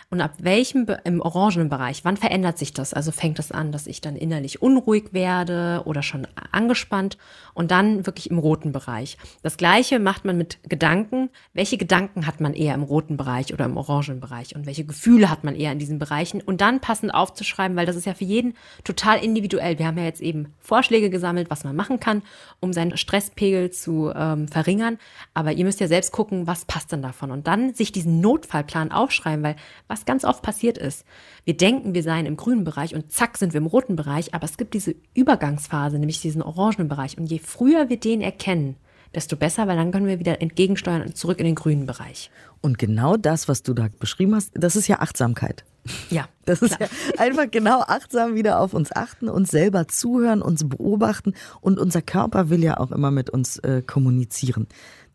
Und 0.10 0.22
ab 0.22 0.36
welchem 0.40 0.88
im 1.04 1.20
orangenen 1.20 1.68
Bereich, 1.68 2.06
wann 2.06 2.16
verändert 2.16 2.58
sich 2.58 2.72
das? 2.72 2.94
Also 2.94 3.12
fängt 3.12 3.40
es 3.40 3.50
das 3.50 3.58
an, 3.58 3.74
dass 3.74 3.88
ich 3.88 4.00
dann 4.00 4.16
innerlich 4.16 4.62
unruhig 4.62 5.12
werde 5.12 5.82
oder 5.84 6.02
schon 6.02 6.26
angespannt 6.54 7.18
und 7.54 7.72
dann 7.72 8.06
wirklich 8.06 8.32
im 8.32 8.38
roten 8.38 8.72
Bereich. 8.72 9.18
Das 9.44 9.58
gleiche 9.58 10.00
macht 10.00 10.24
man 10.24 10.38
mit 10.38 10.60
Gedanken. 10.64 11.30
Welche 11.54 11.78
Gedanken 11.78 12.26
hat 12.26 12.40
man 12.40 12.54
eher 12.54 12.74
im 12.74 12.84
roten 12.84 13.18
Bereich 13.18 13.54
oder 13.54 13.66
im 13.66 13.76
orangenen 13.76 14.22
Bereich 14.22 14.56
und 14.56 14.66
welche 14.66 14.86
Gefühle 14.86 15.30
hat 15.30 15.44
man 15.44 15.56
eher 15.56 15.74
in 15.74 15.80
diesen 15.80 16.00
Bereichen 16.00 16.40
und 16.40 16.62
dann 16.62 16.80
passend 16.80 17.14
aufzuschreiben, 17.14 17.76
weil 17.76 17.86
das 17.86 17.98
ist 17.98 18.06
ja 18.06 18.14
für 18.14 18.24
jeden 18.24 18.54
total 18.86 19.22
individuell. 19.22 19.78
Wir 19.78 19.88
haben 19.88 19.98
ja 19.98 20.06
jetzt 20.06 20.22
eben 20.22 20.54
Vorschläge 20.60 21.10
gesammelt, 21.10 21.50
was 21.50 21.66
man 21.66 21.76
machen 21.76 22.00
kann, 22.00 22.22
um 22.62 22.72
seinen 22.72 22.96
Stresspegel 22.96 23.72
zu 23.72 24.14
ähm, 24.16 24.48
verringern. 24.48 25.00
Aber 25.34 25.52
ihr 25.52 25.66
müsst 25.66 25.82
ja 25.82 25.90
selbst 25.90 26.14
gucken, 26.14 26.48
was 26.48 26.64
passt 26.64 26.94
denn 26.94 27.02
davon 27.02 27.32
und 27.32 27.48
dann 27.48 27.74
sich 27.74 27.92
diesen 27.92 28.22
Notfallplan 28.22 28.94
aufschreiben, 28.94 29.44
weil 29.44 29.56
was 29.88 29.97
was 29.98 30.06
ganz 30.06 30.24
oft 30.24 30.44
passiert 30.44 30.78
ist. 30.78 31.06
Wir 31.44 31.58
denken, 31.58 31.94
wir 31.94 32.04
seien 32.04 32.26
im 32.26 32.38
grünen 32.38 32.64
Bereich 32.64 32.94
und 32.94 33.12
zack 33.12 33.38
sind 33.38 33.54
wir 33.54 33.60
im 33.60 33.66
roten 33.66 33.96
Bereich, 33.96 34.34
aber 34.34 34.46
es 34.46 34.58
gibt 34.58 34.74
diese 34.74 34.96
Übergangsphase, 35.14 35.98
nämlich 35.98 36.22
diesen 36.22 36.42
orangenen 36.42 36.88
Bereich. 36.88 37.18
Und 37.18 37.28
je 37.28 37.40
früher 37.40 37.90
wir 37.90 38.00
den 38.00 38.22
erkennen, 38.22 38.76
desto 39.16 39.36
besser, 39.36 39.68
weil 39.68 39.78
dann 39.78 39.92
können 39.92 40.08
wir 40.08 40.20
wieder 40.20 40.42
entgegensteuern 40.42 41.02
und 41.02 41.18
zurück 41.18 41.40
in 41.40 41.46
den 41.46 41.56
grünen 41.56 41.86
Bereich. 41.86 42.30
Und 42.62 42.78
genau 42.78 43.18
das, 43.18 43.48
was 43.48 43.64
du 43.64 43.74
da 43.74 43.88
beschrieben 44.00 44.36
hast, 44.36 44.52
das 44.54 44.76
ist 44.76 44.88
ja 44.88 45.00
Achtsamkeit. 45.00 45.64
Ja. 46.10 46.28
Das 46.48 46.62
ist 46.62 46.78
klar. 46.78 46.90
ja 46.90 47.20
einfach 47.20 47.52
genau 47.52 47.82
achtsam 47.82 48.36
wieder 48.36 48.62
auf 48.62 48.74
uns 48.74 48.96
achten, 48.96 49.28
uns 49.28 49.52
selber 49.52 49.90
zuhören, 49.90 50.42
uns 50.42 50.66
beobachten 50.70 51.34
und 51.60 51.78
unser 51.78 52.02
Körper 52.02 52.50
will 52.50 52.64
ja 52.64 52.78
auch 52.78 52.94
immer 52.94 53.12
mit 53.12 53.30
uns 53.30 53.58
äh, 53.58 53.82
kommunizieren. 53.82 54.66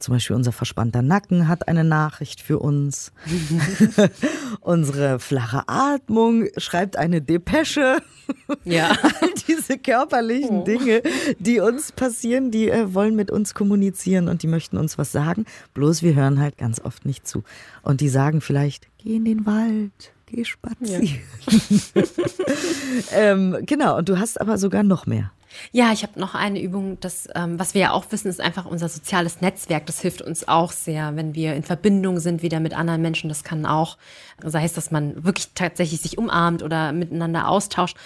Zum 0.03 0.15
Beispiel 0.15 0.35
unser 0.35 0.51
verspannter 0.51 1.01
Nacken 1.01 1.47
hat 1.47 1.69
eine 1.69 1.85
Nachricht 1.85 2.41
für 2.41 2.59
uns. 2.59 3.13
Unsere 4.61 5.21
flache 5.21 5.63
Atmung 5.69 6.49
schreibt 6.57 6.97
eine 6.97 7.23
Depesche. 7.23 7.99
Ja. 8.65 8.91
All 9.21 9.31
diese 9.47 9.79
körperlichen 9.79 10.63
oh. 10.63 10.65
Dinge, 10.65 11.03
die 11.39 11.61
uns 11.61 11.93
passieren, 11.93 12.51
die 12.51 12.69
äh, 12.69 12.93
wollen 12.93 13.15
mit 13.15 13.31
uns 13.31 13.55
kommunizieren 13.55 14.27
und 14.27 14.43
die 14.43 14.49
möchten 14.49 14.77
uns 14.77 14.99
was 14.99 15.13
sagen. 15.13 15.45
Bloß 15.73 16.03
wir 16.03 16.17
hören 16.17 16.41
halt 16.41 16.59
ganz 16.59 16.81
oft 16.81 17.07
nicht 17.07 17.29
zu. 17.29 17.45
Und 17.83 18.01
die 18.01 18.09
sagen 18.09 18.41
vielleicht, 18.41 18.89
geh 18.99 19.15
in 19.15 19.25
den 19.25 19.47
Wald, 19.47 20.13
geh 20.27 20.45
spazieren. 20.45 21.11
Ja. 21.95 22.03
ähm, 23.13 23.59
genau, 23.67 23.99
und 23.99 24.09
du 24.09 24.19
hast 24.19 24.41
aber 24.41 24.59
sogar 24.59 24.83
noch 24.83 25.07
mehr. 25.07 25.31
Ja, 25.71 25.93
ich 25.93 26.03
habe 26.03 26.19
noch 26.19 26.35
eine 26.35 26.61
Übung, 26.61 26.99
das, 27.01 27.29
ähm, 27.35 27.59
was 27.59 27.75
wir 27.75 27.81
ja 27.83 27.91
auch 27.93 28.07
wissen, 28.11 28.29
ist 28.29 28.41
einfach 28.41 28.67
unser 28.67 28.89
soziales 28.89 29.41
Netzwerk. 29.41 29.87
Das 29.87 30.01
hilft 30.01 30.23
uns 30.23 30.49
auch 30.49 30.73
sehr, 30.73 31.17
wenn 31.17 31.35
wir 31.35 31.55
in 31.55 31.63
Verbindung 31.63 32.21
sind 32.21 32.43
wieder 32.43 32.61
mit 32.61 32.75
anderen 32.75 33.03
Menschen. 33.03 33.29
Das 33.29 33.45
kann 33.45 33.67
auch, 33.67 33.99
sei 34.43 34.65
es, 34.65 34.73
dass 34.73 34.91
man 34.91 35.25
wirklich 35.25 35.49
tatsächlich 35.55 36.01
sich 36.01 36.19
umarmt 36.19 36.63
oder 36.63 36.93
miteinander 36.93 37.49
austauscht 37.49 37.97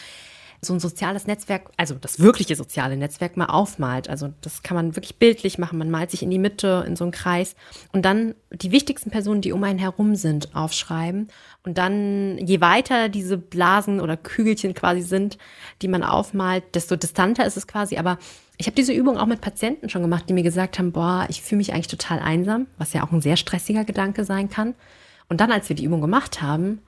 so 0.60 0.72
ein 0.72 0.80
soziales 0.80 1.26
Netzwerk, 1.26 1.70
also 1.76 1.94
das 1.94 2.20
wirkliche 2.20 2.56
soziale 2.56 2.96
Netzwerk 2.96 3.36
mal 3.36 3.46
aufmalt. 3.46 4.08
Also 4.08 4.32
das 4.40 4.62
kann 4.62 4.74
man 4.74 4.96
wirklich 4.96 5.16
bildlich 5.16 5.58
machen. 5.58 5.78
Man 5.78 5.90
malt 5.90 6.10
sich 6.10 6.22
in 6.22 6.30
die 6.30 6.38
Mitte, 6.38 6.84
in 6.86 6.96
so 6.96 7.04
einen 7.04 7.12
Kreis 7.12 7.56
und 7.92 8.04
dann 8.04 8.34
die 8.52 8.72
wichtigsten 8.72 9.10
Personen, 9.10 9.40
die 9.40 9.52
um 9.52 9.62
einen 9.64 9.78
herum 9.78 10.14
sind, 10.14 10.54
aufschreiben. 10.54 11.28
Und 11.64 11.78
dann, 11.78 12.38
je 12.38 12.60
weiter 12.60 13.08
diese 13.08 13.36
Blasen 13.36 14.00
oder 14.00 14.16
Kügelchen 14.16 14.74
quasi 14.74 15.02
sind, 15.02 15.38
die 15.82 15.88
man 15.88 16.02
aufmalt, 16.02 16.74
desto 16.74 16.96
distanter 16.96 17.44
ist 17.44 17.56
es 17.56 17.66
quasi. 17.66 17.96
Aber 17.96 18.18
ich 18.56 18.66
habe 18.66 18.74
diese 18.74 18.92
Übung 18.92 19.18
auch 19.18 19.26
mit 19.26 19.40
Patienten 19.40 19.88
schon 19.88 20.02
gemacht, 20.02 20.24
die 20.28 20.32
mir 20.32 20.42
gesagt 20.42 20.78
haben, 20.78 20.92
boah, 20.92 21.26
ich 21.28 21.42
fühle 21.42 21.58
mich 21.58 21.72
eigentlich 21.72 21.88
total 21.88 22.20
einsam, 22.20 22.66
was 22.78 22.92
ja 22.92 23.04
auch 23.04 23.12
ein 23.12 23.20
sehr 23.20 23.36
stressiger 23.36 23.84
Gedanke 23.84 24.24
sein 24.24 24.48
kann. 24.48 24.74
Und 25.28 25.40
dann, 25.40 25.52
als 25.52 25.68
wir 25.68 25.76
die 25.76 25.84
Übung 25.84 26.00
gemacht 26.00 26.40
haben, 26.40 26.80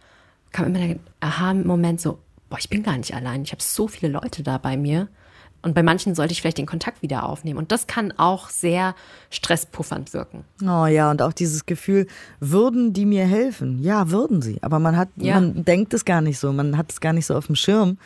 kam 0.52 0.66
immer 0.66 0.78
der 0.78 0.96
Aha-Moment 1.20 2.00
so, 2.00 2.18
boah, 2.50 2.58
ich 2.58 2.68
bin 2.68 2.82
gar 2.82 2.96
nicht 2.96 3.14
allein. 3.14 3.42
Ich 3.42 3.52
habe 3.52 3.62
so 3.62 3.88
viele 3.88 4.12
Leute 4.12 4.42
da 4.42 4.58
bei 4.58 4.76
mir, 4.76 5.08
Und 5.60 5.74
bei 5.74 5.82
manchen 5.82 6.14
sollte 6.14 6.30
ich 6.32 6.40
vielleicht 6.40 6.58
den 6.58 6.66
Kontakt 6.66 7.02
wieder 7.02 7.24
aufnehmen. 7.24 7.58
Und 7.58 7.72
das 7.72 7.88
kann 7.88 8.12
auch 8.16 8.48
sehr 8.48 8.94
stresspuffernd 9.28 10.12
wirken. 10.14 10.44
Oh 10.62 10.86
ja, 10.86 11.10
und 11.10 11.20
auch 11.20 11.32
dieses 11.32 11.66
Gefühl, 11.66 12.06
würden 12.38 12.92
die 12.92 13.04
mir 13.04 13.26
helfen? 13.26 13.82
Ja, 13.82 14.08
würden 14.10 14.40
sie. 14.40 14.58
Aber 14.62 14.78
man 14.78 14.96
hat, 14.96 15.08
Ja. 15.16 15.34
man 15.34 15.64
denkt 15.64 15.92
es 15.94 16.04
gar 16.04 16.20
nicht 16.20 16.38
so, 16.38 16.52
man 16.52 16.76
hat 16.76 16.92
es 16.92 17.00
gar 17.00 17.12
nicht 17.12 17.26
so 17.26 17.34
auf 17.34 17.46
dem 17.46 17.56
Schirm, 17.56 17.98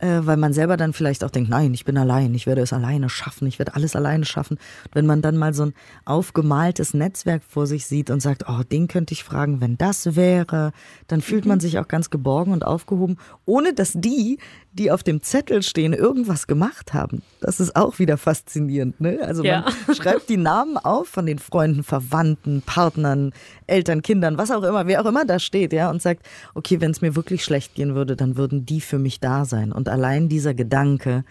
äh, 0.00 0.20
weil 0.22 0.36
man 0.36 0.52
selber 0.52 0.76
dann 0.76 0.92
vielleicht 0.92 1.22
auch 1.24 1.30
denkt, 1.30 1.50
nein, 1.50 1.74
ich 1.74 1.84
bin 1.84 1.96
allein, 1.98 2.34
ich 2.34 2.46
werde 2.46 2.62
es 2.62 2.72
alleine 2.72 3.08
schaffen, 3.08 3.46
ich 3.46 3.58
werde 3.58 3.74
alles 3.74 3.94
alleine 3.94 4.24
schaffen. 4.24 4.56
Und 4.86 4.94
wenn 4.94 5.06
man 5.06 5.22
dann 5.22 5.36
mal 5.36 5.54
so 5.54 5.64
ein 5.66 5.74
aufgemaltes 6.04 6.94
Netzwerk 6.94 7.42
vor 7.46 7.66
sich 7.66 7.86
sieht 7.86 8.10
und 8.10 8.20
sagt, 8.20 8.44
oh, 8.48 8.62
den 8.70 8.88
könnte 8.88 9.12
ich 9.14 9.24
fragen, 9.24 9.60
wenn 9.60 9.76
das 9.78 10.16
wäre, 10.16 10.72
dann 11.08 11.20
fühlt 11.20 11.46
man 11.46 11.60
sich 11.60 11.78
auch 11.78 11.88
ganz 11.88 12.10
geborgen 12.10 12.52
und 12.52 12.64
aufgehoben, 12.64 13.16
ohne 13.46 13.74
dass 13.74 13.92
die, 13.94 14.38
die 14.72 14.90
auf 14.90 15.02
dem 15.02 15.22
Zettel 15.22 15.62
stehen, 15.62 15.92
irgendwas 15.92 16.46
gemacht 16.46 16.94
haben. 16.94 17.22
Das 17.40 17.58
ist 17.60 17.74
auch 17.76 17.98
wieder 17.98 18.16
faszinierend. 18.16 19.00
Ne? 19.00 19.18
Also 19.22 19.44
Ja. 19.44 19.64
man 19.86 19.96
schreibt 19.96 20.28
die 20.28 20.36
Namen 20.36 20.76
auf 20.76 21.08
von 21.08 21.26
den 21.26 21.38
Freunden, 21.38 21.82
Verwandten, 21.82 22.62
Partnern, 22.62 23.32
Eltern, 23.66 24.02
Kindern, 24.02 24.38
was 24.38 24.50
auch 24.50 24.62
immer, 24.62 24.86
wer 24.86 25.02
auch 25.02 25.06
immer 25.06 25.24
da 25.24 25.38
steht, 25.38 25.72
ja, 25.72 25.90
und 25.90 26.00
sagt, 26.00 26.24
okay, 26.54 26.80
wenn 26.80 26.90
es 26.92 27.00
mir 27.00 27.16
wirklich 27.16 27.44
schlecht 27.44 27.74
gehen 27.74 27.94
würde, 27.94 28.16
dann 28.16 28.36
würden 28.36 28.64
die 28.64 28.80
für 28.80 28.98
mich 28.98 29.20
da 29.20 29.44
sein. 29.44 29.72
Und 29.72 29.88
allein 29.90 30.28
dieser 30.28 30.54
Gedanke, 30.54 31.24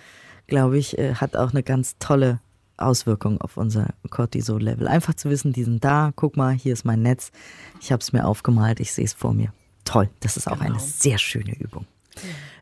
glaube 0.48 0.78
ich, 0.78 0.98
äh, 0.98 1.16
hat 1.16 1.36
auch 1.36 1.52
eine 1.52 1.64
ganz 1.64 1.98
tolle 2.00 2.40
Auswirkung 2.78 3.42
auf 3.42 3.58
unser 3.58 3.88
Cortisol-Level. 4.10 4.88
Einfach 4.88 5.14
zu 5.14 5.30
wissen, 5.30 5.52
die 5.54 5.64
sind 5.64 5.84
da, 5.84 6.12
guck 6.16 6.38
mal, 6.38 6.54
hier 6.54 6.74
ist 6.74 6.86
mein 6.86 7.02
Netz, 7.02 7.32
ich 7.82 7.92
habe 7.92 8.02
es 8.02 8.14
mir 8.14 8.26
aufgemalt, 8.26 8.80
ich 8.80 8.94
sehe 8.94 9.06
es 9.06 9.14
vor 9.14 9.34
mir. 9.34 9.54
Toll, 9.86 10.10
das 10.22 10.38
ist 10.38 10.48
auch 10.48 10.60
Genau. 10.60 10.72
eine 10.72 10.80
sehr 10.80 11.18
schöne 11.18 11.56
Übung. 11.58 11.86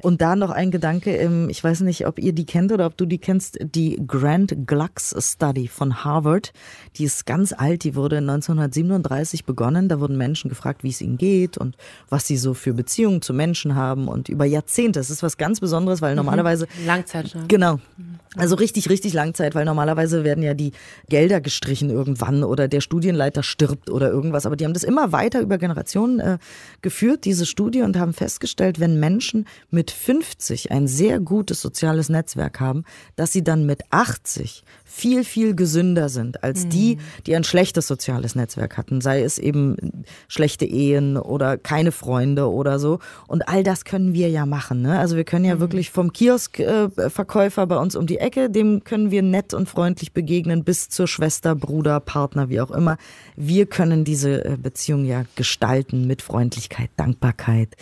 Und 0.01 0.21
da 0.21 0.35
noch 0.35 0.49
ein 0.49 0.71
Gedanke, 0.71 1.47
ich 1.49 1.63
weiß 1.63 1.81
nicht, 1.81 2.07
ob 2.07 2.19
ihr 2.19 2.33
die 2.33 2.45
kennt 2.45 2.71
oder 2.71 2.85
ob 2.85 2.97
du 2.97 3.05
die 3.05 3.17
kennst, 3.17 3.57
die 3.61 4.01
Grant 4.05 4.67
Glux 4.67 5.15
Study 5.17 5.67
von 5.67 6.03
Harvard. 6.03 6.53
Die 6.97 7.03
ist 7.03 7.25
ganz 7.25 7.53
alt, 7.53 7.83
die 7.83 7.95
wurde 7.95 8.17
1937 8.17 9.45
begonnen. 9.45 9.89
Da 9.89 9.99
wurden 9.99 10.17
Menschen 10.17 10.49
gefragt, 10.49 10.83
wie 10.83 10.89
es 10.89 11.01
ihnen 11.01 11.17
geht 11.17 11.57
und 11.57 11.75
was 12.09 12.27
sie 12.27 12.37
so 12.37 12.53
für 12.53 12.73
Beziehungen 12.73 13.21
zu 13.21 13.33
Menschen 13.33 13.75
haben 13.75 14.07
und 14.07 14.29
über 14.29 14.45
Jahrzehnte. 14.45 14.99
Das 14.99 15.09
ist 15.09 15.23
was 15.23 15.37
ganz 15.37 15.59
Besonderes, 15.59 16.01
weil 16.01 16.15
normalerweise 16.15 16.67
Langzeit. 16.85 17.33
ne? 17.35 17.45
Genau. 17.47 17.79
Also 18.35 18.55
richtig, 18.55 18.89
richtig 18.89 19.13
Langzeit, 19.13 19.55
weil 19.55 19.65
normalerweise 19.65 20.23
werden 20.23 20.43
ja 20.43 20.53
die 20.53 20.71
Gelder 21.09 21.41
gestrichen 21.41 21.89
irgendwann 21.89 22.43
oder 22.43 22.67
der 22.67 22.81
Studienleiter 22.81 23.41
stirbt 23.41 23.89
oder 23.89 24.09
irgendwas. 24.09 24.45
Aber 24.45 24.55
die 24.55 24.65
haben 24.65 24.73
das 24.73 24.83
immer 24.83 25.11
weiter 25.11 25.41
über 25.41 25.57
Generationen 25.57 26.19
äh, 26.19 26.37
geführt, 26.81 27.25
diese 27.25 27.45
Studie, 27.45 27.81
und 27.81 27.97
haben 27.97 28.13
festgestellt, 28.13 28.79
wenn 28.79 28.99
Menschen 28.99 29.45
mit 29.71 29.86
50 29.91 30.71
ein 30.71 30.87
sehr 30.87 31.19
gutes 31.19 31.61
soziales 31.61 32.09
Netzwerk 32.09 32.59
haben, 32.59 32.83
dass 33.15 33.31
sie 33.31 33.43
dann 33.43 33.65
mit 33.65 33.81
80 33.89 34.63
viel, 34.97 35.23
viel 35.23 35.53
gesünder 35.53 36.09
sind 36.09 36.43
als 36.43 36.67
die, 36.69 36.97
die 37.27 37.35
ein 37.35 37.43
schlechtes 37.43 37.87
soziales 37.87 38.35
Netzwerk 38.35 38.77
hatten, 38.77 38.99
sei 38.99 39.21
es 39.21 39.37
eben 39.37 39.75
schlechte 40.27 40.65
Ehen 40.65 41.17
oder 41.17 41.57
keine 41.57 41.91
Freunde 41.91 42.49
oder 42.49 42.79
so. 42.79 42.99
Und 43.27 43.47
all 43.47 43.63
das 43.63 43.85
können 43.85 44.13
wir 44.13 44.29
ja 44.29 44.45
machen. 44.45 44.81
Ne? 44.81 44.97
Also 44.97 45.15
wir 45.15 45.23
können 45.23 45.45
ja 45.45 45.59
wirklich 45.59 45.91
vom 45.91 46.13
Kioskverkäufer 46.13 47.67
bei 47.67 47.77
uns 47.77 47.95
um 47.95 48.07
die 48.07 48.17
Ecke, 48.17 48.49
dem 48.49 48.83
können 48.83 49.11
wir 49.11 49.21
nett 49.21 49.53
und 49.53 49.69
freundlich 49.69 50.13
begegnen, 50.13 50.63
bis 50.63 50.89
zur 50.89 51.07
Schwester, 51.07 51.53
Bruder, 51.53 51.99
Partner, 51.99 52.49
wie 52.49 52.61
auch 52.61 52.71
immer. 52.71 52.97
Wir 53.35 53.67
können 53.67 54.03
diese 54.03 54.43
äh, 54.45 54.57
Beziehung 54.57 55.05
ja 55.05 55.25
gestalten 55.35 56.07
mit 56.07 56.21
Freundlichkeit, 56.21 56.89
Dankbarkeit. 56.95 57.75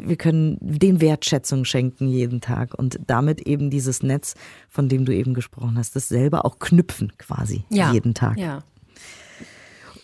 Wir 0.00 0.16
können 0.16 0.56
dem 0.60 1.00
Wertschätzung 1.00 1.64
schenken 1.64 2.08
jeden 2.08 2.40
Tag 2.40 2.74
und 2.74 2.98
damit 3.06 3.42
eben 3.42 3.68
dieses 3.70 4.02
Netz, 4.02 4.34
von 4.68 4.88
dem 4.88 5.04
du 5.04 5.14
eben 5.14 5.34
gesprochen 5.34 5.76
hast, 5.76 5.96
das 5.96 6.08
selber 6.08 6.44
auch 6.44 6.58
knüpfen 6.58 7.12
quasi 7.18 7.64
Ja. 7.68 7.92
jeden 7.92 8.14
Tag. 8.14 8.38
Ja. 8.38 8.60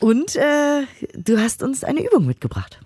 Und 0.00 0.36
äh, 0.36 0.82
du 1.16 1.38
hast 1.38 1.62
uns 1.62 1.84
eine 1.84 2.04
Übung 2.06 2.26
mitgebracht. 2.26 2.80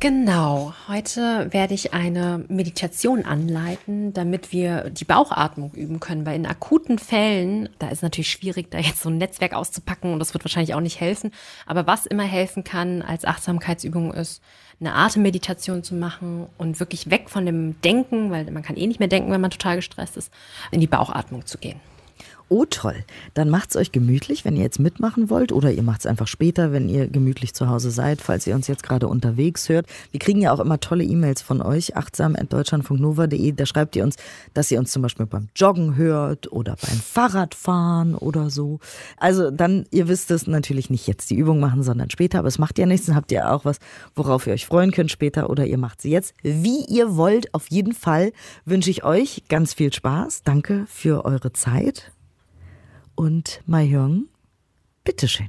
Genau. 0.00 0.74
Heute 0.86 1.52
werde 1.52 1.74
ich 1.74 1.92
eine 1.92 2.44
Meditation 2.46 3.24
anleiten, 3.24 4.12
damit 4.12 4.52
wir 4.52 4.90
die 4.90 5.04
Bauchatmung 5.04 5.72
üben 5.74 5.98
können. 5.98 6.24
Weil 6.24 6.36
in 6.36 6.46
akuten 6.46 7.00
Fällen, 7.00 7.68
da 7.80 7.88
ist 7.88 8.04
natürlich 8.04 8.30
schwierig, 8.30 8.70
da 8.70 8.78
jetzt 8.78 9.02
so 9.02 9.08
ein 9.08 9.18
Netzwerk 9.18 9.54
auszupacken 9.54 10.12
und 10.12 10.20
das 10.20 10.34
wird 10.34 10.44
wahrscheinlich 10.44 10.74
auch 10.74 10.80
nicht 10.80 11.00
helfen. 11.00 11.32
Aber 11.66 11.88
was 11.88 12.06
immer 12.06 12.22
helfen 12.22 12.62
kann 12.62 13.02
als 13.02 13.24
Achtsamkeitsübung 13.24 14.14
ist, 14.14 14.40
eine 14.78 14.94
Atemmeditation 14.94 15.82
zu 15.82 15.96
machen 15.96 16.46
und 16.58 16.78
wirklich 16.78 17.10
weg 17.10 17.28
von 17.28 17.44
dem 17.44 17.80
Denken, 17.80 18.30
weil 18.30 18.48
man 18.52 18.62
kann 18.62 18.76
eh 18.76 18.86
nicht 18.86 19.00
mehr 19.00 19.08
denken, 19.08 19.32
wenn 19.32 19.40
man 19.40 19.50
total 19.50 19.74
gestresst 19.74 20.16
ist, 20.16 20.32
in 20.70 20.80
die 20.80 20.86
Bauchatmung 20.86 21.44
zu 21.44 21.58
gehen. 21.58 21.80
Oh 22.50 22.64
toll, 22.64 23.04
dann 23.34 23.50
macht's 23.50 23.76
euch 23.76 23.92
gemütlich, 23.92 24.46
wenn 24.46 24.56
ihr 24.56 24.62
jetzt 24.62 24.80
mitmachen 24.80 25.28
wollt 25.28 25.52
oder 25.52 25.70
ihr 25.70 25.82
macht's 25.82 26.06
einfach 26.06 26.26
später, 26.26 26.72
wenn 26.72 26.88
ihr 26.88 27.06
gemütlich 27.06 27.52
zu 27.52 27.68
Hause 27.68 27.90
seid, 27.90 28.22
falls 28.22 28.46
ihr 28.46 28.54
uns 28.54 28.68
jetzt 28.68 28.82
gerade 28.82 29.06
unterwegs 29.06 29.68
hört. 29.68 29.86
Wir 30.12 30.20
kriegen 30.20 30.40
ja 30.40 30.52
auch 30.52 30.60
immer 30.60 30.80
tolle 30.80 31.04
E-Mails 31.04 31.42
von 31.42 31.60
euch, 31.60 31.96
achtsam.deutschlandfunknova.de, 31.96 33.52
da 33.52 33.66
schreibt 33.66 33.96
ihr 33.96 34.04
uns, 34.04 34.16
dass 34.54 34.70
ihr 34.70 34.78
uns 34.78 34.92
zum 34.92 35.02
Beispiel 35.02 35.26
beim 35.26 35.48
Joggen 35.54 35.96
hört 35.96 36.50
oder 36.50 36.76
beim 36.80 36.98
Fahrradfahren 36.98 38.14
oder 38.14 38.48
so. 38.48 38.80
Also 39.18 39.50
dann, 39.50 39.84
ihr 39.90 40.08
wisst 40.08 40.30
es 40.30 40.46
natürlich 40.46 40.88
nicht 40.88 41.06
jetzt 41.06 41.28
die 41.28 41.36
Übung 41.36 41.60
machen, 41.60 41.82
sondern 41.82 42.08
später, 42.08 42.38
aber 42.38 42.48
es 42.48 42.58
macht 42.58 42.78
ja 42.78 42.86
nichts, 42.86 43.06
dann 43.06 43.16
habt 43.16 43.30
ihr 43.30 43.52
auch 43.52 43.66
was, 43.66 43.78
worauf 44.14 44.46
ihr 44.46 44.54
euch 44.54 44.64
freuen 44.64 44.90
könnt 44.90 45.10
später 45.10 45.50
oder 45.50 45.66
ihr 45.66 45.78
macht 45.78 46.00
sie 46.00 46.10
jetzt, 46.10 46.32
wie 46.42 46.84
ihr 46.86 47.16
wollt. 47.16 47.52
Auf 47.52 47.68
jeden 47.68 47.92
Fall 47.92 48.32
wünsche 48.64 48.90
ich 48.90 49.04
euch 49.04 49.42
ganz 49.48 49.74
viel 49.74 49.92
Spaß. 49.92 50.44
Danke 50.44 50.86
für 50.88 51.26
eure 51.26 51.52
Zeit 51.52 52.10
und 53.18 53.62
Mahjong, 53.66 54.26
bitteschön. 55.02 55.48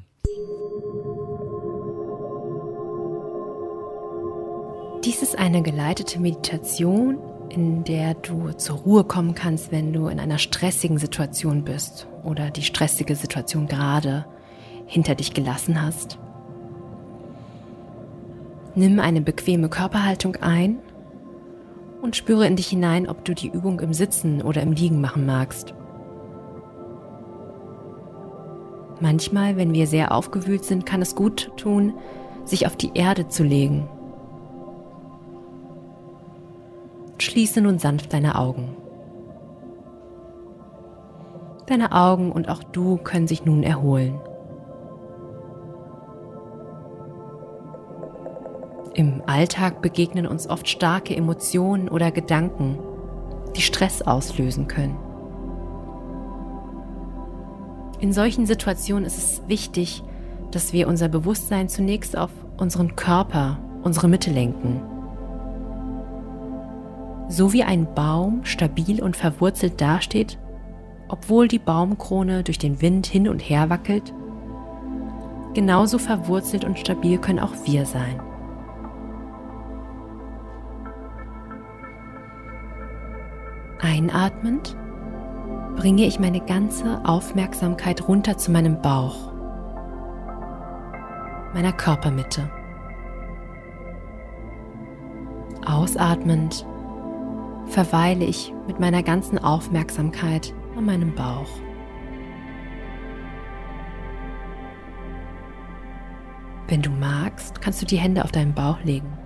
Dies 5.06 5.22
ist 5.22 5.38
eine 5.38 5.62
geleitete 5.62 6.20
Meditation, 6.20 7.20
in 7.50 7.84
der 7.84 8.16
du 8.16 8.52
zur 8.54 8.78
Ruhe 8.78 9.04
kommen 9.04 9.36
kannst, 9.36 9.72
wenn 9.72 9.94
du 9.94 10.08
in 10.08 10.20
einer 10.20 10.40
stressigen 10.40 10.98
Situation 10.98 11.64
bist 11.64 12.08
oder 12.24 12.50
die 12.50 12.64
stressige 12.64 13.16
Situation 13.16 13.68
gerade 13.68 14.26
hinter 14.88 15.14
dich 15.14 15.36
gelassen 15.36 15.80
hast. 15.80 16.18
Nimm 18.74 19.00
eine 19.00 19.22
bequeme 19.22 19.70
Körperhaltung 19.70 20.38
ein 20.38 20.80
und 22.02 22.16
spüre 22.16 22.48
in 22.48 22.56
dich 22.56 22.68
hinein, 22.68 23.08
ob 23.08 23.26
du 23.26 23.36
die 23.36 23.50
Übung 23.50 23.80
im 23.80 23.94
Sitzen 23.94 24.42
oder 24.42 24.64
im 24.64 24.72
Liegen 24.72 25.02
machen 25.02 25.28
magst. 25.28 25.76
Manchmal, 29.02 29.56
wenn 29.56 29.74
wir 29.74 29.88
sehr 29.88 30.12
aufgewühlt 30.12 30.66
sind, 30.66 30.86
kann 30.86 31.02
es 31.02 31.16
gut 31.16 31.52
tun, 31.56 31.94
sich 32.44 32.66
auf 32.68 32.76
die 32.76 32.92
Erde 32.96 33.28
zu 33.28 33.44
legen. 33.44 33.88
Schließe 37.18 37.62
nun 37.62 37.80
sanft 37.80 38.14
deine 38.14 38.38
Augen. 38.38 38.76
Deine 41.68 41.92
Augen 41.92 42.32
und 42.32 42.50
auch 42.50 42.64
du 42.64 42.98
können 42.98 43.28
sich 43.28 43.46
nun 43.46 43.64
erholen. 43.64 44.20
Im 48.96 49.22
Alltag 49.28 49.82
begegnen 49.82 50.26
uns 50.28 50.50
oft 50.50 50.68
starke 50.68 51.16
Emotionen 51.16 51.88
oder 51.88 52.12
Gedanken, 52.12 52.80
die 53.56 53.62
Stress 53.62 54.02
auslösen 54.02 54.68
können. 54.68 54.98
In 58.00 58.14
solchen 58.14 58.46
Situationen 58.46 59.04
ist 59.04 59.18
es 59.18 59.42
wichtig, 59.48 60.04
dass 60.52 60.72
wir 60.72 60.88
unser 60.88 61.10
Bewusstsein 61.10 61.68
zunächst 61.68 62.18
auf 62.18 62.32
unseren 62.58 62.96
Körper, 62.96 63.60
unsere 63.84 64.08
Mitte 64.08 64.32
lenken. 64.32 64.82
So 67.28 67.52
wie 67.52 67.64
ein 67.64 67.94
Baum 67.94 68.46
stabil 68.46 69.04
und 69.04 69.18
verwurzelt 69.18 69.82
dasteht, 69.82 70.40
obwohl 71.10 71.48
die 71.48 71.60
Baumkrone 71.60 72.44
durch 72.44 72.58
den 72.58 72.82
Wind 72.82 73.06
hin 73.06 73.28
und 73.28 73.40
her 73.40 73.70
wackelt, 73.70 74.14
genauso 75.54 75.98
verwurzelt 75.98 76.64
und 76.64 76.80
stabil 76.80 77.18
können 77.18 77.40
auch 77.40 77.54
wir 77.66 77.86
sein. 77.86 78.22
Einatmend 83.82 84.76
bringe 85.80 86.06
ich 86.06 86.20
meine 86.20 86.42
ganze 86.42 87.00
Aufmerksamkeit 87.06 88.06
runter 88.06 88.38
zu 88.38 88.52
meinem 88.52 88.82
Bauch, 88.82 89.32
meiner 91.54 91.72
Körpermitte. 91.72 92.52
Ausatmend 95.66 96.66
verweile 97.68 98.26
ich 98.26 98.54
mit 98.68 98.82
meiner 98.82 99.04
ganzen 99.04 99.40
Aufmerksamkeit 99.40 100.54
an 100.76 100.84
meinem 100.84 101.16
Bauch. 101.16 101.48
Wenn 106.68 106.82
du 106.82 106.90
magst, 106.90 107.62
kannst 107.62 107.82
du 107.82 107.86
die 107.86 108.00
Hände 108.00 108.26
auf 108.26 108.34
deinen 108.34 108.54
Bauch 108.54 108.84
legen. 108.84 109.19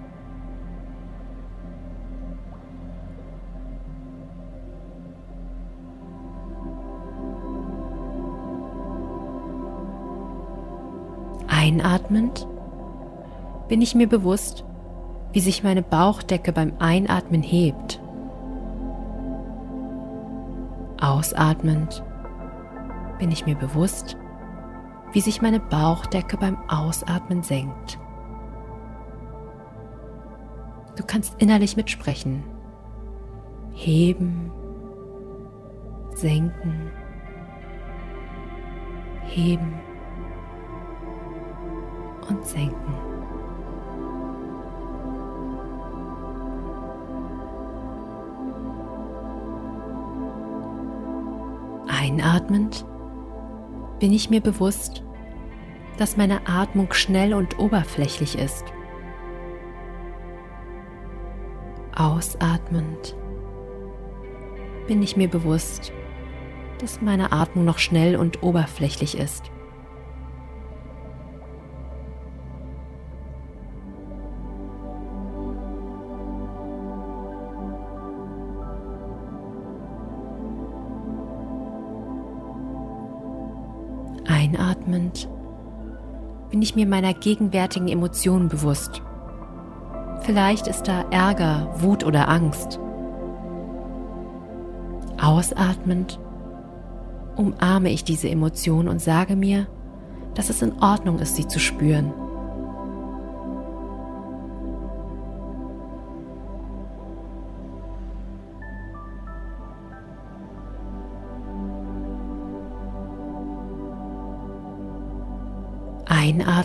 Einatmend 11.84 12.48
bin 13.68 13.82
ich 13.82 13.94
mir 13.94 14.08
bewusst, 14.08 14.64
wie 15.34 15.42
sich 15.42 15.64
meine 15.64 15.82
Bauchdecke 15.82 16.54
beim 16.54 16.72
Einatmen 16.80 17.44
hebt. 17.44 18.02
Ausatmend 21.02 22.02
bin 23.20 23.32
ich 23.32 23.46
mir 23.46 23.56
bewusst, 23.56 24.16
wie 25.12 25.20
sich 25.20 25.42
meine 25.42 25.60
Bauchdecke 25.60 26.38
beim 26.38 26.58
Ausatmen 26.70 27.44
senkt. 27.44 28.00
Du 30.96 31.04
kannst 31.06 31.36
innerlich 31.42 31.76
mitsprechen. 31.76 32.46
Heben, 33.74 34.54
senken, 36.16 36.92
heben 39.26 39.74
und 42.30 42.46
senken. 42.46 42.94
Einatmend 51.88 52.86
bin 54.00 54.12
ich 54.12 54.30
mir 54.30 54.42
bewusst, 54.42 55.04
dass 55.98 56.18
meine 56.18 56.48
Atmung 56.48 56.92
schnell 56.94 57.34
und 57.34 57.60
oberflächlich 57.60 58.38
ist. 58.38 58.66
Ausatmend 61.96 63.16
bin 64.88 65.02
ich 65.02 65.16
mir 65.16 65.30
bewusst, 65.30 65.94
dass 66.80 67.02
meine 67.02 67.32
Atmung 67.32 67.64
noch 67.64 67.78
schnell 67.78 68.18
und 68.18 68.44
oberflächlich 68.44 69.18
ist. 69.18 69.53
Ich 86.64 86.76
mir 86.76 86.88
meiner 86.88 87.14
gegenwärtigen 87.14 87.88
Emotionen 87.88 88.48
bewusst. 88.48 89.02
Vielleicht 90.22 90.68
ist 90.68 90.88
da 90.88 91.06
Ärger, 91.12 91.70
Wut 91.78 92.04
oder 92.04 92.30
Angst. 92.30 92.80
Ausatmend 95.22 96.20
umarme 97.36 97.92
ich 97.92 98.04
diese 98.04 98.30
Emotion 98.30 98.88
und 98.88 99.02
sage 99.02 99.36
mir, 99.36 99.68
dass 100.36 100.50
es 100.50 100.62
in 100.62 100.74
Ordnung 100.82 101.20
ist, 101.20 101.36
sie 101.36 101.48
zu 101.48 101.60
spüren. 101.60 102.14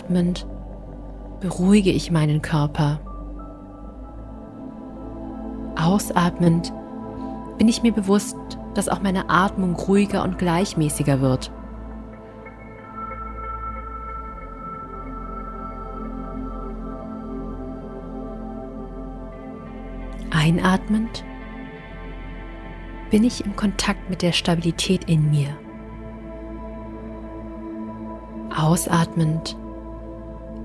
Einatmend 0.09 0.47
beruhige 1.39 1.91
ich 1.91 2.09
meinen 2.09 2.41
Körper. 2.41 2.99
Ausatmend 5.75 6.73
bin 7.59 7.67
ich 7.67 7.83
mir 7.83 7.91
bewusst, 7.91 8.35
dass 8.73 8.89
auch 8.89 9.03
meine 9.03 9.29
Atmung 9.29 9.75
ruhiger 9.75 10.23
und 10.23 10.39
gleichmäßiger 10.39 11.21
wird. 11.21 11.51
Einatmend 20.31 21.23
bin 23.11 23.23
ich 23.23 23.45
im 23.45 23.55
Kontakt 23.55 24.09
mit 24.09 24.23
der 24.23 24.31
Stabilität 24.31 25.03
in 25.03 25.29
mir. 25.29 25.49
Ausatmend 28.57 29.55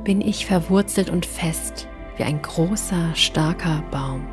bin 0.05 0.21
ich 0.21 0.47
verwurzelt 0.47 1.11
und 1.11 1.27
fest 1.27 1.89
wie 2.17 2.25
ein 2.25 2.41
großer, 2.41 3.15
starker 3.15 3.83
Baum. 3.91 4.27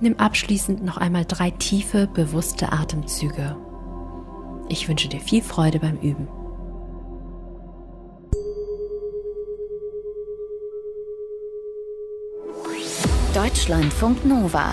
Nimm 0.00 0.18
abschließend 0.18 0.84
noch 0.84 0.96
einmal 0.96 1.24
drei 1.24 1.50
tiefe, 1.50 2.06
bewusste 2.06 2.72
Atemzüge. 2.72 3.56
Ich 4.68 4.88
wünsche 4.88 5.08
dir 5.08 5.20
viel 5.20 5.42
Freude 5.42 5.78
beim 5.78 5.96
Üben. 5.98 6.28
Deutschlandfunk 13.34 14.24
Nova. 14.24 14.72